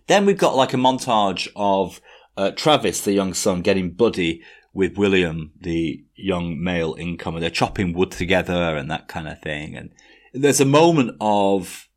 Then 0.06 0.26
we've 0.26 0.38
got 0.38 0.56
like 0.56 0.74
a 0.74 0.78
montage 0.78 1.48
of 1.56 2.00
uh, 2.36 2.50
Travis, 2.50 3.00
the 3.00 3.12
young 3.12 3.34
son, 3.34 3.62
getting 3.62 3.92
buddy 3.92 4.42
with 4.72 4.98
William, 4.98 5.52
the 5.60 6.04
young 6.14 6.62
male 6.62 6.94
incomer. 6.94 7.40
They're 7.40 7.50
chopping 7.50 7.92
wood 7.92 8.10
together 8.10 8.76
and 8.76 8.90
that 8.90 9.08
kind 9.08 9.28
of 9.28 9.40
thing. 9.40 9.76
And 9.76 9.90
there's 10.32 10.60
a 10.60 10.66
moment 10.66 11.16
of 11.20 11.88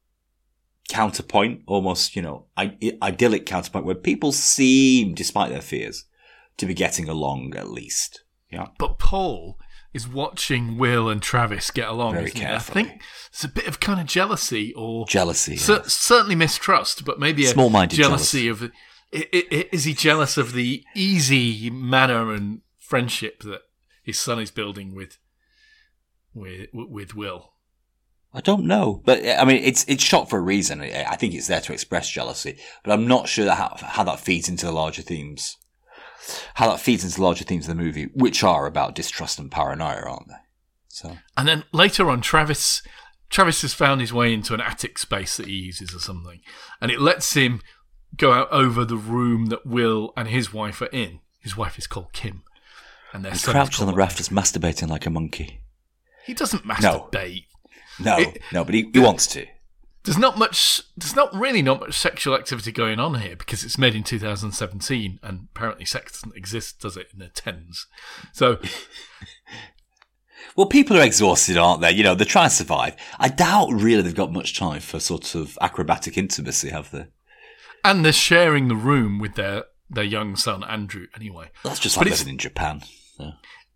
counterpoint, 0.90 1.64
almost, 1.68 2.16
you 2.16 2.22
know, 2.22 2.46
idyllic 2.58 3.46
counterpoint 3.46 3.86
where 3.86 3.96
people 3.96 4.32
seem, 4.32 5.14
despite 5.14 5.52
their 5.52 5.62
fears, 5.62 6.06
to 6.58 6.66
be 6.66 6.74
getting 6.74 7.10
along 7.10 7.56
at 7.56 7.70
least. 7.70 8.24
Yeah. 8.52 8.68
But 8.78 9.00
Paul 9.00 9.60
is 9.94 10.08
watching 10.08 10.78
Will 10.78 11.10
and 11.10 11.22
Travis 11.22 11.72
get 11.72 11.88
along. 11.88 12.14
Very 12.14 12.26
isn't 12.28 12.40
he? 12.40 12.46
I 12.46 12.60
think 12.60 13.02
it's 13.30 13.44
a 13.44 13.48
bit 13.50 13.68
of 13.68 13.80
kind 13.80 14.00
of 14.00 14.06
jealousy 14.08 14.74
or 14.76 15.06
Jealousy. 15.08 15.58
cer- 15.58 15.88
certainly 15.90 16.36
mistrust, 16.36 17.06
but 17.06 17.20
maybe 17.20 17.46
a 17.46 17.50
Small-minded 17.50 17.96
jealousy 17.96 18.48
of. 18.48 18.64
i- 18.64 19.28
i- 19.34 19.44
i- 19.52 19.70
Is 19.72 19.86
he 19.86 19.94
jealous 19.94 20.38
of 20.38 20.54
the 20.54 20.84
easy 20.96 21.70
manner 21.70 22.34
and 22.34 22.62
friendship 22.80 23.42
that 23.44 23.62
his 24.04 24.20
son 24.20 24.40
is 24.40 24.52
building 24.52 24.94
with 24.96 25.18
with 26.34 26.68
with 26.74 27.16
Will? 27.16 27.54
I 28.34 28.42
don't 28.42 28.66
know, 28.66 29.02
but 29.06 29.26
I 29.26 29.46
mean, 29.46 29.64
it's 29.64 29.84
it's 29.88 30.04
shot 30.04 30.30
for 30.30 30.38
a 30.38 30.42
reason. 30.42 30.82
I 30.82 31.06
I 31.10 31.16
think 31.16 31.34
it's 31.34 31.48
there 31.48 31.62
to 31.62 31.74
express 31.74 32.10
jealousy, 32.10 32.60
but 32.84 32.92
I'm 32.92 33.08
not 33.08 33.28
sure 33.30 33.46
that 33.46 33.56
how, 33.56 33.76
how 33.82 34.04
that 34.04 34.20
feeds 34.20 34.48
into 34.50 34.66
the 34.66 34.72
larger 34.72 35.02
themes. 35.02 35.56
How 36.56 36.70
that 36.70 36.80
feeds 36.80 37.04
into 37.04 37.18
the 37.18 37.24
larger 37.24 37.44
themes 37.44 37.68
of 37.68 37.76
the 37.78 37.82
movie, 37.84 38.08
which 38.14 38.44
are 38.44 38.66
about 38.66 38.96
distrust 38.96 39.40
and 39.40 39.52
paranoia, 39.52 40.02
aren't 40.02 40.28
they? 40.28 40.34
So 40.90 41.18
And 41.38 41.48
then 41.48 41.64
later 41.72 42.10
on, 42.10 42.22
Travis 42.22 42.82
Travis 43.30 43.62
has 43.62 43.74
found 43.74 44.00
his 44.02 44.14
way 44.14 44.34
into 44.34 44.54
an 44.54 44.62
attic 44.62 44.98
space 44.98 45.38
that 45.38 45.48
he 45.48 45.54
uses 45.54 45.94
or 45.94 46.00
something, 46.00 46.40
and 46.82 46.90
it 46.92 47.00
lets 47.02 47.34
him 47.34 47.62
go 48.16 48.32
out 48.32 48.50
over 48.52 48.86
the 48.86 48.96
room 48.98 49.48
that 49.48 49.66
Will 49.66 50.14
and 50.16 50.30
his 50.30 50.54
wife 50.54 50.82
are 50.82 50.86
in. 50.88 51.20
His 51.42 51.56
wife 51.58 51.78
is 51.78 51.88
called 51.88 52.14
Kim, 52.14 52.44
and 53.14 53.24
their 53.24 53.34
he 53.34 53.38
son 53.38 53.56
is 53.56 53.60
crouches 53.60 53.82
on 53.82 53.88
the 53.88 53.94
rafters, 53.94 54.30
masturbating 54.30 54.88
like 54.90 55.06
a 55.06 55.10
monkey. 55.10 55.62
He 56.26 56.34
doesn't 56.34 56.64
masturbate. 56.66 57.46
No, 58.00 58.18
It- 58.18 58.42
no, 58.54 58.64
but 58.64 58.74
he, 58.74 58.90
he 58.94 59.00
wants 59.00 59.28
to. 59.28 59.46
There's 60.08 60.18
not 60.18 60.38
much. 60.38 60.82
There's 60.96 61.16
not 61.16 61.34
really 61.36 61.62
not 61.62 61.80
much 61.82 61.98
sexual 61.98 62.34
activity 62.34 62.72
going 62.72 63.00
on 63.00 63.16
here 63.22 63.36
because 63.36 63.64
it's 63.64 63.78
made 63.78 63.94
in 63.94 64.04
2017, 64.04 65.20
and 65.22 65.48
apparently 65.54 65.86
sex 65.86 66.14
doesn't 66.14 66.36
exist, 66.36 66.80
does 66.82 66.98
it, 66.98 67.08
in 67.14 67.20
the 67.20 67.28
tens? 67.28 67.86
So 68.34 68.58
Well, 70.56 70.68
people 70.68 70.98
are 70.98 71.04
exhausted, 71.04 71.58
aren't 71.58 71.82
they? 71.82 71.92
You 71.92 72.04
know, 72.04 72.16
they're 72.16 72.26
trying 72.26 72.50
to 72.50 72.56
survive. 72.56 72.96
I 73.20 73.28
doubt 73.30 73.70
really 73.72 74.02
they've 74.02 74.16
got 74.16 74.32
much 74.32 74.58
time 74.58 74.80
for 74.80 75.00
sort 75.00 75.36
of 75.36 75.58
acrobatic 75.62 76.18
intimacy, 76.18 76.70
have 76.70 76.90
they? 76.92 77.06
and 77.84 78.04
they're 78.04 78.12
sharing 78.12 78.68
the 78.68 78.76
room 78.76 79.20
with 79.20 79.36
their 79.36 79.66
their 79.90 80.04
young 80.04 80.36
son 80.36 80.64
Andrew 80.64 81.08
anyway. 81.16 81.52
That's 81.64 81.80
just 81.80 81.96
like 81.96 82.08
it's- 82.08 82.20
living 82.20 82.34
in 82.34 82.40
Japan. 82.40 82.82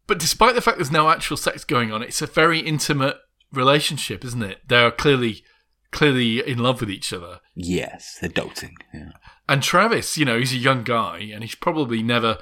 But 0.07 0.19
despite 0.19 0.55
the 0.55 0.61
fact 0.61 0.77
there's 0.77 0.91
no 0.91 1.09
actual 1.09 1.37
sex 1.37 1.63
going 1.63 1.91
on, 1.91 2.01
it's 2.01 2.21
a 2.21 2.27
very 2.27 2.59
intimate 2.59 3.17
relationship, 3.53 4.25
isn't 4.25 4.43
it? 4.43 4.61
They're 4.67 4.91
clearly 4.91 5.43
clearly 5.91 6.45
in 6.47 6.57
love 6.57 6.79
with 6.79 6.89
each 6.89 7.13
other. 7.13 7.39
Yes, 7.55 8.17
they're 8.19 8.29
doting. 8.29 8.77
Yeah. 8.93 9.11
And 9.47 9.61
Travis, 9.61 10.17
you 10.17 10.25
know, 10.25 10.39
he's 10.39 10.53
a 10.53 10.57
young 10.57 10.83
guy, 10.83 11.19
and 11.33 11.43
he's 11.43 11.55
probably 11.55 12.01
never. 12.01 12.37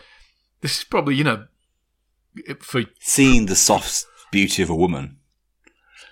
This 0.62 0.80
is 0.80 0.84
probably, 0.84 1.16
you 1.16 1.24
know, 1.24 1.46
for 2.60 2.84
Seeing 3.00 3.48
the 3.48 3.56
soft 3.56 4.06
beauty 4.32 4.62
of 4.62 4.70
a 4.70 4.76
woman. 4.76 5.18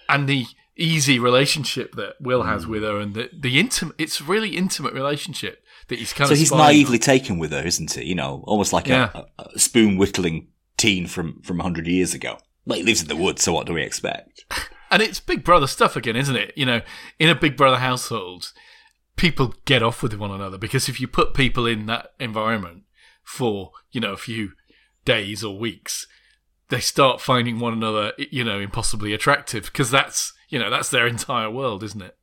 and 0.10 0.28
the 0.28 0.46
easy 0.76 1.20
relationship 1.20 1.96
that 1.96 2.14
Will 2.20 2.44
has 2.44 2.64
hmm. 2.64 2.72
with 2.72 2.84
her, 2.84 3.00
and 3.00 3.14
the 3.14 3.30
the 3.38 3.60
intimate. 3.60 3.96
It's 3.98 4.22
a 4.22 4.24
really 4.24 4.56
intimate 4.56 4.94
relationship 4.94 5.64
that 5.90 6.00
he's 6.00 6.14
kind 6.14 6.28
So 6.28 6.34
of. 6.34 6.38
So 6.38 6.40
he's 6.40 6.52
naively 6.52 6.98
on. 6.98 7.02
taken 7.02 7.38
with 7.40 7.52
her, 7.52 7.66
isn't 7.66 7.94
he? 7.94 8.06
You 8.06 8.16
know, 8.16 8.44
almost 8.48 8.74
like 8.74 8.88
Yeah. 8.88 9.12
a, 9.14 9.26
a, 9.56 9.60
spoon 9.60 9.98
whittling 9.98 10.48
teen 10.78 11.08
from 11.08 11.42
from 11.44 11.60
hundred 11.60 11.88
years 11.88 12.14
ago. 12.14 12.38
Well, 12.66 12.78
he 12.80 12.84
lives 12.84 13.02
in 13.02 13.08
the 13.08 13.16
woods, 13.16 13.44
so 13.44 13.54
what 13.54 13.68
do 13.68 13.74
we 13.74 13.82
expect? 13.84 14.44
And 14.90 15.02
it's 15.02 15.20
Big 15.20 15.44
Brother 15.44 15.68
stuff 15.68 15.96
again, 15.96 16.16
isn't 16.16 16.36
it? 16.36 16.54
You 16.56 16.66
know, 16.66 16.82
in 17.20 17.30
a 17.30 17.36
Big 17.36 17.58
Brother 17.58 17.78
household, 17.78 18.52
people 19.16 19.56
get 19.66 19.84
off 19.84 20.02
with 20.02 20.14
one 20.14 20.32
another 20.32 20.58
because 20.58 20.88
if 20.88 21.02
you 21.02 21.08
put 21.08 21.34
people 21.34 21.66
in 21.66 21.86
that 21.88 22.14
environment 22.20 22.84
for, 23.24 23.72
you 23.92 24.00
know, 24.00 24.14
a 24.14 24.18
few 24.18 24.52
days 25.04 25.44
or 25.44 25.58
weeks, 25.58 26.08
they 26.70 26.80
start 26.80 27.22
finding 27.22 27.60
one 27.60 27.74
another, 27.74 28.14
you 28.18 28.44
know, 28.44 28.60
impossibly 28.60 29.14
attractive 29.14 29.66
because 29.66 29.92
that's, 29.92 30.34
you 30.50 30.60
know, 30.60 30.70
that's 30.70 30.90
their 30.90 31.08
entire 31.08 31.50
world, 31.50 31.84
isn't 31.84 32.02
it? 32.02 32.18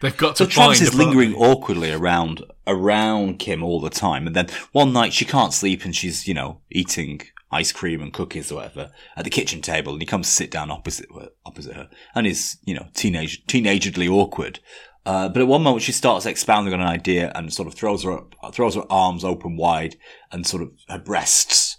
They've 0.00 0.16
got 0.16 0.36
So 0.36 0.44
to 0.44 0.50
Travis 0.50 0.78
find 0.78 0.88
is 0.88 0.94
lingering 0.94 1.34
awkwardly 1.34 1.90
around 1.90 2.44
around 2.66 3.38
Kim 3.38 3.62
all 3.62 3.80
the 3.80 3.90
time, 3.90 4.26
and 4.26 4.36
then 4.36 4.48
one 4.72 4.92
night 4.92 5.14
she 5.14 5.24
can't 5.24 5.54
sleep, 5.54 5.84
and 5.84 5.96
she's 5.96 6.28
you 6.28 6.34
know 6.34 6.60
eating 6.70 7.22
ice 7.56 7.72
cream 7.72 8.00
and 8.00 8.12
cookies 8.12 8.52
or 8.52 8.56
whatever 8.56 8.90
at 9.16 9.24
the 9.24 9.30
kitchen 9.30 9.60
table, 9.60 9.92
and 9.92 10.02
he 10.02 10.06
comes 10.06 10.28
to 10.28 10.32
sit 10.32 10.50
down 10.50 10.70
opposite 10.70 11.06
her, 11.14 11.30
opposite 11.44 11.74
her, 11.74 11.88
and 12.14 12.26
is 12.26 12.58
you 12.64 12.74
know 12.74 12.86
teenage 12.94 13.44
teenagedly 13.46 14.08
awkward. 14.08 14.60
Uh, 15.04 15.28
but 15.28 15.40
at 15.40 15.46
one 15.46 15.62
moment 15.62 15.82
she 15.82 15.92
starts 15.92 16.26
expounding 16.26 16.74
on 16.74 16.80
an 16.80 16.86
idea 16.86 17.30
and 17.36 17.52
sort 17.52 17.68
of 17.68 17.74
throws 17.74 18.02
her 18.02 18.12
up, 18.12 18.34
throws 18.52 18.74
her 18.74 18.84
arms 18.90 19.24
open 19.24 19.56
wide, 19.56 19.96
and 20.32 20.46
sort 20.46 20.62
of 20.62 20.70
her 20.88 20.98
breasts 20.98 21.76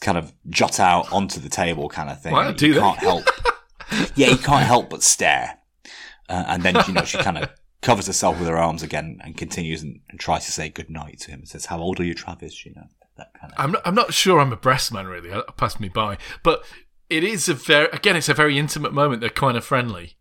kind 0.00 0.18
of 0.18 0.32
jut 0.48 0.80
out 0.80 1.12
onto 1.12 1.40
the 1.40 1.48
table, 1.48 1.88
kind 1.88 2.10
of 2.10 2.20
thing. 2.20 2.34
And 2.34 2.56
do 2.56 2.66
you 2.66 2.74
can't 2.74 2.98
help. 2.98 3.24
yeah, 4.14 4.28
you 4.28 4.36
can't 4.36 4.66
help 4.66 4.90
but 4.90 5.02
stare. 5.02 5.58
Uh, 6.28 6.44
and 6.48 6.62
then, 6.62 6.76
you 6.86 6.94
know, 6.94 7.04
she 7.04 7.18
kind 7.18 7.38
of 7.38 7.50
covers 7.80 8.06
herself 8.06 8.38
with 8.38 8.48
her 8.48 8.56
arms 8.56 8.82
again 8.82 9.18
and 9.22 9.36
continues 9.36 9.82
and, 9.82 10.00
and 10.08 10.18
tries 10.18 10.44
to 10.46 10.52
say 10.52 10.68
good 10.68 10.90
night 10.90 11.20
to 11.20 11.30
him 11.30 11.40
and 11.40 11.48
says, 11.48 11.66
How 11.66 11.78
old 11.78 12.00
are 12.00 12.04
you, 12.04 12.14
Travis? 12.14 12.64
You 12.64 12.74
know, 12.74 12.86
that 13.16 13.32
kind 13.38 13.52
of. 13.52 13.58
I'm 13.58 13.72
not, 13.72 13.82
I'm 13.84 13.94
not 13.94 14.14
sure 14.14 14.40
I'm 14.40 14.52
a 14.52 14.56
breast 14.56 14.92
man, 14.92 15.06
really. 15.06 15.30
That 15.30 15.56
passed 15.56 15.80
me 15.80 15.88
by. 15.88 16.18
But 16.42 16.64
it 17.08 17.24
is 17.24 17.48
a 17.48 17.54
very, 17.54 17.88
again, 17.92 18.16
it's 18.16 18.28
a 18.28 18.34
very 18.34 18.58
intimate 18.58 18.92
moment. 18.92 19.20
They're 19.20 19.30
kind 19.30 19.56
of 19.56 19.64
friendly. 19.64 20.16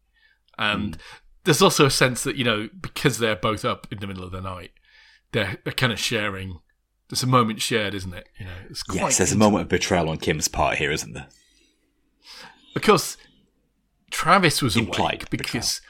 And 0.57 0.97
mm. 0.97 1.01
there's 1.45 1.61
also 1.61 1.85
a 1.85 1.91
sense 1.91 2.23
that, 2.23 2.35
you 2.35 2.43
know, 2.43 2.69
because 2.81 3.17
they're 3.17 3.35
both 3.35 3.63
up 3.63 3.87
in 3.91 3.99
the 3.99 4.07
middle 4.07 4.23
of 4.23 4.31
the 4.31 4.41
night, 4.41 4.71
they're, 5.31 5.57
they're 5.63 5.73
kind 5.73 5.93
of 5.93 5.99
sharing. 5.99 6.59
There's 7.09 7.23
a 7.23 7.27
moment 7.27 7.61
shared, 7.61 7.93
isn't 7.93 8.13
it? 8.13 8.27
You 8.37 8.45
know, 8.45 8.51
it's 8.69 8.83
quite 8.83 8.99
Yes, 8.99 9.17
there's 9.17 9.31
a 9.31 9.37
moment 9.37 9.63
of 9.63 9.69
betrayal 9.69 10.09
on 10.09 10.17
Kim's 10.17 10.47
part 10.47 10.77
here, 10.77 10.91
isn't 10.91 11.13
there? 11.13 11.27
Because 12.73 13.17
Travis 14.11 14.61
was 14.61 14.77
Implied 14.77 15.03
awake 15.03 15.29
because 15.29 15.81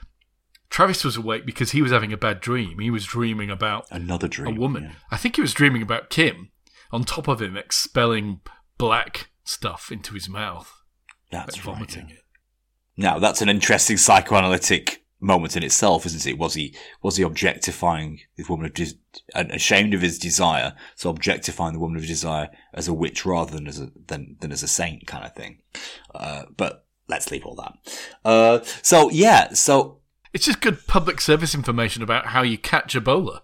Travis 0.69 1.03
was 1.03 1.17
awake 1.17 1.45
because 1.45 1.71
he 1.71 1.81
was 1.81 1.91
having 1.91 2.13
a 2.13 2.17
bad 2.17 2.39
dream. 2.39 2.79
He 2.79 2.89
was 2.89 3.05
dreaming 3.05 3.49
about 3.51 3.87
Another 3.91 4.27
dream. 4.27 4.55
a 4.55 4.59
woman. 4.59 4.83
yeah. 4.83 4.91
I 5.11 5.17
think 5.17 5.35
he 5.35 5.41
was 5.41 5.53
dreaming 5.53 5.81
about 5.81 6.09
Kim 6.09 6.49
on 6.91 7.03
top 7.03 7.27
of 7.27 7.41
him 7.41 7.57
expelling 7.57 8.41
black 8.77 9.29
stuff 9.43 9.91
into 9.91 10.13
his 10.13 10.29
mouth 10.29 10.83
That's 11.31 11.57
and 11.57 11.65
right, 11.65 11.95
yeah. 11.95 12.03
it. 12.03 12.23
Now 12.97 13.19
that's 13.19 13.41
an 13.41 13.49
interesting 13.49 13.97
psychoanalytic 13.97 15.01
moment 15.21 15.55
in 15.55 15.63
itself, 15.63 16.05
isn't 16.05 16.25
it? 16.25 16.37
Was 16.37 16.55
he 16.55 16.75
was 17.01 17.17
he 17.17 17.23
objectifying 17.23 18.21
this 18.37 18.49
woman 18.49 18.65
of 18.65 18.93
and 19.35 19.51
ashamed 19.51 19.93
of 19.93 20.01
his 20.01 20.17
desire, 20.17 20.73
so 20.95 21.09
objectifying 21.09 21.73
the 21.73 21.79
woman 21.79 21.97
of 21.97 22.05
desire 22.05 22.49
as 22.73 22.87
a 22.87 22.93
witch 22.93 23.25
rather 23.25 23.51
than 23.53 23.67
as 23.67 23.79
a 23.79 23.91
than, 24.07 24.35
than 24.41 24.51
as 24.51 24.63
a 24.63 24.67
saint 24.67 25.07
kind 25.07 25.25
of 25.25 25.33
thing? 25.33 25.59
Uh, 26.13 26.43
but 26.57 26.85
let's 27.07 27.31
leave 27.31 27.45
all 27.45 27.55
that. 27.55 27.73
Uh, 28.25 28.59
so 28.81 29.09
yeah, 29.09 29.53
so 29.53 30.01
It's 30.33 30.45
just 30.45 30.61
good 30.61 30.87
public 30.87 31.21
service 31.21 31.53
information 31.53 32.01
about 32.01 32.27
how 32.27 32.41
you 32.41 32.57
catch 32.57 32.95
Ebola. 32.95 33.41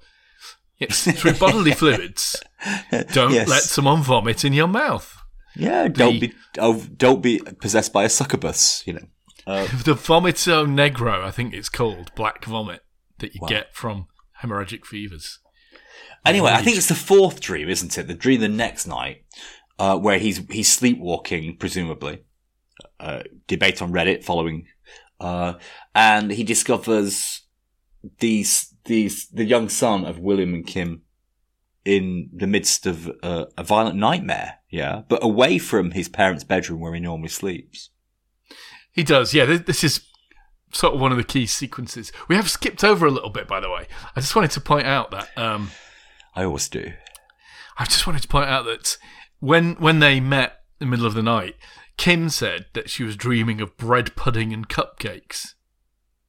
It's 0.80 1.04
through 1.12 1.34
bodily 1.34 1.72
fluids. 1.74 2.42
Don't 3.14 3.34
Yes. 3.34 3.48
let 3.48 3.64
someone 3.64 4.02
vomit 4.02 4.44
in 4.46 4.54
your 4.54 4.68
mouth. 4.68 5.16
yeah, 5.56 5.88
don't 5.88 6.14
The- 6.20 6.28
be 6.28 6.34
oh, 6.60 6.84
don't 6.96 7.22
be 7.22 7.40
possessed 7.62 7.94
by 7.94 8.04
a 8.04 8.10
succubus, 8.10 8.84
you 8.88 8.94
know. 8.94 9.08
The 9.86 9.94
vomito 9.96 10.66
negro, 10.68 11.24
I 11.24 11.32
think 11.32 11.54
it's 11.54 11.70
called, 11.70 12.14
black 12.16 12.46
vomit 12.46 12.82
that 13.20 13.34
you 13.34 13.40
Wow. 13.42 13.48
get 13.48 13.76
from 13.76 14.08
hemorrhagic 14.42 14.86
fevers. 14.86 15.40
Anyway, 16.26 16.52
I 16.52 16.62
think 16.62 16.78
it's 16.78 16.88
the 16.90 16.96
fourth 16.96 17.40
dream, 17.40 17.70
isn't 17.70 17.98
it? 17.98 18.08
The 18.08 18.14
dream 18.14 18.42
the 18.42 18.48
next 18.50 18.86
night, 18.88 19.24
uh, 19.80 19.98
where 19.98 20.18
he's 20.20 20.40
he's 20.52 20.72
sleepwalking, 20.72 21.58
presumably. 21.58 22.24
Uh, 23.00 23.24
debate 23.48 23.82
on 23.82 23.92
Reddit 23.92 24.24
following, 24.24 24.66
uh, 25.20 25.54
and 25.96 26.32
he 26.32 26.44
discovers 26.44 27.44
these 28.20 28.74
these 28.86 29.28
the 29.30 29.46
young 29.46 29.70
son 29.70 30.06
of 30.06 30.20
William 30.20 30.54
and 30.54 30.66
Kim 30.68 31.02
in 31.88 32.30
the 32.34 32.48
midst 32.48 32.86
of 32.86 33.10
uh, 33.24 33.46
a 33.58 33.64
violent 33.64 33.96
nightmare. 33.96 34.56
Yeah, 34.70 35.04
but 35.08 35.24
away 35.24 35.58
from 35.58 35.92
his 35.92 36.10
parents' 36.10 36.44
bedroom 36.44 36.82
where 36.82 36.94
he 36.94 37.00
normally 37.00 37.30
sleeps. 37.30 37.90
He 38.92 39.04
does, 39.04 39.34
yeah. 39.34 39.46
This, 39.46 39.62
this 39.62 39.84
is 39.84 40.02
sort 40.74 40.94
of 40.96 41.00
one 41.00 41.12
of 41.12 41.18
the 41.18 41.24
key 41.24 41.46
sequences. 41.46 42.12
We 42.28 42.36
have 42.36 42.50
skipped 42.50 42.84
over 42.84 43.06
a 43.06 43.12
little 43.12 43.30
bit, 43.30 43.48
by 43.48 43.60
the 43.62 43.70
way. 43.70 43.88
I 44.16 44.20
just 44.20 44.36
wanted 44.36 44.52
to 44.52 44.62
point 44.62 44.86
out 44.88 45.12
that 45.12 45.30
um, 45.38 45.72
I 46.36 46.44
always 46.44 46.68
do. 46.68 46.92
I 47.78 47.86
just 47.86 48.06
wanted 48.06 48.24
to 48.24 48.28
point 48.28 48.50
out 48.50 48.66
that 48.66 48.98
when 49.40 49.76
when 49.76 50.00
they 50.00 50.20
met 50.20 50.58
in 50.82 50.88
the 50.88 50.92
middle 50.92 51.06
of 51.06 51.14
the 51.14 51.24
night, 51.24 51.56
Kim 51.96 52.30
said 52.30 52.66
that 52.74 52.90
she 52.90 53.04
was 53.04 53.16
dreaming 53.16 53.62
of 53.62 53.78
bread 53.78 54.16
pudding 54.16 54.52
and 54.52 54.68
cupcakes. 54.68 55.54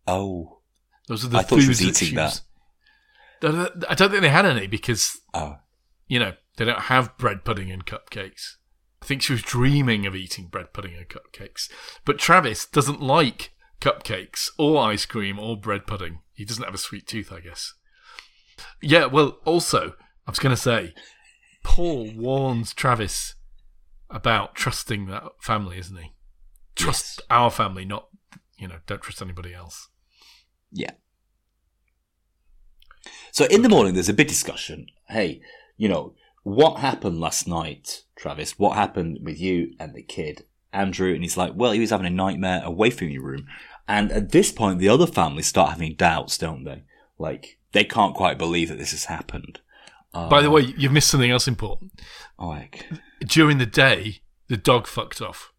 Oh, 0.06 0.60
Those 1.08 1.24
are 1.24 1.28
the 1.28 1.38
I 1.38 1.42
thought 1.42 1.60
she 1.60 1.68
was 1.68 1.80
foods 1.80 2.02
eating 2.02 2.16
was- 2.16 2.42
I 3.42 3.94
don't 3.94 4.10
think 4.10 4.22
they 4.22 4.28
had 4.28 4.46
any 4.46 4.66
because 4.66 5.20
oh, 5.34 5.56
you 6.06 6.18
know 6.18 6.34
they 6.56 6.64
don't 6.64 6.82
have 6.82 7.16
bread 7.18 7.44
pudding 7.44 7.70
and 7.70 7.86
cupcakes. 7.86 8.56
I 9.00 9.06
think 9.06 9.22
she 9.22 9.32
was 9.32 9.42
dreaming 9.42 10.06
of 10.06 10.16
eating 10.16 10.46
bread 10.48 10.72
pudding 10.72 10.94
and 10.94 11.08
cupcakes. 11.08 11.70
But 12.04 12.18
Travis 12.18 12.66
doesn't 12.66 13.00
like 13.00 13.52
cupcakes 13.80 14.50
or 14.58 14.82
ice 14.82 15.06
cream 15.06 15.38
or 15.38 15.56
bread 15.56 15.86
pudding. 15.86 16.20
He 16.32 16.44
doesn't 16.44 16.64
have 16.64 16.74
a 16.74 16.78
sweet 16.78 17.06
tooth, 17.06 17.32
I 17.32 17.40
guess. 17.40 17.74
Yeah, 18.82 19.06
well, 19.06 19.38
also, 19.44 19.94
I 20.26 20.30
was 20.30 20.40
going 20.40 20.54
to 20.54 20.60
say, 20.60 20.94
Paul 21.62 22.10
warns 22.16 22.74
Travis 22.74 23.36
about 24.10 24.56
trusting 24.56 25.06
that 25.06 25.22
family, 25.40 25.78
isn't 25.78 25.96
he? 25.96 26.12
Trust 26.74 27.20
Yes. 27.20 27.26
our 27.30 27.50
family, 27.50 27.84
not, 27.84 28.08
you 28.58 28.66
know, 28.66 28.78
don't 28.86 29.02
trust 29.02 29.22
anybody 29.22 29.54
else. 29.54 29.88
Yeah. 30.72 30.92
So 33.32 33.44
in 33.46 33.62
the 33.62 33.68
morning, 33.68 33.94
there's 33.94 34.08
a 34.08 34.14
big 34.14 34.28
discussion. 34.28 34.86
Hey, 35.08 35.40
you 35.76 35.88
know, 35.88 36.14
what 36.42 36.80
happened 36.80 37.20
last 37.20 37.46
night, 37.46 38.04
Travis? 38.16 38.58
What 38.58 38.76
happened 38.76 39.18
with 39.22 39.40
you 39.40 39.74
and 39.78 39.94
the 39.94 40.02
kid, 40.02 40.44
Andrew? 40.72 41.12
And 41.12 41.22
he's 41.22 41.36
like, 41.36 41.52
well, 41.54 41.72
he 41.72 41.80
was 41.80 41.90
having 41.90 42.06
a 42.06 42.10
nightmare 42.10 42.62
away 42.64 42.90
from 42.90 43.08
your 43.10 43.22
room. 43.22 43.46
And 43.86 44.10
at 44.12 44.32
this 44.32 44.52
point, 44.52 44.78
the 44.78 44.88
other 44.88 45.06
families 45.06 45.46
start 45.46 45.70
having 45.70 45.94
doubts, 45.94 46.36
don't 46.38 46.64
they? 46.64 46.84
Like, 47.18 47.58
they 47.72 47.84
can't 47.84 48.14
quite 48.14 48.38
believe 48.38 48.68
that 48.68 48.78
this 48.78 48.90
has 48.92 49.06
happened. 49.06 49.60
Uh, 50.14 50.28
By 50.28 50.40
the 50.42 50.50
way, 50.50 50.74
you've 50.76 50.92
missed 50.92 51.10
something 51.10 51.30
else 51.30 51.46
important. 51.48 51.92
like, 52.38 52.86
during 53.26 53.58
the 53.58 53.66
day, 53.66 54.20
the 54.48 54.56
dog 54.56 54.86
fucked 54.86 55.20
off. 55.20 55.52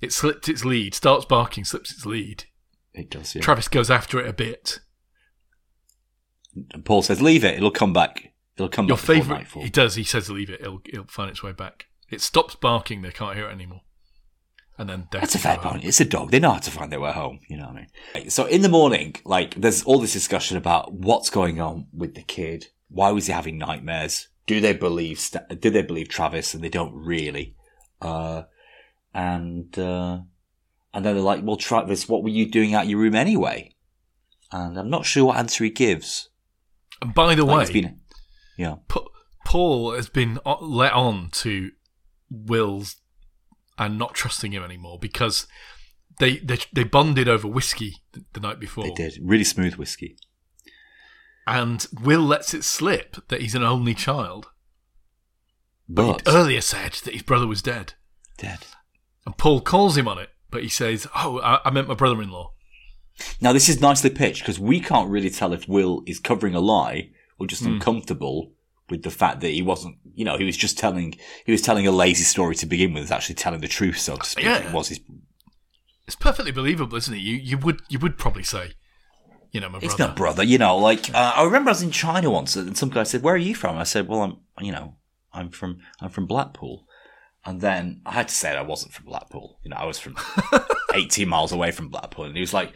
It 0.00 0.12
slipped 0.12 0.48
its 0.48 0.64
lead, 0.64 0.94
starts 0.94 1.24
barking, 1.24 1.64
slips 1.64 1.92
its 1.92 2.06
lead. 2.06 2.44
it 2.94 3.10
does, 3.10 3.34
yeah. 3.34 3.42
Travis 3.42 3.68
goes 3.68 3.90
after 3.90 4.18
it 4.20 4.28
a 4.28 4.32
bit. 4.32 4.80
And 6.72 6.84
Paul 6.84 7.02
says, 7.02 7.20
leave 7.22 7.44
it. 7.44 7.56
It'll 7.56 7.70
come 7.70 7.92
back. 7.92 8.32
It'll 8.56 8.68
come 8.68 8.86
Your 8.88 8.96
back 8.96 9.26
nightfall. 9.28 9.62
he 9.62 9.70
does. 9.70 9.94
He 9.94 10.02
says, 10.02 10.28
"Leave 10.30 10.50
it. 10.50 10.60
It'll, 10.60 10.80
it'll 10.84 11.06
find 11.06 11.30
its 11.30 11.44
way 11.44 11.52
back." 11.52 11.86
It 12.10 12.20
stops 12.20 12.56
barking. 12.56 13.02
They 13.02 13.12
can't 13.12 13.36
hear 13.36 13.48
it 13.48 13.52
anymore. 13.52 13.82
And 14.76 14.88
then 14.88 15.06
That's 15.12 15.36
a 15.36 15.38
fair 15.38 15.56
go 15.56 15.62
home. 15.62 15.72
point. 15.74 15.84
It's 15.84 16.00
a 16.00 16.04
dog. 16.04 16.32
They 16.32 16.40
know 16.40 16.50
how 16.52 16.58
to 16.58 16.70
find 16.72 16.90
their 16.90 16.98
way 17.00 17.12
home. 17.12 17.38
You 17.48 17.56
know 17.58 17.68
what 17.68 17.86
I 18.16 18.18
mean? 18.20 18.30
So 18.30 18.46
in 18.46 18.62
the 18.62 18.68
morning, 18.68 19.14
like, 19.24 19.54
there's 19.54 19.84
all 19.84 20.00
this 20.00 20.12
discussion 20.12 20.56
about 20.56 20.92
what's 20.92 21.30
going 21.30 21.60
on 21.60 21.86
with 21.92 22.14
the 22.16 22.22
kid. 22.22 22.66
Why 22.88 23.10
was 23.12 23.26
he 23.26 23.32
having 23.32 23.58
nightmares? 23.58 24.26
Do 24.48 24.60
they 24.60 24.72
believe? 24.72 25.20
St- 25.20 25.60
do 25.60 25.70
they 25.70 25.82
believe 25.82 26.08
Travis? 26.08 26.52
And 26.54 26.62
they 26.64 26.68
don't 26.68 26.94
really. 26.94 27.54
Uh, 28.02 28.42
and 29.14 29.78
uh, 29.78 30.20
and 30.94 31.04
then 31.04 31.14
they're 31.14 31.22
like, 31.22 31.42
"Well, 31.44 31.56
Travis, 31.56 32.08
what 32.08 32.22
were 32.22 32.28
you 32.28 32.50
doing 32.50 32.74
out 32.74 32.88
your 32.88 32.98
room 32.98 33.14
anyway?" 33.14 33.74
And 34.50 34.78
I'm 34.78 34.90
not 34.90 35.04
sure 35.06 35.26
what 35.26 35.36
answer 35.36 35.62
he 35.64 35.70
gives. 35.70 36.27
And 37.02 37.14
by 37.14 37.34
the 37.34 37.44
Like, 37.44 37.68
way, 37.68 37.72
been- 37.72 38.00
yeah, 38.56 38.76
Pa- 38.88 39.06
Paul 39.44 39.92
has 39.94 40.08
been 40.08 40.38
uh, 40.44 40.56
let 40.60 40.92
on 40.92 41.30
to 41.34 41.70
Will's 42.30 42.96
and 43.78 43.96
not 43.98 44.14
trusting 44.14 44.52
him 44.52 44.62
anymore 44.64 44.98
because 45.00 45.46
they 46.18 46.38
they, 46.38 46.58
they 46.72 46.82
bonded 46.84 47.28
over 47.28 47.46
whiskey 47.46 47.96
the, 48.32 48.40
night 48.40 48.58
before. 48.58 48.84
they 48.84 48.90
did 48.94 49.18
really 49.22 49.44
smooth 49.44 49.74
whiskey. 49.76 50.16
And 51.46 51.86
Will 52.02 52.20
lets 52.22 52.52
it 52.52 52.64
slip 52.64 53.16
that 53.28 53.40
he's 53.40 53.54
an 53.54 53.62
only 53.62 53.94
child. 53.94 54.48
But 55.88 56.26
He'd 56.26 56.28
earlier 56.34 56.60
said 56.60 56.92
that 57.04 57.14
his 57.14 57.22
brother 57.22 57.46
was 57.46 57.62
dead. 57.62 57.94
dead. 58.36 58.58
And 59.24 59.36
Paul 59.38 59.60
calls 59.62 59.96
him 59.96 60.06
on 60.08 60.18
it, 60.18 60.28
but 60.50 60.62
he 60.62 60.68
says, 60.68 61.06
Oh, 61.16 61.38
I, 61.40 61.60
I 61.64 61.70
meant 61.70 61.88
my 61.88 61.94
brother 61.94 62.20
in 62.20 62.30
law. 62.30 62.52
Now 63.40 63.52
this 63.52 63.68
is 63.68 63.80
nicely 63.80 64.10
pitched 64.10 64.42
because 64.42 64.58
we 64.60 64.80
can't 64.80 65.10
really 65.10 65.30
tell 65.30 65.52
if 65.52 65.68
Will 65.68 66.02
is 66.06 66.18
covering 66.20 66.54
a 66.54 66.60
lie 66.60 67.10
or 67.38 67.46
just 67.46 67.62
Hmm. 67.62 67.74
uncomfortable 67.74 68.52
with 68.90 69.02
the 69.02 69.10
fact 69.10 69.40
that 69.40 69.50
he 69.50 69.60
wasn't, 69.62 69.96
you 70.14 70.24
know, 70.24 70.38
he 70.38 70.44
was 70.44 70.56
just 70.56 70.78
telling, 70.78 71.14
he 71.44 71.52
was 71.52 71.60
telling 71.60 71.86
a 71.86 71.90
lazy 71.90 72.24
story 72.24 72.54
to 72.54 72.64
begin 72.66 72.94
with, 72.94 73.04
is 73.04 73.10
actually 73.10 73.34
telling 73.34 73.60
the 73.60 73.68
truth, 73.68 73.98
so 73.98 74.16
to 74.16 74.24
speak. 74.24 74.44
Yeah. 74.46 74.66
It 74.68 74.72
was 74.72 74.88
his, 74.88 75.00
It's 76.06 76.16
perfectly 76.16 76.52
believable, 76.52 76.96
isn't 76.96 77.12
it? 77.14 77.18
You 77.20 77.36
you 77.36 77.58
would 77.58 77.82
you 77.90 77.98
would 77.98 78.16
probably 78.16 78.44
say, 78.44 78.72
you 79.52 79.60
know, 79.60 79.68
my 79.68 79.78
it's 79.78 79.94
brother. 79.94 80.08
not 80.10 80.16
brother, 80.16 80.42
you 80.42 80.56
know, 80.58 80.76
like, 80.78 81.12
uh, 81.14 81.32
I 81.36 81.44
remember 81.44 81.68
I 81.70 81.72
was 81.72 81.82
in 81.82 81.90
China 81.90 82.30
once 82.30 82.56
and 82.56 82.76
some 82.78 82.88
guy 82.88 83.02
said, 83.02 83.22
where 83.22 83.34
are 83.34 83.36
you 83.48 83.54
from? 83.54 83.76
I 83.76 83.84
said, 83.84 84.08
well, 84.08 84.22
I'm, 84.22 84.64
you 84.64 84.72
know, 84.72 84.96
I'm 85.32 85.50
from, 85.50 85.78
I'm 86.00 86.08
from 86.10 86.26
Blackpool. 86.26 86.86
And 87.44 87.60
then 87.60 88.00
I 88.04 88.12
had 88.12 88.28
to 88.28 88.34
say 88.34 88.56
I 88.56 88.62
wasn't 88.62 88.92
from 88.92 89.06
Blackpool. 89.06 89.58
You 89.64 89.70
know, 89.70 89.76
I 89.76 89.84
was 89.86 89.98
from 89.98 90.16
18 90.94 91.28
miles 91.28 91.52
away 91.52 91.70
from 91.70 91.88
Blackpool. 91.88 92.24
And 92.24 92.34
he 92.34 92.40
was 92.40 92.52
like, 92.52 92.72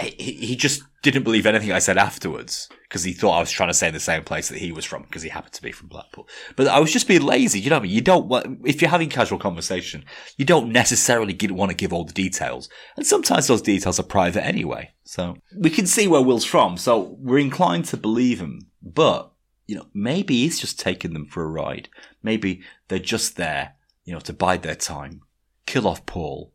he, 0.00 0.32
he 0.32 0.56
just 0.56 0.82
didn't 1.02 1.24
believe 1.24 1.46
anything 1.46 1.72
I 1.72 1.80
said 1.80 1.98
afterwards 1.98 2.68
because 2.82 3.02
he 3.02 3.12
thought 3.12 3.36
I 3.36 3.40
was 3.40 3.50
trying 3.50 3.70
to 3.70 3.74
say 3.74 3.90
the 3.90 4.00
same 4.00 4.22
place 4.22 4.48
that 4.48 4.58
he 4.58 4.70
was 4.70 4.84
from 4.84 5.02
because 5.02 5.22
he 5.22 5.28
happened 5.28 5.54
to 5.54 5.62
be 5.62 5.72
from 5.72 5.88
Blackpool. 5.88 6.28
But 6.56 6.68
I 6.68 6.78
was 6.78 6.92
just 6.92 7.08
being 7.08 7.22
lazy. 7.22 7.58
You 7.58 7.70
know 7.70 7.76
what 7.76 7.80
I 7.80 7.82
mean? 7.84 7.94
You 7.94 8.00
don't, 8.00 8.60
if 8.64 8.80
you're 8.80 8.90
having 8.90 9.08
casual 9.08 9.38
conversation, 9.38 10.04
you 10.36 10.44
don't 10.44 10.70
necessarily 10.70 11.32
get, 11.32 11.50
want 11.52 11.70
to 11.70 11.76
give 11.76 11.92
all 11.92 12.04
the 12.04 12.12
details. 12.12 12.68
And 12.96 13.06
sometimes 13.06 13.46
those 13.46 13.62
details 13.62 13.98
are 13.98 14.04
private 14.04 14.44
anyway. 14.44 14.90
So 15.04 15.36
we 15.58 15.70
can 15.70 15.86
see 15.86 16.06
where 16.06 16.22
Will's 16.22 16.44
from. 16.44 16.76
So 16.76 17.16
we're 17.18 17.38
inclined 17.38 17.86
to 17.86 17.96
believe 17.96 18.40
him. 18.40 18.70
But, 18.82 19.32
you 19.66 19.76
know, 19.76 19.86
maybe 19.92 20.42
he's 20.42 20.60
just 20.60 20.78
taking 20.78 21.14
them 21.14 21.26
for 21.26 21.42
a 21.42 21.48
ride. 21.48 21.88
Maybe 22.22 22.62
they're 22.88 22.98
just 22.98 23.36
there, 23.36 23.74
you 24.04 24.12
know, 24.12 24.20
to 24.20 24.32
bide 24.32 24.62
their 24.62 24.74
time, 24.74 25.22
kill 25.66 25.88
off 25.88 26.06
Paul 26.06 26.52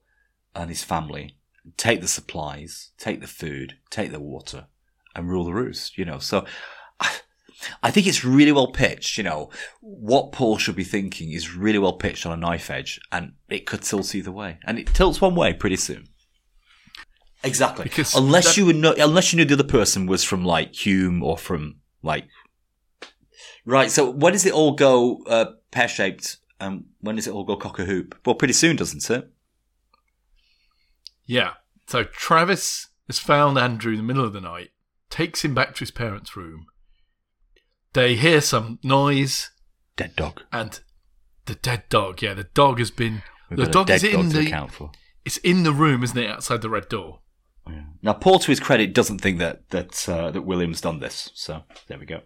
and 0.56 0.70
his 0.70 0.84
family, 0.84 1.37
take 1.76 2.02
the 2.02 2.08
supplies, 2.08 2.92
take 2.98 3.22
the 3.22 3.28
food, 3.28 3.78
take 3.90 4.12
the 4.12 4.20
water, 4.20 4.68
and 5.16 5.30
rule 5.30 5.46
the 5.46 5.54
roost, 5.54 5.98
you 5.98 6.06
know. 6.06 6.20
So 6.20 6.46
I, 7.00 7.12
I 7.84 7.92
think 7.92 8.08
it's 8.08 8.24
really 8.24 8.52
well 8.52 8.72
pitched, 8.72 9.18
you 9.18 9.24
know. 9.24 9.50
What 9.82 10.32
Paul 10.32 10.58
should 10.58 10.76
be 10.76 10.84
thinking 10.84 11.32
is 11.32 11.56
really 11.56 11.80
well 11.80 11.94
pitched 11.94 12.26
on 12.26 12.34
a 12.34 12.38
knife 12.38 12.70
edge, 12.70 13.00
and 13.12 13.34
it 13.50 13.66
could 13.66 13.82
tilt 13.82 14.14
either 14.16 14.32
way. 14.32 14.60
And 14.64 14.78
it 14.80 14.88
tilts 14.88 15.20
one 15.20 15.36
way 15.36 15.54
pretty 15.54 15.78
soon. 15.78 16.06
Exactly. 17.44 17.84
Because 17.84 18.16
unless 18.16 18.46
that- 18.46 18.58
you 18.58 18.66
would 18.66 18.76
know, 18.76 18.94
unless 18.98 19.32
you 19.34 19.38
knew 19.38 19.46
the 19.46 19.54
other 19.56 19.64
person 19.64 20.06
was 20.06 20.24
from 20.24 20.46
like 20.46 20.74
Hume 20.86 21.24
or 21.24 21.38
from 21.38 21.78
like 22.02 22.26
Right. 23.66 23.92
So 23.92 24.10
when 24.10 24.32
does 24.34 24.46
it 24.46 24.54
all 24.54 24.72
go 24.72 25.22
uh, 25.28 25.46
pear 25.72 25.90
shaped? 25.90 26.38
And 26.60 26.86
when 27.02 27.18
does 27.18 27.28
it 27.28 27.34
all 27.34 27.44
go 27.44 27.58
cock 27.58 27.78
a 27.80 27.86
hoop? 27.86 28.16
Well, 28.26 28.34
pretty 28.34 28.54
soon, 28.54 28.78
doesn't 28.78 29.08
it? 29.10 29.30
Yeah. 31.28 31.54
So 31.88 32.04
Travis 32.04 32.88
has 33.08 33.20
found 33.20 33.58
Andrew 33.58 33.92
in 33.92 33.98
the 33.98 34.04
middle 34.04 34.26
of 34.26 34.34
the 34.34 34.42
night, 34.42 34.72
takes 35.10 35.46
him 35.46 35.54
back 35.54 35.76
to 35.76 35.80
his 35.82 35.92
parents' 35.92 36.36
room. 36.36 36.66
They 37.94 38.16
hear 38.16 38.42
some 38.42 38.80
noise 38.84 39.52
Dead 39.96 40.16
dog. 40.16 40.44
and 40.52 40.80
the 41.46 41.56
dead 41.56 41.84
dog. 41.90 42.22
Yeah, 42.22 42.34
the 42.34 42.44
dog 42.44 42.80
has 42.80 42.92
been. 42.92 43.24
We've 43.50 43.58
the 43.58 43.66
got 43.66 43.74
dog 43.74 43.90
a 43.90 43.94
is 43.96 44.04
in 44.04 44.30
the. 44.30 44.48
account 44.48 44.72
for. 44.72 44.92
It's 45.26 45.38
in 45.38 45.64
the 45.64 45.74
room, 45.74 46.04
isn't 46.04 46.18
it, 46.18 46.30
outside 46.30 46.62
the 46.62 46.70
red 46.70 46.90
door? 46.90 47.20
Now, 48.02 48.14
Paul, 48.14 48.40
to 48.40 48.48
his 48.52 48.62
credit, 48.62 48.94
doesn't 48.94 49.20
think 49.20 49.40
that 49.40 49.70
that 49.72 50.08
uh, 50.08 50.32
that 50.32 50.44
William's 50.44 50.80
done 50.80 51.00
this. 51.00 51.32
So 51.34 51.64
there 51.88 52.00
we 52.00 52.06
go. 52.06 52.22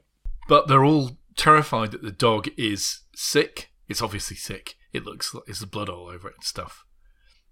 But 0.48 0.68
they're 0.68 0.86
all 0.86 1.18
terrified 1.36 1.92
that 1.92 2.04
the 2.04 2.12
dog 2.12 2.50
is 2.58 3.02
sick. 3.16 3.72
It's 3.88 4.02
obviously 4.02 4.38
sick. 4.38 4.76
It 4.94 5.04
looks 5.06 5.34
like 5.34 5.46
there's 5.46 5.64
blood 5.66 5.90
all 5.90 6.08
over 6.08 6.28
it 6.28 6.36
and 6.36 6.44
stuff. 6.44 6.86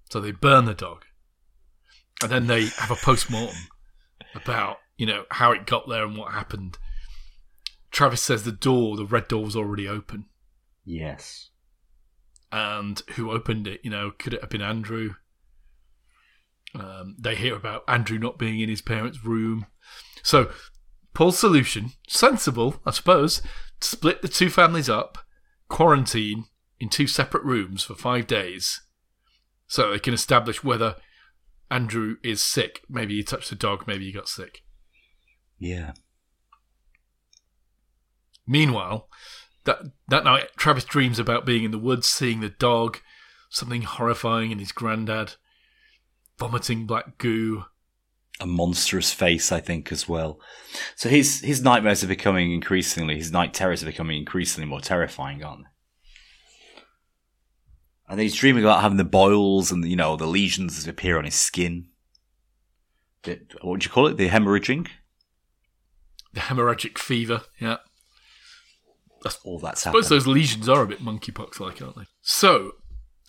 So 0.10 0.20
they 0.20 0.32
burn 0.32 0.66
the 0.66 0.74
dog. 0.74 1.06
And 2.22 2.32
then 2.32 2.47
they 2.47 2.65
have 2.65 2.91
a 2.91 2.95
post 2.95 3.30
mortem 3.30 3.67
about, 4.36 4.78
you 4.97 5.05
know, 5.05 5.24
how 5.32 5.51
it 5.51 5.65
got 5.65 5.88
there 5.88 6.03
and 6.03 6.17
what 6.17 6.34
happened. 6.34 6.78
Travis 7.91 8.22
says 8.22 8.43
the 8.43 8.51
door, 8.51 8.97
the 8.97 9.05
red 9.05 9.28
door 9.28 9.43
was 9.43 9.55
already 9.55 9.88
open. 9.88 10.26
Yes. 10.84 11.49
And 12.51 13.01
who 13.15 13.32
opened 13.32 13.67
it? 13.67 13.82
You 13.84 13.91
know, 13.91 14.11
could 14.17 14.34
it 14.34 14.41
have 14.41 14.49
been 14.49 14.61
Andrew? 14.61 15.15
Um, 16.76 17.15
they 17.17 17.36
hear 17.36 17.55
about 17.55 17.84
Andrew 17.88 18.20
not 18.20 18.38
being 18.38 18.59
in 18.59 18.70
his 18.70 18.82
parents' 18.82 19.24
room. 19.24 19.65
So, 20.24 20.51
Paul's 21.13 21.39
solution, 21.39 21.91
sensible, 22.07 22.82
I 22.86 22.91
suppose, 22.91 23.41
split 23.82 24.22
the 24.22 24.28
two 24.28 24.49
families 24.49 24.89
up, 24.89 25.17
quarantine 25.67 26.45
in 26.80 26.89
two 26.89 27.07
separate 27.07 27.43
rooms 27.43 27.84
for 27.84 27.95
five 27.95 28.28
days, 28.28 28.82
so 29.67 29.91
they 29.91 29.99
can 29.99 30.13
establish 30.13 30.63
whether 30.63 30.95
Andrew 31.72 32.17
is 32.24 32.41
sick. 32.41 32.82
Maybe 32.89 33.15
he 33.15 33.24
touched 33.24 33.49
the 33.49 33.55
dog, 33.55 33.86
maybe 33.88 34.05
he 34.05 34.11
got 34.11 34.28
sick. 34.28 34.63
Yeah. 35.57 35.93
Meanwhile, 38.47 39.07
that 39.65 39.80
that 40.07 40.24
night, 40.24 40.49
Travis 40.57 40.84
dreams 40.84 41.20
about 41.20 41.45
being 41.45 41.63
in 41.63 41.72
the 41.72 41.78
woods, 41.78 42.07
seeing 42.07 42.39
the 42.39 42.49
dog, 42.49 42.99
something 43.49 43.84
horrifying 43.84 44.51
in 44.51 44.59
his 44.59 44.72
granddad, 44.72 45.36
vomiting 46.39 46.88
black 46.88 47.17
goo. 47.17 47.65
A 48.39 48.47
monstrous 48.47 49.13
face, 49.13 49.51
I 49.51 49.59
think, 49.59 49.91
as 49.91 50.07
well. 50.07 50.39
So 50.95 51.09
his 51.09 51.41
his 51.41 51.61
nightmares 51.61 52.03
are 52.03 52.07
becoming 52.07 52.51
increasingly, 52.51 53.17
his 53.17 53.32
night 53.32 53.53
terrors 53.53 53.84
are 53.84 53.88
becoming 53.88 54.17
increasingly 54.17 54.67
more 54.67 54.82
terrifying, 54.82 55.43
aren't 55.43 55.65
they? 55.65 55.68
And 58.10 58.18
then 58.18 58.24
he's 58.24 58.36
dreaming 58.36 58.64
about 58.64 58.82
having 58.82 58.97
the 58.97 59.03
boils 59.03 59.72
and 59.72 59.86
you 59.86 59.95
know 59.95 60.16
the 60.16 60.26
lesions 60.26 60.84
that 60.84 60.89
appear 60.89 61.18
on 61.18 61.26
his 61.26 61.36
skin. 61.36 61.86
The, 63.24 63.39
what 63.62 63.72
would 63.72 63.86
you 63.86 63.91
call 63.91 64.07
it? 64.07 64.18
The 64.18 64.30
hemorrhaging. 64.30 64.88
The 66.34 66.41
hemorrhagic 66.41 66.97
fever, 66.97 67.43
yeah. 67.60 67.78
That's 69.24 69.38
all 69.43 69.60
that's 69.60 69.86
I 69.86 69.91
suppose 69.91 70.10
those 70.10 70.28
lesions 70.28 70.68
are 70.68 70.82
a 70.82 70.88
bit 70.88 71.03
monkeypox 71.03 71.60
like, 71.60 71.82
aren't 71.82 71.97
they? 71.97 72.05
So, 72.22 72.74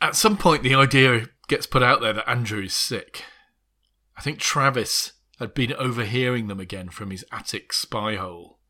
at 0.01 0.17
some 0.17 0.37
point, 0.37 0.63
the 0.63 0.75
idea 0.75 1.29
gets 1.49 1.67
put 1.67 1.83
out 1.83 2.01
there 2.01 2.13
that 2.13 2.31
Andrew 2.31 2.63
is 2.63 2.75
sick. 2.75 3.25
I 4.17 4.23
think 4.23 4.39
Travis 4.39 5.13
had 5.39 5.53
been 5.53 5.73
overhearing 5.75 6.47
them 6.47 6.61
again 6.61 6.91
from 6.91 7.11
his 7.11 7.25
attic 7.33 7.73
spy 7.73 8.17
hole. 8.17 8.61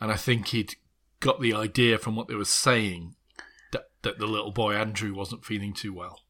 And 0.00 0.12
I 0.12 0.16
think 0.16 0.48
he'd 0.48 0.76
got 1.20 1.40
the 1.40 1.54
idea 1.54 1.98
from 1.98 2.14
what 2.14 2.28
they 2.28 2.34
were 2.34 2.44
saying 2.44 3.16
that, 4.04 4.18
the 4.18 4.26
little 4.26 4.52
boy 4.52 4.74
Andrew 4.74 5.14
wasn't 5.14 5.44
feeling 5.44 5.74
too 5.74 5.92
well. 5.92 6.20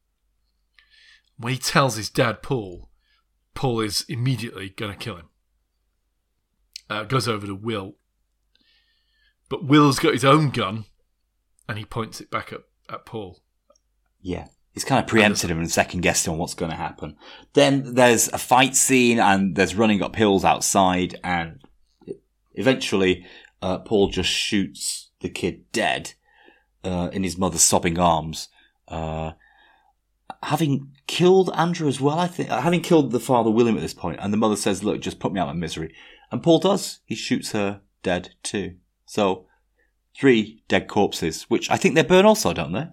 When 1.37 1.53
he 1.53 1.59
tells 1.59 1.97
his 1.97 2.11
dad, 2.11 2.43
Paul, 2.43 2.91
Paul 3.55 3.81
is 3.81 4.05
immediately 4.09 4.71
going 4.71 4.93
to 4.93 4.99
kill 4.99 5.17
him. 5.17 5.29
Uh, 6.89 7.05
goes 7.05 7.29
over 7.29 7.47
to 7.47 7.55
Will 7.55 7.97
but 9.49 9.65
Will's 9.65 9.99
got 9.99 10.15
his 10.15 10.25
own 10.25 10.51
gun, 10.51 10.85
and 11.69 11.79
he 11.79 11.85
points 11.85 12.21
it 12.21 12.31
back 12.31 12.53
at, 12.53 12.63
at 12.89 13.07
Paul. 13.07 13.43
Yeah. 14.21 14.49
He's 14.73 14.85
kind 14.85 15.01
of 15.01 15.07
preempted 15.07 15.49
him 15.49 15.61
and 15.61 15.71
second 15.71 16.01
guessed 16.01 16.27
him 16.27 16.33
on 16.33 16.41
what's 16.41 16.55
going 16.55 16.73
to 16.73 16.77
happen. 16.77 17.17
Then 17.53 17.95
there's 17.95 18.27
a 18.33 18.39
fight 18.39 18.75
scene 18.75 19.21
and 19.21 19.55
there's 19.55 19.77
running 19.77 20.03
up 20.03 20.17
hills 20.17 20.45
outside 20.45 21.21
and 21.23 21.61
eventually 22.55 23.25
uh, 23.63 23.79
Paul 23.79 24.09
just 24.09 24.31
shoots 24.31 25.13
the 25.21 25.29
kid 25.29 25.71
dead 25.71 26.15
uh, 26.85 27.11
in 27.13 27.25
his 27.25 27.39
mother's 27.39 27.63
sobbing 27.63 27.99
arms. 27.99 28.49
Uh, 28.89 29.33
having 30.43 30.93
killed 31.07 31.51
Andrew 31.55 31.89
as 31.89 32.01
well, 32.01 32.19
I 32.19 32.27
think, 32.27 32.49
having 32.49 32.81
killed 32.81 33.13
the 33.13 33.21
father 33.21 33.51
William 33.51 33.77
at 33.77 33.83
this 33.83 33.95
point, 33.95 34.19
and 34.21 34.33
the 34.33 34.39
mother 34.39 34.57
says, 34.57 34.85
"Look, 34.85 35.01
just 35.01 35.19
put 35.19 35.33
me 35.33 35.41
out 35.41 35.49
of 35.49 35.55
my 35.55 35.61
misery." 35.61 35.95
And 36.31 36.43
Paul 36.43 36.59
does. 36.59 37.01
He 37.05 37.15
shoots 37.15 37.53
her 37.53 37.81
dead 38.03 38.35
too. 38.43 38.77
So 39.07 39.47
three 40.17 40.63
dead 40.69 40.89
corpses, 40.89 41.45
which 41.45 41.71
I 41.71 41.77
think 41.77 41.95
they 41.95 42.03
burn 42.03 42.27
also, 42.27 42.53
don't 42.53 42.73
they? 42.73 42.89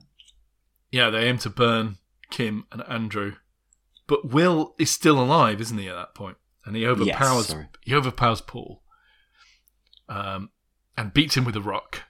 Yeah, 0.91 1.09
they 1.09 1.27
aim 1.27 1.37
to 1.39 1.49
burn 1.49 1.97
Kim 2.29 2.65
and 2.71 2.83
Andrew, 2.87 3.35
but 4.07 4.29
Will 4.29 4.75
is 4.77 4.91
still 4.91 5.19
alive, 5.19 5.61
isn't 5.61 5.77
he? 5.77 5.87
At 5.87 5.95
that 5.95 6.15
point, 6.15 6.37
and 6.65 6.75
he 6.75 6.85
overpowers 6.85 7.47
sorry. 7.47 7.67
he 7.81 7.93
overpowers 7.93 8.41
Paul, 8.41 8.81
um, 10.09 10.49
and 10.97 11.13
beats 11.13 11.37
him 11.37 11.45
with 11.45 11.55
a 11.55 11.61
rock. 11.61 12.03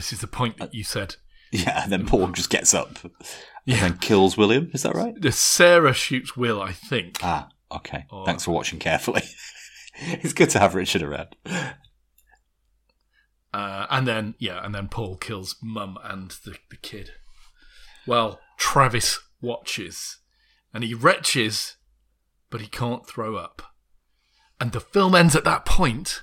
This 0.00 0.14
is 0.14 0.20
the 0.20 0.26
point 0.26 0.56
that 0.56 0.72
you 0.74 0.82
said. 0.82 1.16
Yeah, 1.52 1.82
and 1.82 1.92
then 1.92 2.06
Paul 2.06 2.28
just 2.28 2.48
gets 2.48 2.72
up 2.72 2.98
Yeah. 3.66 3.74
and 3.74 3.82
then 3.82 3.98
kills 3.98 4.36
William. 4.36 4.70
Is 4.72 4.84
that 4.84 4.94
right? 4.94 5.12
Sarah 5.34 5.92
shoots 5.92 6.36
Will, 6.36 6.62
I 6.62 6.72
think. 6.72 7.18
Ah, 7.24 7.48
okay. 7.72 8.06
Oh. 8.10 8.24
Thanks 8.24 8.44
for 8.44 8.52
watching 8.52 8.78
carefully. 8.78 9.22
it's 9.96 10.32
good 10.32 10.48
to 10.50 10.58
have 10.60 10.74
Richard 10.76 11.02
around. 11.02 11.34
Uh, 13.52 13.86
and 13.90 14.06
then, 14.06 14.36
yeah, 14.38 14.64
and 14.64 14.72
then 14.74 14.86
Paul 14.88 15.16
kills 15.16 15.56
Mum 15.60 15.98
and 16.04 16.30
the, 16.44 16.54
the 16.70 16.76
kid. 16.76 17.10
Well, 18.06 18.40
Travis 18.56 19.18
watches 19.42 20.18
and 20.72 20.82
he 20.84 20.94
retches, 20.94 21.74
but 22.48 22.60
he 22.60 22.68
can't 22.68 23.06
throw 23.06 23.34
up. 23.34 23.60
And 24.60 24.70
the 24.72 24.80
film 24.80 25.14
ends 25.16 25.34
at 25.34 25.44
that 25.44 25.66
point 25.66 26.22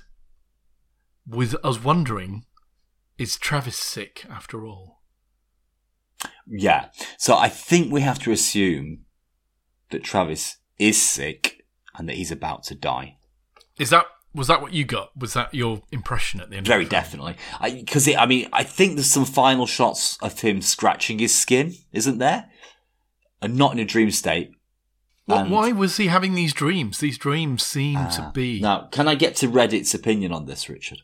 with 1.26 1.54
us 1.62 1.84
wondering 1.84 2.44
is 3.18 3.36
Travis 3.36 3.76
sick 3.76 4.24
after 4.30 4.64
all? 4.64 5.00
Yeah. 6.46 6.86
So 7.18 7.36
I 7.36 7.48
think 7.48 7.92
we 7.92 8.00
have 8.00 8.18
to 8.20 8.32
assume 8.32 9.00
that 9.90 10.02
Travis 10.04 10.56
is 10.78 11.00
sick 11.00 11.64
and 11.96 12.08
that 12.08 12.16
he's 12.16 12.30
about 12.32 12.62
to 12.64 12.74
die. 12.74 13.16
Is 13.78 13.90
that 13.90 14.06
was 14.34 14.46
that 14.48 14.60
what 14.62 14.72
you 14.72 14.84
got? 14.84 15.10
Was 15.16 15.32
that 15.34 15.52
your 15.54 15.82
impression 15.90 16.40
at 16.40 16.50
the 16.50 16.56
end? 16.56 16.66
Very 16.66 16.84
of 16.84 16.90
the 16.90 16.94
definitely. 16.96 17.36
Because, 17.62 18.06
I, 18.14 18.26
mean, 18.26 18.46
I 18.52 18.62
think 18.62 18.94
there's 18.94 19.10
some 19.10 19.24
final 19.24 19.66
shots 19.66 20.18
of 20.20 20.38
him 20.40 20.60
scratching 20.60 21.18
his 21.18 21.34
skin, 21.36 21.74
isn't 21.92 22.18
there? 22.18 22.50
And 23.40 23.56
not 23.56 23.72
in 23.72 23.78
a 23.78 23.84
dream 23.86 24.10
state. 24.10 24.50
And- 25.26 25.50
why 25.50 25.72
was 25.72 25.96
he 25.96 26.06
having 26.08 26.34
these 26.34 26.52
dreams? 26.52 26.98
These 26.98 27.18
dreams 27.18 27.64
seem 27.64 27.94
to 27.94 28.22
Ah. 28.22 28.30
be. 28.32 28.60
Now, 28.60 28.88
can 28.92 29.08
I 29.08 29.14
get 29.14 29.34
to 29.36 29.48
Reddit's 29.48 29.94
opinion 29.94 30.32
on 30.32 30.44
this, 30.46 30.68
Richard? 30.68 31.00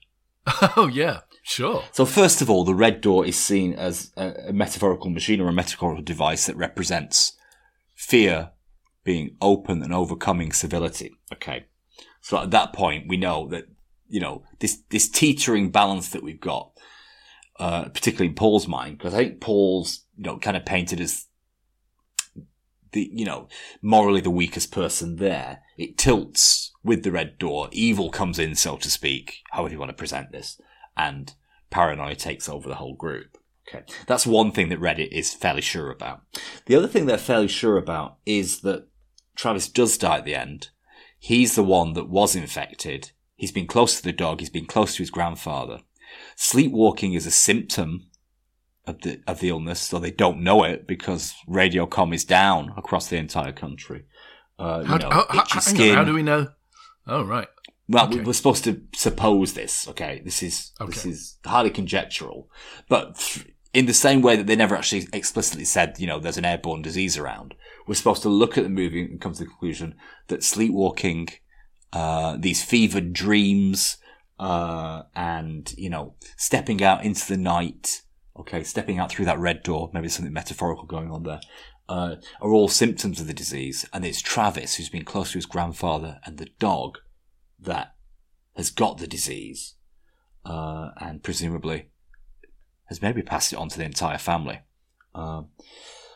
Oh 0.77 0.87
yeah, 0.87 1.21
sure. 1.45 1.85
So 1.93 2.05
first 2.05 2.43
of 2.43 2.51
all, 2.51 2.65
the 2.65 2.75
red 2.75 3.01
door 3.01 3.25
is 3.25 3.39
seen 3.39 3.75
as 3.75 4.11
a, 4.17 4.53
metaphorical 4.53 5.11
machine 5.11 5.41
or 5.41 5.49
a 5.49 5.53
metaphorical 5.53 6.03
device 6.03 6.47
that 6.47 6.57
represents 6.57 7.35
fear 7.95 8.51
being 9.05 9.37
open 9.41 9.83
and 9.83 9.95
overcoming 9.95 10.53
civility. 10.53 11.13
Okay. 11.33 11.67
So 12.21 12.39
at 12.39 12.51
that 12.51 12.73
point, 12.73 13.07
we 13.07 13.17
know 13.17 13.47
that, 13.49 13.67
you 14.09 14.21
know, 14.21 14.45
this, 14.59 14.83
this 14.89 15.09
teetering 15.09 15.71
balance 15.71 16.09
that 16.11 16.23
we've 16.23 16.41
got, 16.41 16.73
uh, 17.61 17.85
particularly 17.91 18.31
in 18.31 18.35
Paul's 18.35 18.67
mind, 18.67 18.99
because 18.99 19.15
I 19.15 19.19
think 19.19 19.41
Paul's, 19.41 20.05
you 20.17 20.25
know, 20.25 20.39
kind 20.39 20.57
of 20.57 20.65
painted 20.65 21.01
as 21.01 21.27
the, 22.93 23.11
you 23.13 23.27
know, 23.27 23.49
morally 23.83 24.23
the 24.23 24.31
weakest 24.31 24.73
person 24.73 25.17
there. 25.17 25.61
It 25.77 25.99
tilts 25.99 26.73
with 26.83 27.03
the 27.03 27.13
red 27.13 27.37
door. 27.39 27.69
Evil 27.73 28.11
comes 28.11 28.39
in, 28.39 28.55
so 28.55 28.77
to 28.79 28.91
speak, 28.91 29.43
however 29.51 29.75
you 29.75 29.79
want 29.79 29.91
to 29.91 29.95
present 29.95 30.33
this, 30.33 30.59
and 30.97 31.35
paranoia 31.71 32.15
takes 32.15 32.49
over 32.49 32.69
the 32.69 32.77
whole 32.77 32.95
group. 32.95 33.39
Okay. 33.69 33.85
That's 34.07 34.27
one 34.27 34.53
thing 34.53 34.69
that 34.69 34.81
Reddit 34.81 35.09
is 35.11 35.35
fairly 35.35 35.63
sure 35.63 35.91
about. 35.91 36.23
The 36.67 36.77
other 36.77 36.89
thing 36.89 37.07
they're 37.07 37.19
fairly 37.19 37.49
sure 37.49 37.79
about 37.79 38.19
is 38.27 38.61
that 38.61 38.89
Travis 39.37 39.69
does 39.69 39.97
die 39.97 40.19
at 40.19 40.25
the 40.25 40.35
end. 40.35 40.69
He's 41.19 41.55
the 41.55 41.65
one 41.65 41.95
that 41.95 42.09
was 42.09 42.37
infected. 42.37 43.13
He's 43.37 43.53
been 43.53 43.67
close 43.67 43.97
to 43.97 44.03
the 44.03 44.13
dog. 44.13 44.41
He's 44.41 44.51
been 44.51 44.67
close 44.67 44.95
to 44.97 45.03
his 45.03 45.11
grandfather. 45.11 45.81
Sleepwalking 46.37 47.15
is 47.15 47.27
a 47.27 47.31
symptom 47.31 48.11
of 48.87 49.01
the 49.01 49.23
of 49.27 49.41
the 49.41 49.49
illness, 49.49 49.81
so 49.81 49.99
they 49.99 50.11
don't 50.11 50.43
know 50.43 50.63
it 50.65 50.87
because 50.87 51.35
radiocom 51.49 52.15
is 52.15 52.25
down 52.25 52.73
across 52.77 53.09
the 53.09 53.17
entire 53.17 53.53
country. 53.53 54.05
Uh, 54.59 54.83
you 54.83 54.99
know, 54.99 55.11
how, 55.11 55.27
how, 55.31 55.43
itchy 55.43 55.91
on, 55.91 55.97
how 55.97 56.05
do 56.05 56.15
we 56.15 56.23
know? 56.23 56.49
Oh 57.07 57.25
right. 57.25 57.49
Well, 57.89 58.07
Okay. 58.07 58.19
we 58.19 58.25
we're 58.25 58.33
supposed 58.33 58.65
to 58.65 58.83
suppose 58.95 59.53
this. 59.53 59.87
Okay, 59.89 60.23
this 60.25 60.43
is 60.43 60.73
this 60.87 61.05
is 61.05 61.39
highly 61.45 61.71
conjectural, 61.71 62.49
but 62.89 63.17
th- 63.19 63.47
in 63.75 63.87
the 63.87 63.93
same 63.95 64.23
way 64.23 64.37
that 64.37 64.47
they 64.47 64.57
never 64.57 64.77
actually 64.77 65.07
explicitly 65.13 65.65
said, 65.65 65.97
you 65.99 66.07
know, 66.07 66.19
there's 66.21 66.39
an 66.39 66.45
airborne 66.45 66.81
disease 66.81 67.19
around, 67.19 67.55
we're 67.87 67.95
supposed 67.95 68.23
to 68.23 68.29
look 68.29 68.57
at 68.57 68.63
the 68.65 68.71
movie 68.71 69.03
and 69.03 69.21
come 69.21 69.33
to 69.33 69.41
the 69.41 69.47
conclusion 69.47 69.97
that 70.29 70.45
sleepwalking, 70.45 71.29
uh, 71.93 72.37
these 72.39 72.63
fevered 72.63 73.13
dreams, 73.13 73.99
uh, 74.39 75.03
and, 75.17 75.75
you 75.77 75.91
know, 75.91 76.15
stepping 76.37 76.83
out 76.85 77.05
into 77.05 77.27
the 77.27 77.37
night, 77.37 78.03
okay, 78.39 78.63
stepping 78.63 78.99
out 79.01 79.11
through 79.11 79.25
that 79.25 79.39
red 79.41 79.63
door, 79.65 79.91
maybe 79.93 80.09
something 80.09 80.33
metaphorical 80.33 80.87
going 80.87 81.11
on 81.11 81.25
there, 81.25 81.41
uh, 81.89 82.15
are 82.41 82.53
all 82.53 82.69
symptoms 82.69 83.21
of 83.21 83.27
the 83.27 83.35
disease. 83.35 83.85
And 83.93 84.05
it's 84.05 84.23
Travis 84.23 84.77
who's 84.77 84.89
been 84.89 85.05
close 85.05 85.33
to 85.33 85.39
his 85.39 85.47
grandfather 85.47 86.21
and 86.25 86.39
the 86.39 86.49
dog 86.61 86.99
that 87.65 87.95
has 88.57 88.71
got 88.71 88.99
the 88.99 89.07
disease, 89.07 89.75
uh, 90.45 90.91
and 91.01 91.23
presumably 91.23 91.91
has 92.87 93.03
maybe 93.03 93.23
passed 93.23 93.53
it 93.53 93.59
on 93.59 93.69
to 93.69 93.79
the 93.79 93.85
entire 93.85 94.19
family. 94.19 94.61
Um, 95.15 95.49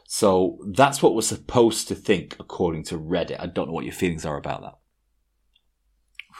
so 0.07 0.59
that's 0.75 1.03
what 1.03 1.15
we're 1.15 1.23
supposed 1.23 1.89
to 1.89 1.95
think, 1.95 2.37
according 2.39 2.85
to 2.85 2.99
Reddit. 2.99 3.41
I 3.41 3.47
don't 3.47 3.69
know 3.69 3.73
what 3.73 3.85
your 3.85 3.95
feelings 3.95 4.25
are 4.25 4.37
about 4.37 4.63
that. 4.63 4.79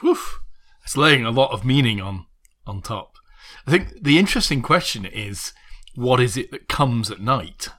Whew. 0.01 0.17
It's 0.83 0.97
laying 0.97 1.25
a 1.25 1.31
lot 1.31 1.51
of 1.51 1.65
meaning 1.65 2.01
on 2.01 2.25
on 2.65 2.81
top. 2.81 3.15
I 3.67 3.71
think 3.71 4.01
the 4.01 4.17
interesting 4.17 4.61
question 4.61 5.05
is, 5.05 5.53
what 5.95 6.19
is 6.19 6.37
it 6.37 6.51
that 6.51 6.67
comes 6.67 7.11
at 7.11 7.19
night? 7.19 7.69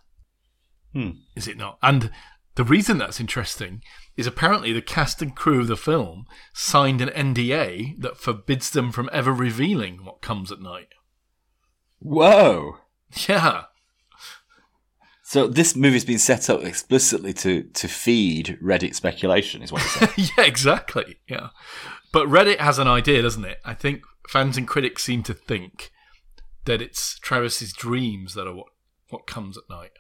Hmm. 0.92 1.10
Is 1.34 1.48
it 1.48 1.56
not? 1.56 1.78
And 1.82 2.10
the 2.56 2.64
reason 2.64 2.98
that's 2.98 3.20
interesting 3.20 3.82
is 4.20 4.26
apparently 4.26 4.72
the 4.72 4.82
cast 4.82 5.22
and 5.22 5.34
crew 5.34 5.60
of 5.60 5.66
the 5.66 5.76
film 5.76 6.26
signed 6.52 7.00
an 7.00 7.08
NDA 7.08 7.98
that 8.00 8.18
forbids 8.18 8.70
them 8.70 8.92
from 8.92 9.08
ever 9.12 9.32
revealing 9.32 10.04
what 10.04 10.20
comes 10.20 10.52
at 10.52 10.60
night. 10.60 10.88
Whoa! 12.00 12.76
Yeah. 13.28 13.64
So 15.22 15.46
this 15.46 15.74
movie's 15.74 16.04
been 16.04 16.18
set 16.18 16.50
up 16.50 16.62
explicitly 16.62 17.32
to 17.34 17.62
to 17.62 17.88
feed 17.88 18.58
Reddit 18.62 18.94
speculation, 18.94 19.62
is 19.62 19.72
what 19.72 19.80
you're 19.82 20.08
saying. 20.08 20.28
yeah, 20.36 20.44
exactly. 20.44 21.16
Yeah. 21.26 21.48
But 22.12 22.28
Reddit 22.28 22.58
has 22.58 22.78
an 22.78 22.88
idea, 22.88 23.22
doesn't 23.22 23.44
it? 23.44 23.58
I 23.64 23.72
think 23.72 24.02
fans 24.28 24.56
and 24.56 24.68
critics 24.68 25.02
seem 25.02 25.22
to 25.24 25.34
think 25.34 25.90
that 26.66 26.82
it's 26.82 27.18
Travis's 27.20 27.72
dreams 27.72 28.34
that 28.34 28.46
are 28.46 28.54
what, 28.54 28.68
what 29.08 29.26
comes 29.26 29.56
at 29.56 29.64
night. 29.70 29.92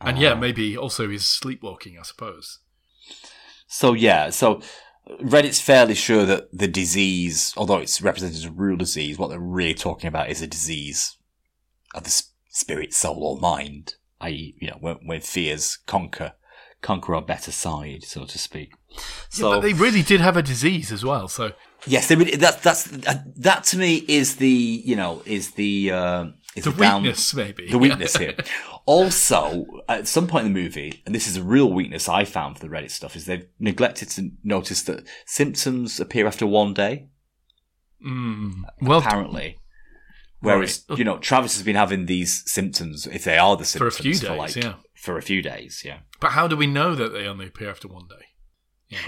And 0.00 0.18
yeah, 0.18 0.32
ah. 0.32 0.36
maybe 0.36 0.76
also 0.76 1.08
his 1.08 1.28
sleepwalking, 1.28 1.98
I 1.98 2.02
suppose. 2.02 2.58
So 3.72 3.92
yeah, 3.92 4.30
so 4.30 4.60
Reddit's 5.22 5.60
fairly 5.60 5.94
sure 5.94 6.26
that 6.26 6.48
the 6.52 6.66
disease, 6.66 7.54
although 7.56 7.78
it's 7.78 8.02
represented 8.02 8.36
as 8.36 8.44
a 8.44 8.50
real 8.50 8.76
disease, 8.76 9.16
what 9.16 9.30
they're 9.30 9.38
really 9.38 9.74
talking 9.74 10.08
about 10.08 10.28
is 10.28 10.42
a 10.42 10.48
disease 10.48 11.16
of 11.94 12.02
the 12.02 12.22
spirit, 12.48 12.92
soul, 12.92 13.22
or 13.22 13.40
mind. 13.40 13.94
I.e., 14.20 14.56
you 14.60 14.68
know, 14.68 14.76
when, 14.80 14.96
when 15.06 15.20
fears 15.20 15.78
conquer, 15.86 16.32
conquer 16.82 17.14
our 17.14 17.22
better 17.22 17.52
side, 17.52 18.02
so 18.04 18.24
to 18.24 18.38
speak. 18.38 18.72
So 19.28 19.48
yeah, 19.50 19.56
but 19.56 19.60
they 19.62 19.72
really 19.72 20.02
did 20.02 20.20
have 20.20 20.36
a 20.36 20.42
disease 20.42 20.90
as 20.92 21.04
well. 21.04 21.28
So 21.28 21.52
yes, 21.86 22.08
they 22.08 22.16
really, 22.16 22.36
that 22.36 22.62
that's 22.62 22.92
uh, 23.06 23.22
that 23.36 23.64
to 23.64 23.78
me 23.78 23.96
is 24.08 24.36
the 24.36 24.48
you 24.48 24.96
know 24.96 25.22
is 25.26 25.52
the 25.52 25.90
uh, 25.92 26.24
is 26.56 26.64
the 26.64 26.72
down- 26.72 27.02
weakness, 27.02 27.34
maybe. 27.34 27.68
the 27.70 27.78
weakness 27.78 28.16
here. 28.16 28.34
Also, 28.86 29.66
at 29.88 30.08
some 30.08 30.26
point 30.26 30.46
in 30.46 30.52
the 30.52 30.58
movie, 30.60 31.00
and 31.06 31.14
this 31.14 31.28
is 31.28 31.36
a 31.36 31.44
real 31.44 31.70
weakness 31.72 32.08
I 32.08 32.24
found 32.24 32.58
for 32.58 32.66
the 32.66 32.72
Reddit 32.74 32.90
stuff, 32.90 33.14
is 33.14 33.26
they've 33.26 33.46
neglected 33.60 34.08
to 34.12 34.30
notice 34.42 34.82
that 34.84 35.06
symptoms 35.26 36.00
appear 36.00 36.26
after 36.26 36.44
one 36.46 36.74
day, 36.74 37.06
Mm, 38.04 38.62
well, 38.80 38.98
apparently. 39.00 39.58
Whereas, 40.40 40.84
Right. 40.88 40.98
you 40.98 41.04
know, 41.04 41.18
Travis 41.18 41.54
has 41.54 41.62
been 41.62 41.76
having 41.76 42.06
these 42.06 42.42
symptoms, 42.50 43.06
if 43.06 43.22
they 43.24 43.36
are 43.36 43.56
the 43.56 43.64
symptoms, 43.66 43.96
For 43.96 44.00
a 44.00 44.02
few 44.02 44.14
days, 44.14 44.22
like, 44.30 44.56
yeah. 44.56 44.74
For 45.00 45.16
a 45.16 45.22
few 45.22 45.40
days, 45.40 45.82
yeah. 45.84 46.00
but 46.20 46.32
how 46.32 46.46
do 46.46 46.56
we 46.56 46.66
know 46.66 46.94
that 46.94 47.14
they 47.14 47.26
only 47.26 47.46
appear 47.46 47.70
after 47.70 47.88
one 47.88 48.06
day? 48.06 48.26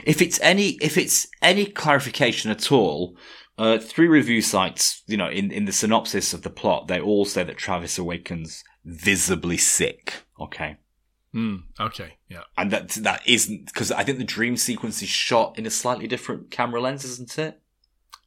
If 0.05 0.23
it's 0.23 0.41
any, 0.41 0.79
if 0.81 0.97
it's 0.97 1.27
any 1.41 1.67
clarification 1.67 2.51
at 2.51 2.71
all, 2.71 3.17
uh, 3.59 3.79
three 3.79 4.09
review 4.09 4.41
sites, 4.41 5.03
you 5.07 5.17
know, 5.17 5.29
in, 5.29 5.51
in 5.51 5.65
the 5.65 5.73
synopsis 5.73 6.33
of 6.33 6.43
the 6.43 6.51
plot, 6.51 6.89
they 6.89 7.01
all 7.01 7.25
say 7.25 7.43
that 7.45 7.57
Travis 7.57 7.99
awakens 7.99 8.65
visibly 8.85 9.57
sick. 9.57 10.25
Okay. 10.41 10.77
Mm, 11.35 11.63
okay, 11.81 12.19
yeah. 12.29 12.43
and 12.59 12.71
that 12.71 12.91
that 12.91 13.27
isn't 13.27 13.65
because 13.65 13.91
I 13.91 14.05
think 14.05 14.19
the 14.19 14.25
dream 14.25 14.59
sequence 14.59 15.01
is 15.03 15.09
shot 15.09 15.59
in 15.59 15.65
a 15.65 15.71
slightly 15.71 16.07
different 16.07 16.51
camera 16.51 16.81
lens, 16.81 17.05
isn't 17.05 17.39
it? 17.39 17.62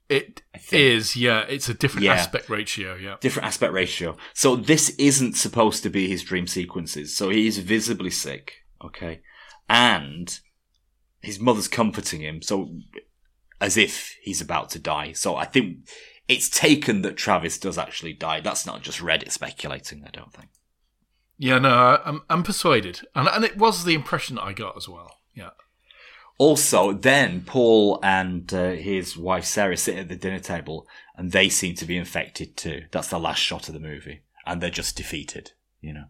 It 0.08 0.44
is, 0.72 1.16
yeah. 1.16 1.42
It's 1.50 1.68
a 1.68 1.74
different 1.74 2.06
Yeah. 2.06 2.14
aspect 2.14 2.50
ratio, 2.50 2.96
yeah. 2.96 3.16
Different 3.22 3.48
aspect 3.48 3.74
ratio. 3.74 4.18
So 4.34 4.56
this 4.56 4.90
isn't 4.98 5.34
supposed 5.36 5.82
to 5.84 5.90
be 5.90 6.08
his 6.08 6.24
dream 6.24 6.46
sequences. 6.48 7.16
So 7.16 7.30
he 7.30 7.48
is 7.48 7.58
visibly 7.58 8.12
sick, 8.12 8.54
okay, 8.84 9.22
and 9.68 10.40
his 11.22 11.40
mother's 11.40 11.68
comforting 11.68 12.22
him, 12.22 12.42
so 12.44 12.78
as 13.60 13.78
if 13.78 14.16
he's 14.22 14.42
about 14.42 14.70
to 14.72 14.80
die. 14.80 15.12
So 15.14 15.36
I 15.36 15.46
think 15.46 15.88
it's 16.28 16.50
taken 16.50 17.02
that 17.02 17.18
Travis 17.18 17.58
does 17.58 17.78
actually 17.80 18.14
die. 18.14 18.42
That's 18.42 18.66
not 18.66 18.84
just 18.84 19.00
Reddit 19.00 19.32
speculating. 19.32 20.04
I 20.06 20.12
don't 20.12 20.32
think. 20.34 20.50
Yeah, 21.38 21.58
no, 21.60 22.00
I'm, 22.06 22.22
I'm 22.30 22.44
persuaded. 22.44 23.02
And, 23.16 23.28
and 23.28 23.44
it 23.44 23.58
was 23.58 23.86
the 23.86 23.94
impression 23.96 24.36
that 24.36 24.44
I 24.44 24.54
got 24.54 24.78
as 24.78 24.88
well, 24.88 25.18
yeah. 25.34 25.50
Also, 26.38 26.92
then 26.92 27.42
Paul 27.42 28.00
and 28.04 28.54
uh, 28.54 28.72
his 28.72 29.16
wife 29.16 29.46
Sarah 29.46 29.78
sit 29.78 29.98
at 29.98 30.10
the 30.10 30.18
dinner 30.18 30.40
table, 30.40 30.86
and 31.16 31.32
they 31.32 31.48
seem 31.48 31.76
to 31.76 31.86
be 31.86 31.98
infected 31.98 32.58
too. 32.58 32.84
That's 32.92 33.08
the 33.08 33.20
last 33.20 33.40
shot 33.40 33.70
of 33.70 33.74
the 33.74 33.80
movie, 33.80 34.24
and 34.46 34.62
they're 34.62 34.70
just 34.70 34.98
defeated. 34.98 35.52
You 35.80 35.94
know. 35.94 36.06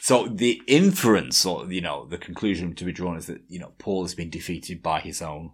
So 0.00 0.28
the 0.28 0.62
inference, 0.66 1.44
or 1.44 1.70
you 1.72 1.80
know, 1.80 2.06
the 2.06 2.18
conclusion 2.18 2.74
to 2.76 2.84
be 2.84 2.92
drawn 2.92 3.16
is 3.16 3.26
that 3.26 3.42
you 3.48 3.58
know 3.58 3.72
Paul 3.78 4.04
has 4.04 4.14
been 4.14 4.30
defeated 4.30 4.82
by 4.82 5.00
his 5.00 5.20
own 5.20 5.52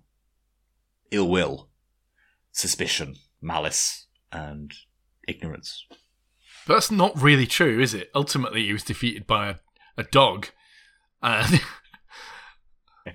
ill 1.11 1.29
will, 1.29 1.71
suspicion, 2.53 3.17
malice, 3.41 4.07
and 4.31 4.73
ignorance. 5.27 5.87
But 6.67 6.75
that's 6.75 6.91
not 6.91 7.21
really 7.21 7.47
true, 7.47 7.81
is 7.81 7.95
it? 7.95 8.11
Ultimately, 8.15 8.67
he 8.67 8.73
was 8.73 8.83
defeated 8.83 9.27
by 9.27 9.49
a, 9.49 9.55
a 9.97 10.03
dog. 10.03 10.49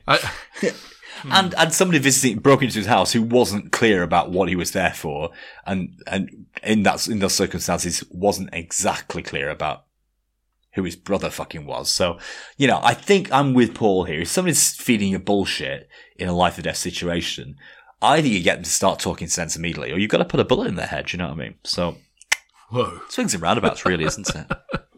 I, 0.08 0.18
hmm. 0.62 1.32
And 1.32 1.54
and 1.56 1.74
somebody 1.74 2.00
visiting 2.00 2.40
broke 2.40 2.62
into 2.62 2.78
his 2.78 2.88
house 2.88 3.12
who 3.12 3.22
wasn't 3.22 3.72
clear 3.72 4.04
about 4.04 4.32
what 4.32 4.50
he 4.50 4.56
was 4.56 4.72
there 4.72 4.94
for, 4.94 5.32
and 5.66 6.02
and 6.08 6.46
in 6.64 6.84
that 6.84 7.08
in 7.08 7.20
those 7.20 7.34
circumstances 7.34 8.04
wasn't 8.10 8.50
exactly 8.54 9.22
clear 9.22 9.50
about 9.50 9.86
who 10.74 10.84
his 10.84 10.96
brother 10.96 11.30
fucking 11.30 11.66
was. 11.66 11.90
So, 11.90 12.20
you 12.58 12.68
know, 12.68 12.80
I 12.84 12.94
think 12.94 13.32
I'm 13.32 13.54
with 13.54 13.74
Paul 13.74 14.04
here. 14.04 14.22
If 14.22 14.28
somebody's 14.28 14.76
feeding 14.76 15.10
you 15.10 15.20
bullshit 15.20 15.90
in 16.16 16.30
a 16.30 16.34
life 16.34 16.58
or 16.58 16.62
death 16.62 16.78
situation, 16.78 17.58
either 18.02 18.28
you 18.28 18.44
get 18.44 18.56
them 18.56 18.64
to 18.64 18.70
start 18.70 19.00
talking 19.00 19.28
sense 19.28 19.56
immediately, 19.56 19.92
or 19.92 19.98
you've 19.98 20.12
got 20.12 20.20
to 20.20 20.26
put 20.26 20.40
a 20.40 20.46
bullet 20.46 20.68
in 20.68 20.76
their 20.76 20.86
head. 20.86 21.12
You 21.12 21.18
know 21.18 21.28
what 21.28 21.34
I 21.34 21.38
mean? 21.38 21.56
So 21.64 21.98
whoa. 22.70 23.02
swings 23.10 23.34
and 23.34 23.42
roundabouts, 23.42 23.86
really, 23.86 24.06
isn't 24.06 24.30
it? 24.36 24.48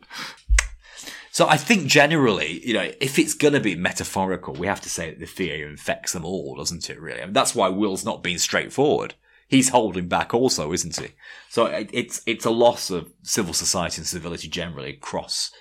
So 1.33 1.47
I 1.47 1.55
think 1.55 1.87
generally, 1.87 2.65
you 2.67 2.73
know, 2.73 2.91
if 2.99 3.17
it's 3.17 3.33
going 3.33 3.53
to 3.53 3.61
be 3.61 3.73
metaphorical, 3.73 4.53
we 4.53 4.67
have 4.67 4.81
to 4.81 4.89
say 4.89 5.09
that 5.09 5.19
the 5.19 5.25
fear 5.25 5.69
infects 5.69 6.11
them 6.11 6.25
all, 6.25 6.57
doesn't 6.57 6.89
it? 6.89 6.99
Really, 6.99 7.21
I 7.21 7.25
mean, 7.25 7.33
that's 7.33 7.55
why 7.55 7.69
Will's 7.69 8.03
not 8.03 8.21
being 8.21 8.37
straightforward. 8.37 9.15
He's 9.47 9.69
holding 9.69 10.09
back, 10.09 10.33
also, 10.33 10.73
isn't 10.73 10.97
he? 10.97 11.09
So 11.49 11.65
it, 11.67 11.89
it's 11.93 12.21
it's 12.25 12.45
a 12.45 12.51
loss 12.51 12.89
of 12.89 13.13
civil 13.23 13.53
society 13.53 13.99
and 13.99 14.07
civility 14.07 14.49
generally 14.49 14.91
across 14.91 15.51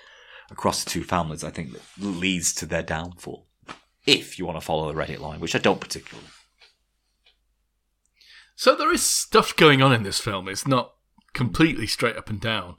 across 0.50 0.82
the 0.82 0.90
two 0.90 1.04
families. 1.04 1.44
I 1.44 1.50
think 1.50 1.72
that 1.72 1.82
leads 2.04 2.52
to 2.54 2.66
their 2.66 2.82
downfall. 2.82 3.46
If 4.06 4.40
you 4.40 4.46
want 4.46 4.58
to 4.58 4.64
follow 4.64 4.92
the 4.92 4.98
Reddit 4.98 5.20
line, 5.20 5.38
which 5.38 5.54
I 5.54 5.58
don't 5.58 5.80
particularly. 5.80 6.28
So 8.56 8.74
there 8.74 8.92
is 8.92 9.04
stuff 9.04 9.54
going 9.56 9.82
on 9.82 9.92
in 9.92 10.02
this 10.02 10.20
film. 10.20 10.48
It's 10.48 10.66
not 10.66 10.94
completely 11.32 11.86
straight 11.86 12.16
up 12.16 12.28
and 12.28 12.40
down. 12.40 12.76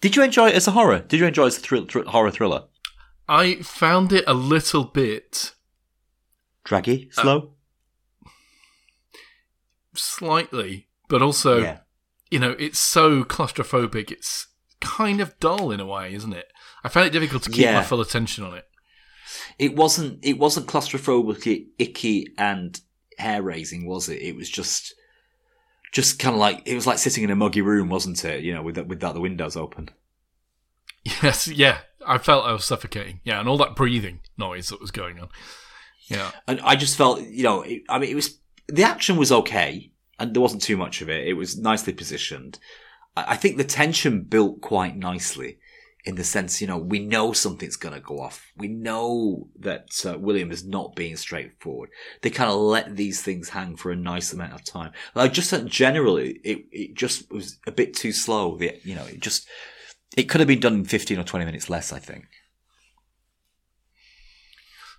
Did 0.00 0.16
you 0.16 0.22
enjoy 0.22 0.48
it 0.48 0.54
as 0.54 0.66
a 0.68 0.72
horror? 0.72 1.00
Did 1.00 1.20
you 1.20 1.26
enjoy 1.26 1.44
it 1.44 1.46
as 1.48 1.56
a 1.58 1.60
thrill, 1.60 1.86
thr- 1.86 2.02
horror 2.06 2.30
thriller? 2.30 2.64
I 3.28 3.56
found 3.56 4.12
it 4.12 4.24
a 4.26 4.34
little 4.34 4.84
bit 4.84 5.52
Draggy, 6.64 7.08
slow. 7.12 7.54
Uh, 8.24 8.28
slightly, 9.94 10.88
but 11.08 11.22
also, 11.22 11.58
yeah. 11.58 11.78
you 12.30 12.38
know, 12.38 12.54
it's 12.58 12.78
so 12.78 13.24
claustrophobic. 13.24 14.10
It's 14.10 14.48
kind 14.80 15.20
of 15.20 15.38
dull 15.40 15.70
in 15.70 15.80
a 15.80 15.86
way, 15.86 16.14
isn't 16.14 16.32
it? 16.32 16.46
I 16.84 16.88
found 16.88 17.06
it 17.06 17.10
difficult 17.10 17.42
to 17.44 17.50
keep 17.50 17.62
Yeah. 17.64 17.74
my 17.74 17.82
full 17.82 18.00
attention 18.00 18.44
on 18.44 18.54
it. 18.54 18.64
It 19.58 19.74
wasn't. 19.74 20.24
It 20.24 20.38
wasn't 20.38 20.66
claustrophobically 20.66 21.66
icky 21.78 22.28
and 22.38 22.78
hair 23.18 23.42
raising, 23.42 23.86
was 23.86 24.08
it? 24.08 24.20
It 24.22 24.36
was 24.36 24.48
just, 24.48 24.94
just 25.92 26.18
kind 26.18 26.34
of 26.34 26.40
like 26.40 26.62
it 26.66 26.74
was 26.74 26.86
like 26.86 26.98
sitting 26.98 27.24
in 27.24 27.30
a 27.30 27.36
muggy 27.36 27.62
room, 27.62 27.88
wasn't 27.88 28.24
it? 28.24 28.42
You 28.42 28.54
know, 28.54 28.62
with 28.62 28.74
that, 28.76 28.86
with 28.86 29.00
that 29.00 29.14
the 29.14 29.20
windows 29.20 29.56
open. 29.56 29.90
Yes, 31.22 31.46
yeah. 31.48 31.78
I 32.06 32.18
felt 32.18 32.46
I 32.46 32.52
was 32.52 32.64
suffocating. 32.64 33.20
Yeah, 33.24 33.40
and 33.40 33.48
all 33.48 33.58
that 33.58 33.76
breathing 33.76 34.20
noise 34.36 34.68
that 34.68 34.80
was 34.80 34.90
going 34.90 35.20
on. 35.20 35.28
Yeah. 36.08 36.30
And 36.46 36.60
I 36.60 36.76
just 36.76 36.96
felt, 36.96 37.20
you 37.22 37.42
know, 37.42 37.62
it, 37.62 37.82
I 37.88 37.98
mean, 37.98 38.10
it 38.10 38.14
was 38.14 38.38
the 38.68 38.84
action 38.84 39.16
was 39.16 39.32
okay, 39.32 39.92
and 40.18 40.34
there 40.34 40.42
wasn't 40.42 40.62
too 40.62 40.76
much 40.76 41.02
of 41.02 41.10
it. 41.10 41.26
It 41.26 41.34
was 41.34 41.58
nicely 41.58 41.92
positioned. 41.92 42.58
I 43.16 43.32
I 43.32 43.36
think 43.36 43.56
the 43.56 43.64
tension 43.64 44.22
built 44.22 44.60
quite 44.60 44.96
nicely 44.96 45.58
in 46.06 46.14
the 46.14 46.24
sense, 46.24 46.60
you 46.60 46.68
know, 46.68 46.78
we 46.78 47.00
know 47.00 47.32
something's 47.32 47.74
going 47.74 47.94
to 47.94 48.00
go 48.00 48.20
off. 48.20 48.52
We 48.56 48.68
know 48.68 49.48
that 49.58 49.88
uh, 50.06 50.16
William 50.16 50.52
is 50.52 50.64
not 50.64 50.94
being 50.94 51.16
straightforward. 51.16 51.90
They 52.22 52.30
kind 52.30 52.48
of 52.48 52.58
let 52.58 52.94
these 52.94 53.22
things 53.22 53.48
hang 53.48 53.74
for 53.74 53.90
a 53.90 53.96
nice 53.96 54.32
amount 54.32 54.52
of 54.52 54.64
time. 54.64 54.92
Like 55.16 55.32
just 55.32 55.50
that 55.50 55.66
generally, 55.66 56.38
it, 56.44 56.64
it 56.70 56.94
just 56.94 57.30
was 57.32 57.58
a 57.66 57.72
bit 57.72 57.92
too 57.92 58.12
slow. 58.12 58.56
The, 58.56 58.78
you 58.84 58.94
know, 58.94 59.04
it 59.04 59.18
just, 59.18 59.48
it 60.16 60.24
could 60.24 60.40
have 60.40 60.46
been 60.46 60.60
done 60.60 60.74
in 60.74 60.84
15 60.84 61.18
or 61.18 61.24
20 61.24 61.44
minutes 61.44 61.68
less, 61.68 61.92
I 61.92 61.98
think. 61.98 62.26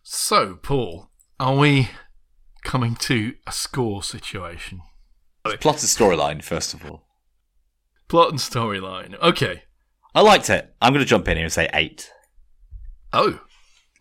So, 0.04 0.56
Paul, 0.56 1.10
are 1.40 1.56
we 1.56 1.90
coming 2.66 2.96
to 2.96 3.36
a 3.48 3.54
score 3.54 4.04
situation? 4.04 4.82
Plot 5.62 5.82
and 5.82 5.84
storyline, 5.84 6.44
first 6.44 6.74
of 6.74 6.84
all. 6.86 7.08
Plot 8.10 8.30
and 8.30 8.40
storyline. 8.40 9.18
Okay. 9.22 9.64
I 10.18 10.22
liked 10.22 10.50
it. 10.50 10.74
I'm 10.82 10.94
going 10.94 11.06
to 11.06 11.08
jump 11.08 11.28
in 11.28 11.38
here 11.38 11.44
and 11.44 11.54
say 11.54 11.70
eight. 11.76 12.12
Oh, 13.14 13.40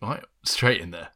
right, 0.01 0.23
straight 0.43 0.81
in 0.81 0.89
there. 0.89 1.09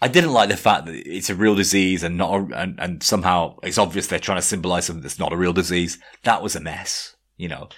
I 0.00 0.08
didn't 0.08 0.32
like 0.32 0.48
the 0.48 0.56
fact 0.56 0.86
that 0.86 0.94
it's 0.94 1.28
a 1.28 1.34
real 1.34 1.54
disease 1.54 2.02
and 2.02 2.16
not, 2.16 2.32
a, 2.32 2.58
and, 2.58 2.80
and 2.80 3.02
somehow 3.02 3.58
it's 3.62 3.76
obvious 3.76 4.06
they're 4.06 4.18
trying 4.18 4.38
to 4.38 4.42
symbolize 4.42 4.86
something 4.86 5.02
that's 5.02 5.18
not 5.18 5.34
a 5.34 5.36
real 5.36 5.52
disease. 5.52 5.98
That 6.22 6.42
was 6.42 6.56
a 6.56 6.60
mess. 6.60 7.16
You 7.36 7.48
know, 7.48 7.68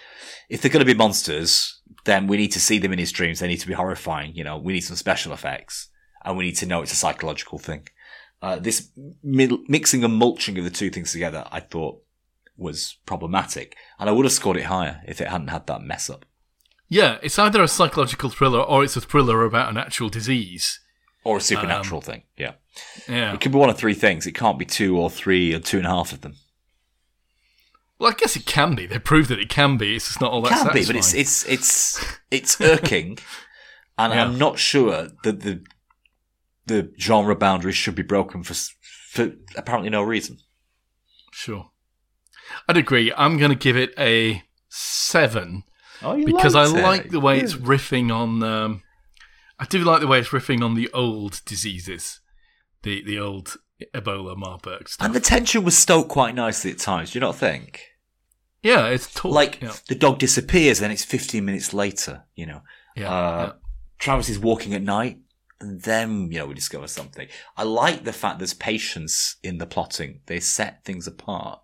if 0.48 0.62
they're 0.62 0.70
going 0.70 0.86
to 0.86 0.94
be 0.94 0.96
monsters, 0.96 1.80
then 2.04 2.28
we 2.28 2.36
need 2.36 2.52
to 2.52 2.60
see 2.60 2.78
them 2.78 2.92
in 2.92 3.00
his 3.00 3.10
dreams. 3.10 3.40
They 3.40 3.48
need 3.48 3.56
to 3.56 3.66
be 3.66 3.74
horrifying. 3.74 4.32
You 4.36 4.44
know, 4.44 4.56
we 4.56 4.72
need 4.72 4.82
some 4.82 4.94
special 4.94 5.32
effects 5.32 5.88
and 6.24 6.36
we 6.36 6.44
need 6.44 6.56
to 6.58 6.66
know 6.66 6.80
it's 6.80 6.92
a 6.92 6.96
psychological 6.96 7.58
thing. 7.58 7.88
Uh, 8.40 8.60
this 8.60 8.88
mid- 9.24 9.68
mixing 9.68 10.04
and 10.04 10.14
mulching 10.14 10.56
of 10.58 10.64
the 10.64 10.70
two 10.70 10.90
things 10.90 11.10
together, 11.10 11.44
I 11.50 11.58
thought 11.58 12.04
was 12.60 12.98
problematic, 13.06 13.76
and 13.98 14.08
I 14.08 14.12
would 14.12 14.24
have 14.26 14.32
scored 14.32 14.56
it 14.56 14.64
higher 14.64 15.00
if 15.08 15.20
it 15.20 15.28
hadn't 15.28 15.48
had 15.48 15.66
that 15.66 15.82
mess 15.82 16.10
up. 16.10 16.24
Yeah, 16.88 17.18
it's 17.22 17.38
either 17.38 17.62
a 17.62 17.68
psychological 17.68 18.30
thriller 18.30 18.60
or 18.60 18.84
it's 18.84 18.96
a 18.96 19.00
thriller 19.00 19.44
about 19.44 19.70
an 19.70 19.76
actual 19.76 20.08
disease. 20.08 20.80
Or 21.22 21.36
a 21.36 21.40
supernatural 21.40 21.98
um, 21.98 22.02
thing, 22.02 22.22
yeah. 22.36 22.52
Yeah. 23.08 23.34
It 23.34 23.40
could 23.40 23.52
be 23.52 23.58
one 23.58 23.70
of 23.70 23.76
three 23.76 23.94
things. 23.94 24.26
It 24.26 24.32
can't 24.34 24.58
be 24.58 24.64
two 24.64 24.98
or 24.98 25.10
three 25.10 25.54
or 25.54 25.60
two 25.60 25.78
and 25.78 25.86
a 25.86 25.90
half 25.90 26.12
of 26.12 26.22
them. 26.22 26.36
Well, 27.98 28.10
I 28.10 28.14
guess 28.14 28.36
it 28.36 28.46
can 28.46 28.74
be. 28.74 28.86
They 28.86 28.98
proved 28.98 29.28
that 29.28 29.38
it 29.38 29.50
can 29.50 29.76
be. 29.76 29.94
It's 29.94 30.06
just 30.08 30.20
not 30.20 30.32
all 30.32 30.40
that 30.42 30.52
can 30.52 30.72
be, 30.72 30.86
but 30.86 30.96
it's 30.96 31.12
it's 31.12 31.46
it's 31.46 32.02
it's 32.30 32.58
irking, 32.60 33.18
and 33.98 34.14
Yeah. 34.14 34.24
I'm 34.24 34.38
not 34.38 34.58
sure 34.58 35.08
that 35.22 35.40
the 35.40 35.62
the 36.64 36.92
genre 36.98 37.36
boundaries 37.36 37.76
should 37.76 37.94
be 37.94 38.02
broken 38.02 38.42
for 38.42 38.54
for 39.10 39.32
apparently 39.54 39.90
no 39.90 40.02
reason. 40.02 40.38
Sure. 41.30 41.69
I'd 42.68 42.76
agree. 42.76 43.12
I'm 43.16 43.38
going 43.38 43.50
to 43.50 43.56
give 43.56 43.76
it 43.76 43.92
a 43.98 44.42
seven 44.68 45.64
Oh, 46.02 46.14
you 46.14 46.24
because 46.24 46.54
I 46.54 46.64
it. 46.64 46.82
like 46.82 47.10
the 47.10 47.20
way 47.20 47.40
it's 47.40 47.54
riffing 47.54 48.14
on. 48.14 48.42
Um, 48.42 48.82
I 49.58 49.66
do 49.66 49.84
like 49.84 50.00
the 50.00 50.06
way 50.06 50.18
it's 50.20 50.30
riffing 50.30 50.62
on 50.64 50.74
the 50.74 50.88
old 50.92 51.42
diseases, 51.44 52.20
the 52.82 53.02
the 53.04 53.18
old 53.18 53.56
Ebola, 53.94 54.36
Marburg 54.36 54.88
stuff. 54.88 55.04
and 55.04 55.14
the 55.14 55.20
tension 55.20 55.62
was 55.64 55.76
stoked 55.76 56.08
quite 56.08 56.34
nicely 56.34 56.70
at 56.70 56.78
times. 56.78 57.10
Do 57.12 57.18
you 57.18 57.20
not 57.20 57.36
think? 57.36 57.82
yeah, 58.62 58.86
it's. 58.88 59.22
Like 59.24 59.60
yeah, 59.60 59.72
the 59.88 59.94
dog 59.94 60.18
disappears, 60.18 60.80
and 60.80 60.90
it's 60.92 61.04
15 61.04 61.44
minutes 61.44 61.74
later. 61.74 62.24
You 62.34 62.46
know, 62.46 62.60
yeah, 62.96 63.12
uh, 63.12 63.52
Travis 63.98 64.30
is 64.30 64.38
walking 64.38 64.72
at 64.74 64.82
night, 64.82 65.18
and 65.60 65.82
then 65.82 66.32
you 66.32 66.38
know 66.38 66.46
we 66.46 66.54
discover 66.54 66.88
something. 66.88 67.28
I 67.58 67.64
like 67.64 68.04
the 68.04 68.12
fact 68.14 68.38
there's 68.38 68.54
patience 68.54 69.36
in 69.42 69.58
the 69.58 69.66
plotting. 69.66 70.20
They 70.26 70.40
set 70.40 70.84
things 70.86 71.06
apart, 71.06 71.60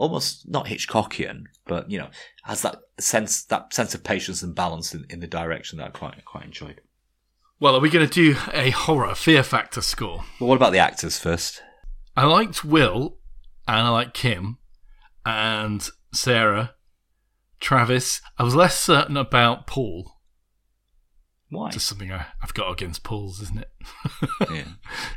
almost 0.00 0.48
not 0.48 0.66
Hitchcockian, 0.66 1.44
but 1.66 1.90
you 1.90 1.98
know, 1.98 2.08
has 2.44 2.62
that 2.62 2.78
sense 2.98 3.44
that 3.44 3.72
sense 3.72 3.94
of 3.94 4.02
patience 4.02 4.42
and 4.42 4.54
balance 4.54 4.94
in, 4.94 5.04
in 5.10 5.20
the 5.20 5.26
direction 5.26 5.78
that 5.78 5.88
I 5.88 5.90
quite 5.90 6.24
quite 6.24 6.44
enjoyed. 6.44 6.80
Well, 7.60 7.76
are 7.76 7.80
we 7.80 7.90
going 7.90 8.08
to 8.08 8.12
do 8.12 8.38
a 8.54 8.70
horror 8.70 9.14
fear 9.14 9.42
factor 9.42 9.82
score? 9.82 10.24
Well, 10.40 10.48
what 10.48 10.56
about 10.56 10.72
the 10.72 10.78
actors 10.78 11.18
first? 11.18 11.62
I 12.16 12.24
liked 12.24 12.64
Will, 12.64 13.18
and 13.68 13.76
I 13.76 13.88
liked 13.90 14.14
Kim, 14.14 14.56
and 15.26 15.86
Sarah, 16.12 16.74
Travis. 17.60 18.22
I 18.38 18.42
was 18.42 18.54
less 18.54 18.80
certain 18.80 19.18
about 19.18 19.66
Paul. 19.66 20.16
Why? 21.50 21.66
It's 21.66 21.76
just 21.76 21.88
something 21.88 22.10
I, 22.10 22.26
I've 22.42 22.54
got 22.54 22.70
against 22.72 23.02
Pauls, 23.02 23.42
isn't 23.42 23.58
it? 23.58 23.70
yeah. 24.50 24.64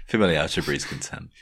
Familiarity 0.07 0.61
breeds 0.61 0.83
contempt. 0.83 1.33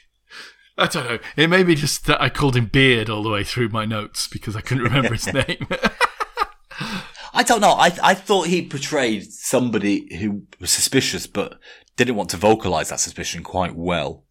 I 0.81 0.87
don't 0.87 1.05
know. 1.05 1.19
It 1.37 1.47
may 1.49 1.63
be 1.63 1.75
just 1.75 2.05
that 2.07 2.21
I 2.21 2.29
called 2.29 2.55
him 2.55 2.65
Beard 2.65 3.09
all 3.09 3.23
the 3.23 3.29
way 3.29 3.43
through 3.43 3.69
my 3.69 3.85
notes 3.85 4.27
because 4.27 4.55
I 4.55 4.61
couldn't 4.61 4.83
remember 4.83 5.13
his 5.13 5.31
name. 5.33 5.67
I 7.33 7.43
don't 7.43 7.61
know. 7.61 7.71
I 7.73 7.95
I 8.03 8.13
thought 8.13 8.47
he 8.47 8.67
portrayed 8.67 9.31
somebody 9.31 10.13
who 10.17 10.43
was 10.59 10.71
suspicious, 10.71 11.27
but 11.27 11.59
didn't 11.95 12.15
want 12.15 12.29
to 12.31 12.37
vocalize 12.37 12.89
that 12.89 12.99
suspicion 12.99 13.43
quite 13.43 13.75
well. 13.75 14.25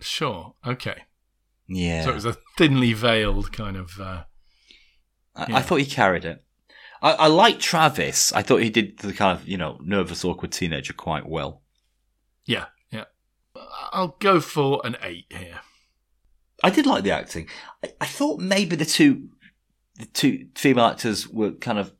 sure. 0.00 0.54
Okay. 0.66 1.02
Yeah. 1.68 2.04
So 2.04 2.10
it 2.10 2.14
was 2.14 2.24
a 2.26 2.36
thinly 2.56 2.92
veiled 2.92 3.52
kind 3.52 3.76
of. 3.76 3.98
Uh, 4.00 4.24
I, 5.34 5.46
Yeah. 5.48 5.56
I 5.56 5.62
thought 5.62 5.76
he 5.80 5.86
carried 5.86 6.24
it. 6.24 6.44
I, 7.02 7.12
I 7.12 7.26
like 7.28 7.58
Travis. 7.60 8.32
I 8.32 8.42
thought 8.42 8.62
he 8.62 8.70
did 8.70 8.98
the 8.98 9.12
kind 9.12 9.38
of, 9.38 9.48
you 9.48 9.56
know, 9.56 9.78
nervous, 9.82 10.24
awkward 10.24 10.52
teenager 10.52 10.92
quite 10.92 11.26
well. 11.26 11.62
yeah, 12.44 12.66
yeah. 12.66 12.66
I'll 13.90 14.16
go 14.18 14.40
for 14.40 14.80
an 14.84 14.96
eight 15.02 15.26
here. 15.30 15.60
I 16.62 16.70
did 16.70 16.86
like 16.86 17.04
the 17.04 17.10
acting. 17.10 17.48
I, 17.84 17.92
I 18.00 18.06
thought 18.06 18.40
maybe 18.40 18.76
the 18.76 18.84
two, 18.84 19.28
the 19.98 20.06
two 20.06 20.48
female 20.54 20.86
actors 20.86 21.28
were 21.28 21.52
kind 21.52 21.78
of 21.78 21.92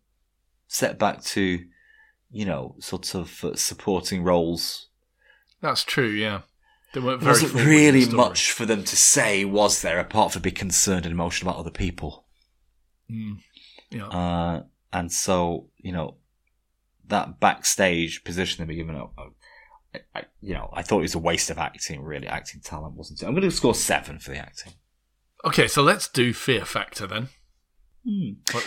set 0.69 0.99
back 0.99 1.23
to, 1.25 1.65
you 2.31 2.45
know, 2.45 2.77
sort 2.79 3.15
of 3.15 3.45
uh, 3.45 3.57
supporting 3.57 4.23
roles. 4.23 4.89
That's 5.61 5.83
true. 5.83 6.09
Yeah. 6.09 6.43
They 6.93 7.01
weren't 7.01 7.21
There 7.21 7.31
wasn't 7.31 7.53
in 7.53 7.59
the 7.59 7.65
really 7.65 8.07
much 8.07 8.51
for 8.53 8.67
them 8.67 8.83
to 8.85 8.97
say, 8.97 9.45
was 9.45 9.83
there, 9.83 10.01
apart 10.01 10.33
from 10.33 10.43
be 10.43 10.51
concerned 10.51 11.07
and 11.07 11.13
emotional 11.13 11.51
about 11.51 11.61
other 11.61 11.71
people. 11.71 12.27
Mm, 13.11 13.39
yeah. 13.91 14.09
Uh, 14.09 14.63
and 14.93 15.13
so, 15.13 15.69
you 15.79 15.93
know, 15.93 16.17
that 17.07 17.39
backstage 17.39 18.25
position 18.25 18.65
they 18.65 18.73
were 18.73 18.77
given 18.77 18.97
up, 18.97 19.13
I, 19.17 19.29
I, 20.15 20.25
you 20.41 20.55
know, 20.55 20.71
I 20.73 20.83
thought 20.83 20.99
it 20.99 21.03
was 21.03 21.15
a 21.15 21.21
waste 21.21 21.51
of 21.51 21.59
acting, 21.59 22.03
really. 22.03 22.27
Acting 22.27 22.61
talent 22.61 22.95
wasn't 22.95 23.23
it? 23.23 23.27
I'm 23.27 23.33
going 23.33 23.43
to 23.43 23.51
score 23.51 23.75
seven 23.75 24.19
for 24.19 24.31
the 24.31 24.39
acting. 24.39 24.75
Okay, 25.45 25.67
so 25.69 25.83
let's 25.83 26.09
do 26.09 26.33
fear 26.33 26.65
factor 26.65 27.07
then. 27.07 27.29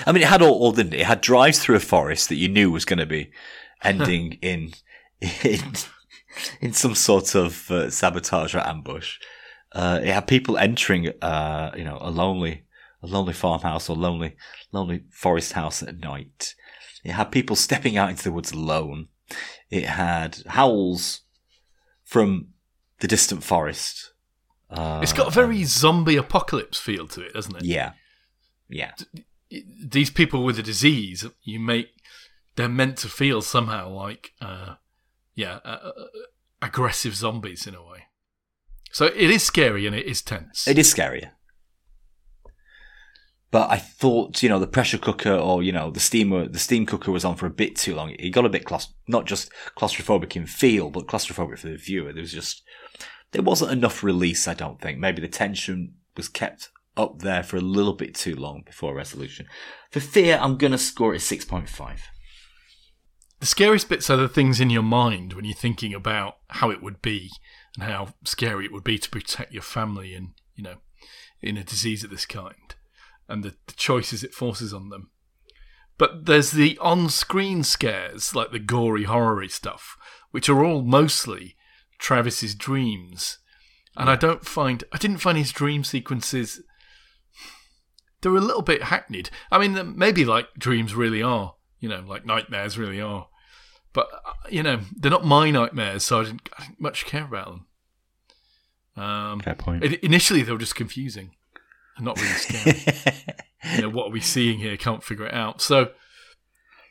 I 0.05 0.11
mean, 0.11 0.23
it 0.23 0.29
had 0.29 0.41
all, 0.41 0.53
all 0.53 0.71
didn't 0.71 0.93
it? 0.93 1.01
It 1.01 1.05
had 1.05 1.21
drives 1.21 1.59
through 1.59 1.75
a 1.75 1.81
forest 1.81 2.29
that 2.29 2.35
you 2.35 2.47
knew 2.49 2.71
was 2.71 2.85
going 2.85 2.99
to 2.99 3.05
be 3.05 3.31
ending 3.83 4.33
in, 4.41 4.73
in, 5.43 5.73
in 6.61 6.73
some 6.73 6.95
sort 6.95 7.35
of 7.35 7.69
uh, 7.71 7.89
sabotage 7.89 8.55
or 8.55 8.65
ambush. 8.67 9.17
Uh, 9.71 9.99
it 10.01 10.13
had 10.13 10.27
people 10.27 10.57
entering, 10.57 11.09
uh, 11.21 11.71
you 11.75 11.83
know, 11.83 11.97
a 11.99 12.11
lonely, 12.11 12.63
a 13.01 13.07
lonely 13.07 13.33
farmhouse 13.33 13.89
or 13.89 13.95
lonely, 13.95 14.35
lonely 14.71 15.03
forest 15.09 15.53
house 15.53 15.81
at 15.81 15.99
night. 15.99 16.53
It 17.03 17.11
had 17.11 17.31
people 17.31 17.55
stepping 17.55 17.97
out 17.97 18.09
into 18.09 18.23
the 18.23 18.31
woods 18.31 18.51
alone. 18.51 19.07
It 19.69 19.85
had 19.85 20.43
howls 20.47 21.21
from 22.03 22.49
the 22.99 23.07
distant 23.07 23.43
forest. 23.43 24.11
Uh, 24.69 24.99
It's 25.03 25.13
got 25.13 25.27
a 25.27 25.31
very 25.31 25.63
zombie 25.63 26.15
apocalypse 26.17 26.79
feel 26.79 27.07
to 27.09 27.21
it, 27.21 27.33
doesn't 27.33 27.55
it? 27.57 27.63
yeah, 27.63 27.93
yeah. 28.69 28.91
These 29.85 30.09
people 30.09 30.43
with 30.43 30.57
a 30.57 30.63
disease, 30.63 31.25
you 31.43 31.59
make 31.59 31.89
they're 32.55 32.69
meant 32.69 32.97
to 32.97 33.07
feel 33.07 33.41
somehow 33.41 33.89
like, 33.89 34.31
uh, 34.41 34.75
yeah, 35.35 35.59
uh, 35.65 35.79
uh, 35.85 35.91
aggressive 36.61 37.15
zombies 37.15 37.65
in 37.67 37.75
a 37.75 37.81
way. 37.83 38.03
So 38.91 39.05
it 39.05 39.29
is 39.31 39.43
scary 39.43 39.87
and 39.87 39.95
it 39.95 40.05
is 40.05 40.21
tense. 40.21 40.67
It 40.67 40.77
is 40.77 40.93
scarier. 40.93 41.31
But 43.53 43.69
I 43.69 43.77
thought, 43.77 44.41
you 44.41 44.49
know, 44.49 44.57
the 44.57 44.65
pressure 44.65 44.97
cooker 44.97 45.35
or, 45.35 45.61
you 45.61 45.71
know, 45.71 45.91
the 45.91 45.99
steamer, 45.99 46.47
the 46.47 46.57
steam 46.57 46.87
cooker 46.87 47.11
was 47.11 47.23
on 47.23 47.35
for 47.35 47.45
a 47.45 47.51
bit 47.51 47.75
too 47.75 47.93
long. 47.93 48.09
It 48.17 48.31
got 48.31 48.47
a 48.47 48.49
bit 48.49 48.65
claust- 48.65 48.95
not 49.07 49.27
just 49.27 49.51
claustrophobic 49.77 50.35
in 50.35 50.47
feel, 50.47 50.89
but 50.89 51.05
claustrophobic 51.05 51.59
for 51.59 51.69
the 51.69 51.77
viewer. 51.77 52.11
There 52.11 52.21
was 52.21 52.33
just, 52.33 52.63
there 53.29 53.43
wasn't 53.43 53.71
enough 53.71 54.01
release, 54.01 54.47
I 54.47 54.55
don't 54.55 54.81
think. 54.81 54.97
Maybe 54.97 55.21
the 55.21 55.27
tension 55.27 55.93
was 56.17 56.29
kept 56.29 56.69
up 56.97 57.19
there 57.19 57.43
for 57.43 57.57
a 57.57 57.61
little 57.61 57.93
bit 57.93 58.15
too 58.15 58.33
long 58.35 58.63
before 58.65 58.95
resolution. 58.95 59.45
For 59.91 59.99
fear, 59.99 60.39
I'm 60.41 60.57
going 60.57 60.71
to 60.71 60.79
score 60.79 61.13
it 61.13 61.19
6.5. 61.19 61.99
The 63.39 63.45
scariest 63.45 63.87
bits 63.87 64.09
are 64.09 64.17
the 64.17 64.27
things 64.27 64.59
in 64.59 64.71
your 64.71 64.81
mind 64.81 65.33
when 65.33 65.45
you're 65.45 65.53
thinking 65.53 65.93
about 65.93 66.37
how 66.47 66.71
it 66.71 66.81
would 66.81 67.03
be 67.03 67.29
and 67.75 67.83
how 67.83 68.15
scary 68.23 68.65
it 68.65 68.71
would 68.71 68.83
be 68.83 68.97
to 68.97 69.11
protect 69.11 69.53
your 69.53 69.61
family 69.61 70.15
and, 70.15 70.29
you 70.55 70.63
know, 70.63 70.77
in 71.39 71.55
a 71.55 71.63
disease 71.63 72.03
of 72.03 72.09
this 72.09 72.25
kind 72.25 72.73
and 73.33 73.43
the, 73.43 73.55
the 73.65 73.73
choices 73.73 74.23
it 74.23 74.33
forces 74.33 74.73
on 74.73 74.89
them. 74.89 75.09
But 75.97 76.25
there's 76.27 76.51
the 76.51 76.77
on 76.77 77.09
screen 77.09 77.63
scares, 77.63 78.35
like 78.35 78.51
the 78.51 78.59
gory, 78.59 79.03
horror 79.03 79.47
stuff, 79.49 79.97
which 80.31 80.49
are 80.49 80.63
all 80.63 80.83
mostly 80.83 81.55
Travis's 81.97 82.53
dreams. 82.53 83.39
And 83.97 84.09
I 84.09 84.15
don't 84.15 84.45
find, 84.45 84.83
I 84.93 84.97
didn't 84.97 85.17
find 85.17 85.37
his 85.37 85.51
dream 85.51 85.83
sequences 85.83 86.61
they're 88.21 88.35
a 88.35 88.39
little 88.39 88.61
bit 88.61 88.83
hackneyed. 88.83 89.29
I 89.51 89.59
mean, 89.59 89.97
maybe 89.97 90.25
like 90.25 90.47
dreams 90.57 90.95
really 90.95 91.21
are, 91.21 91.55
you 91.79 91.89
know, 91.89 92.03
like 92.07 92.25
nightmares 92.25 92.77
really 92.77 93.01
are. 93.01 93.27
But 93.91 94.07
uh, 94.13 94.33
you 94.49 94.63
know, 94.63 94.79
they're 94.95 95.11
not 95.11 95.25
my 95.25 95.51
nightmares, 95.51 96.03
so 96.03 96.21
I 96.21 96.23
didn't, 96.23 96.49
I 96.57 96.63
didn't 96.63 96.79
much 96.81 97.05
care 97.05 97.25
about 97.25 97.47
them. 98.95 99.03
Um, 99.03 99.39
Fair 99.41 99.55
point. 99.55 99.83
it- 99.83 100.03
initially, 100.03 100.41
they 100.41 100.51
were 100.51 100.57
just 100.57 100.75
confusing 100.75 101.31
and 101.95 102.05
not 102.05 102.19
really 102.19 102.33
scary. 102.33 102.83
you 103.75 103.81
know, 103.81 103.89
what 103.89 104.07
are 104.07 104.11
we 104.11 104.19
seeing 104.21 104.59
here? 104.59 104.77
Can't 104.77 105.03
figure 105.03 105.25
it 105.27 105.33
out. 105.33 105.61
So, 105.61 105.91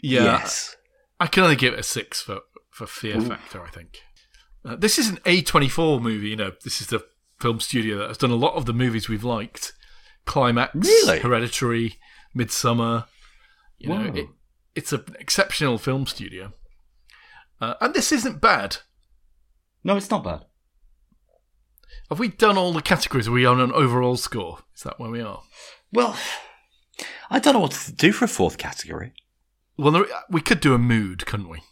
yeah, 0.02 0.24
Yes. 0.24 0.76
I 1.20 1.26
can 1.26 1.44
only 1.44 1.56
give 1.56 1.74
it 1.74 1.80
a 1.80 1.84
six 1.84 2.20
for 2.20 2.40
for 2.70 2.86
fear 2.86 3.20
factor. 3.20 3.62
I 3.62 3.70
think 3.70 4.00
uh, 4.64 4.76
this 4.76 4.98
is 4.98 5.08
an 5.08 5.18
A 5.26 5.42
twenty 5.42 5.68
four 5.68 6.00
movie. 6.00 6.28
You 6.30 6.36
know, 6.36 6.52
this 6.64 6.80
is 6.80 6.88
the 6.88 7.04
film 7.40 7.60
studio 7.60 7.98
that 7.98 8.08
has 8.08 8.18
done 8.18 8.30
a 8.30 8.36
lot 8.36 8.54
of 8.54 8.66
the 8.66 8.72
movies 8.72 9.08
we've 9.08 9.24
liked. 9.24 9.72
Climax, 10.24 10.74
Really? 10.74 11.18
Hereditary, 11.20 11.98
Midsommar. 12.36 13.06
You 13.78 13.88
know, 13.88 14.12
it, 14.14 14.26
it's 14.76 14.92
an 14.92 15.04
exceptional 15.18 15.78
film 15.78 16.06
studio, 16.06 16.52
uh, 17.60 17.74
and 17.80 17.92
this 17.94 18.12
isn't 18.12 18.40
bad. 18.40 18.76
No, 19.82 19.96
it's 19.96 20.10
not 20.10 20.22
bad. 20.22 20.44
Have 22.08 22.18
we 22.18 22.28
done 22.28 22.58
all 22.58 22.72
the 22.72 22.82
categories? 22.82 23.28
Are 23.28 23.32
we 23.32 23.46
on 23.46 23.60
an 23.60 23.72
overall 23.72 24.16
score? 24.16 24.58
Is 24.76 24.82
that 24.82 25.00
where 25.00 25.10
we 25.10 25.20
are? 25.20 25.42
Well, 25.92 26.16
I 27.30 27.38
don't 27.38 27.54
know 27.54 27.60
what 27.60 27.72
to 27.72 27.92
do 27.92 28.12
for 28.12 28.26
a 28.26 28.28
fourth 28.28 28.58
category. 28.58 29.14
Well, 29.76 29.92
there, 29.92 30.04
we 30.30 30.40
could 30.40 30.60
do 30.60 30.74
a 30.74 30.78
mood, 30.78 31.26
couldn't 31.26 31.48
we? 31.48 31.62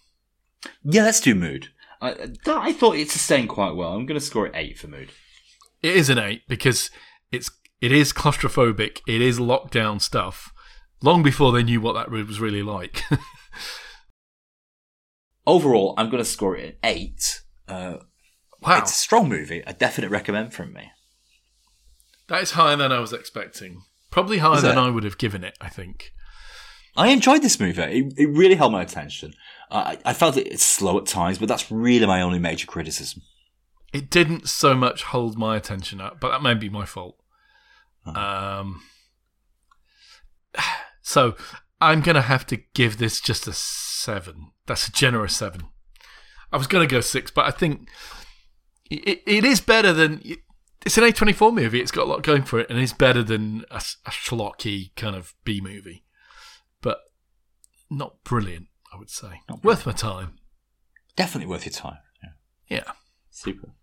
Yeah, 0.82 1.04
let's 1.04 1.20
do 1.20 1.34
mood. 1.34 1.68
I, 2.00 2.30
I 2.46 2.72
thought 2.72 2.96
it 2.96 3.10
sustained 3.10 3.50
quite 3.50 3.74
well. 3.74 3.92
I'm 3.92 4.06
going 4.06 4.18
to 4.18 4.24
score 4.24 4.46
it 4.46 4.52
eight 4.54 4.78
for 4.78 4.88
mood. 4.88 5.10
It 5.82 5.96
is 5.96 6.08
an 6.08 6.18
eight 6.18 6.42
because 6.48 6.90
it's 7.30 7.50
it 7.80 7.92
is 7.92 8.12
claustrophobic. 8.12 9.00
It 9.06 9.20
is 9.20 9.38
lockdown 9.38 10.00
stuff. 10.00 10.52
Long 11.02 11.22
before 11.22 11.52
they 11.52 11.62
knew 11.62 11.80
what 11.80 11.94
that 11.94 12.10
was 12.10 12.40
really 12.40 12.62
like. 12.62 13.02
Overall, 15.46 15.94
I'm 15.96 16.10
going 16.10 16.22
to 16.22 16.28
score 16.28 16.56
it 16.56 16.66
an 16.66 16.74
eight. 16.84 17.42
Uh, 17.66 17.96
wow, 18.62 18.78
It's 18.78 18.90
a 18.92 18.94
strong 18.94 19.28
movie. 19.28 19.62
A 19.66 19.72
definite 19.72 20.10
recommend 20.10 20.52
from 20.54 20.72
me. 20.72 20.90
that 22.28 22.42
is 22.42 22.52
higher 22.52 22.76
than 22.76 22.92
I 22.92 23.00
was 23.00 23.12
expecting. 23.12 23.82
Probably 24.10 24.38
higher 24.38 24.56
Is 24.56 24.62
than 24.62 24.76
it? 24.78 24.80
I 24.80 24.90
would 24.90 25.04
have 25.04 25.18
given 25.18 25.44
it. 25.44 25.56
I 25.60 25.68
think. 25.68 26.12
I 26.96 27.08
enjoyed 27.08 27.42
this 27.42 27.60
movie. 27.60 27.80
It, 27.82 28.14
it 28.16 28.26
really 28.26 28.56
held 28.56 28.72
my 28.72 28.82
attention. 28.82 29.34
I, 29.70 29.98
I 30.04 30.12
felt 30.12 30.36
it, 30.36 30.48
it's 30.48 30.64
slow 30.64 30.98
at 30.98 31.06
times, 31.06 31.38
but 31.38 31.48
that's 31.48 31.70
really 31.70 32.06
my 32.06 32.20
only 32.20 32.38
major 32.40 32.66
criticism. 32.66 33.22
It 33.92 34.10
didn't 34.10 34.48
so 34.48 34.74
much 34.74 35.04
hold 35.04 35.38
my 35.38 35.56
attention 35.56 36.00
up, 36.00 36.20
but 36.20 36.30
that 36.30 36.42
may 36.42 36.54
be 36.54 36.68
my 36.68 36.84
fault. 36.86 37.16
Um, 38.06 38.82
so 41.02 41.36
I'm 41.80 42.00
gonna 42.00 42.22
have 42.22 42.46
to 42.48 42.56
give 42.74 42.98
this 42.98 43.20
just 43.20 43.46
a 43.46 43.52
seven. 43.52 44.50
That's 44.66 44.88
a 44.88 44.92
generous 44.92 45.36
seven. 45.36 45.62
I 46.52 46.56
was 46.56 46.66
gonna 46.66 46.86
go 46.86 47.00
six, 47.00 47.30
but 47.30 47.46
I 47.46 47.50
think 47.52 47.88
it, 48.90 49.22
it 49.26 49.44
is 49.44 49.60
better 49.60 49.92
than. 49.92 50.22
It's 50.84 50.96
an 50.96 51.04
A24 51.04 51.52
movie. 51.52 51.80
It's 51.80 51.90
got 51.90 52.04
a 52.06 52.10
lot 52.10 52.22
going 52.22 52.42
for 52.42 52.58
it, 52.58 52.70
and 52.70 52.78
it's 52.78 52.92
better 52.94 53.22
than 53.22 53.64
a, 53.70 53.82
a 54.06 54.10
schlocky 54.10 54.94
kind 54.96 55.14
of 55.14 55.34
B 55.44 55.60
movie, 55.60 56.04
but 56.80 57.00
not 57.90 58.22
brilliant. 58.24 58.68
I 58.92 58.96
would 58.98 59.10
say 59.10 59.42
Not 59.48 59.62
worth 59.62 59.84
my 59.86 59.92
time. 59.92 60.38
Definitely 61.16 61.48
worth 61.50 61.66
your 61.66 61.72
time. 61.72 61.98
Yeah. 62.22 62.78
Yeah. 62.78 62.92
Super. 63.30 63.74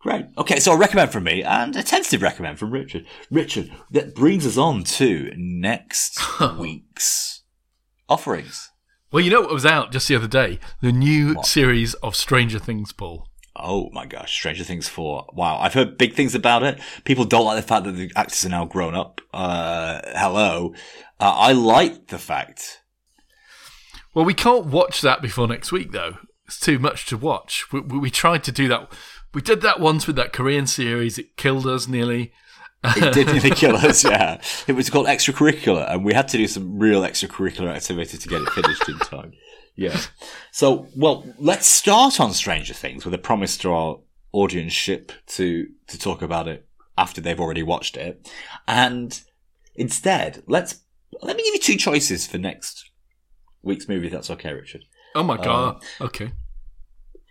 Great. 0.00 0.26
Okay, 0.36 0.60
so 0.60 0.72
a 0.72 0.76
recommend 0.78 1.10
from 1.10 1.24
me 1.24 1.42
and 1.42 1.74
a 1.74 1.82
tentative 1.82 2.22
recommend 2.22 2.58
from 2.58 2.70
Richard. 2.70 3.04
Richard, 3.30 3.72
that 3.90 4.14
brings 4.14 4.46
us 4.46 4.56
on 4.56 4.84
to 4.84 5.32
next 5.36 6.20
week's 6.58 7.42
offerings. 8.08 8.70
Well, 9.10 9.24
you 9.24 9.30
know 9.30 9.40
what 9.40 9.50
was 9.52 9.66
out 9.66 9.90
just 9.90 10.06
the 10.06 10.14
other 10.14 10.28
day? 10.28 10.60
The 10.82 10.92
new 10.92 11.34
What? 11.34 11.46
series 11.46 11.94
of 11.94 12.14
Stranger 12.14 12.58
Things, 12.58 12.92
Paul. 12.92 13.27
Oh 13.58 13.90
my 13.92 14.06
gosh, 14.06 14.32
Stranger 14.32 14.62
Things 14.62 14.88
4. 14.88 15.30
Wow, 15.32 15.58
I've 15.58 15.74
heard 15.74 15.98
big 15.98 16.14
things 16.14 16.34
about 16.34 16.62
it. 16.62 16.78
People 17.04 17.24
don't 17.24 17.44
like 17.44 17.56
the 17.56 17.66
fact 17.66 17.84
that 17.84 17.92
the 17.92 18.10
actors 18.14 18.44
are 18.44 18.50
now 18.50 18.64
grown 18.64 18.94
up. 18.94 19.20
Uh, 19.34 20.00
hello. 20.14 20.74
Uh, 21.18 21.34
I 21.36 21.52
like 21.52 22.06
the 22.08 22.18
fact. 22.18 22.82
Well, 24.14 24.24
we 24.24 24.34
can't 24.34 24.66
watch 24.66 25.00
that 25.00 25.20
before 25.20 25.48
next 25.48 25.72
week, 25.72 25.92
though. 25.92 26.18
It's 26.46 26.60
too 26.60 26.78
much 26.78 27.06
to 27.06 27.16
watch. 27.16 27.72
We, 27.72 27.80
we, 27.80 27.98
we 27.98 28.10
tried 28.10 28.44
to 28.44 28.52
do 28.52 28.68
that. 28.68 28.92
We 29.34 29.42
did 29.42 29.60
that 29.62 29.80
once 29.80 30.06
with 30.06 30.16
that 30.16 30.32
Korean 30.32 30.66
series. 30.66 31.18
It 31.18 31.36
killed 31.36 31.66
us 31.66 31.88
nearly. 31.88 32.32
It 32.84 33.12
did 33.12 33.26
nearly 33.32 33.50
kill 33.50 33.76
us, 33.76 34.04
yeah. 34.04 34.40
It 34.66 34.72
was 34.72 34.90
called 34.90 35.06
extracurricular, 35.06 35.90
and 35.90 36.04
we 36.04 36.14
had 36.14 36.28
to 36.28 36.36
do 36.36 36.46
some 36.46 36.78
real 36.78 37.02
extracurricular 37.02 37.74
activity 37.74 38.18
to 38.18 38.28
get 38.28 38.42
it 38.42 38.50
finished 38.50 38.88
in 38.88 38.98
time. 38.98 39.32
Yeah. 39.74 40.00
So, 40.52 40.88
well, 40.96 41.24
let's 41.38 41.66
start 41.66 42.20
on 42.20 42.32
Stranger 42.32 42.74
Things 42.74 43.04
with 43.04 43.14
a 43.14 43.18
promise 43.18 43.56
to 43.58 43.72
our 43.72 43.98
audience 44.32 44.72
ship 44.72 45.12
to 45.26 45.68
to 45.86 45.98
talk 45.98 46.20
about 46.22 46.48
it 46.48 46.66
after 46.96 47.20
they've 47.20 47.40
already 47.40 47.62
watched 47.62 47.96
it, 47.96 48.28
and 48.66 49.20
instead, 49.74 50.42
let's 50.46 50.80
let 51.22 51.36
me 51.36 51.44
give 51.44 51.54
you 51.54 51.60
two 51.60 51.76
choices 51.76 52.26
for 52.26 52.38
next 52.38 52.90
week's 53.62 53.88
movie. 53.88 54.06
If 54.06 54.12
that's 54.12 54.30
okay, 54.30 54.52
Richard. 54.52 54.84
Oh 55.14 55.22
my 55.22 55.36
um, 55.36 55.42
god. 55.42 55.82
okay. 56.00 56.32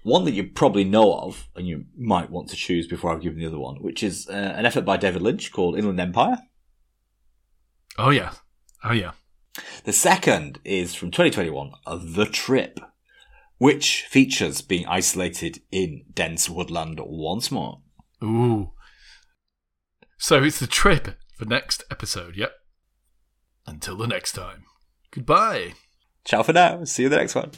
One 0.07 0.23
that 0.23 0.33
you 0.33 0.45
probably 0.45 0.85
know 0.85 1.15
of, 1.15 1.49
and 1.53 1.67
you 1.67 1.83
might 1.97 2.29
want 2.29 2.47
to 2.49 2.55
choose 2.55 2.87
before 2.87 3.11
I've 3.11 3.21
given 3.21 3.39
the 3.39 3.45
other 3.45 3.59
one, 3.59 3.83
which 3.83 4.01
is 4.01 4.25
uh, 4.29 4.53
an 4.55 4.65
effort 4.65 4.85
by 4.85 4.95
David 4.95 5.21
Lynch 5.21 5.51
called 5.51 5.77
Inland 5.77 5.99
Empire. 5.99 6.37
Oh 7.97 8.11
yeah. 8.11 8.31
Oh 8.85 8.93
yeah. 8.93 9.11
The 9.83 9.91
second 9.91 10.59
is 10.63 10.95
from 10.95 11.11
2021, 11.11 11.71
uh, 11.85 11.99
The 12.01 12.25
Trip, 12.25 12.79
which 13.57 14.03
features 14.03 14.61
being 14.61 14.85
isolated 14.85 15.59
in 15.73 16.05
dense 16.13 16.49
woodland 16.49 17.01
once 17.03 17.51
more. 17.51 17.81
Ooh. 18.23 18.71
So 20.17 20.41
it's 20.41 20.61
the 20.61 20.67
trip 20.67 21.17
for 21.35 21.43
next 21.43 21.83
episode. 21.91 22.37
Yep. 22.37 22.53
Until 23.65 23.97
the 23.97 24.07
next 24.07 24.31
time. 24.31 24.63
Goodbye. 25.11 25.73
Ciao 26.23 26.43
for 26.43 26.53
now. 26.53 26.85
See 26.85 27.03
you 27.03 27.07
in 27.07 27.11
the 27.11 27.17
next 27.17 27.35
one. 27.35 27.51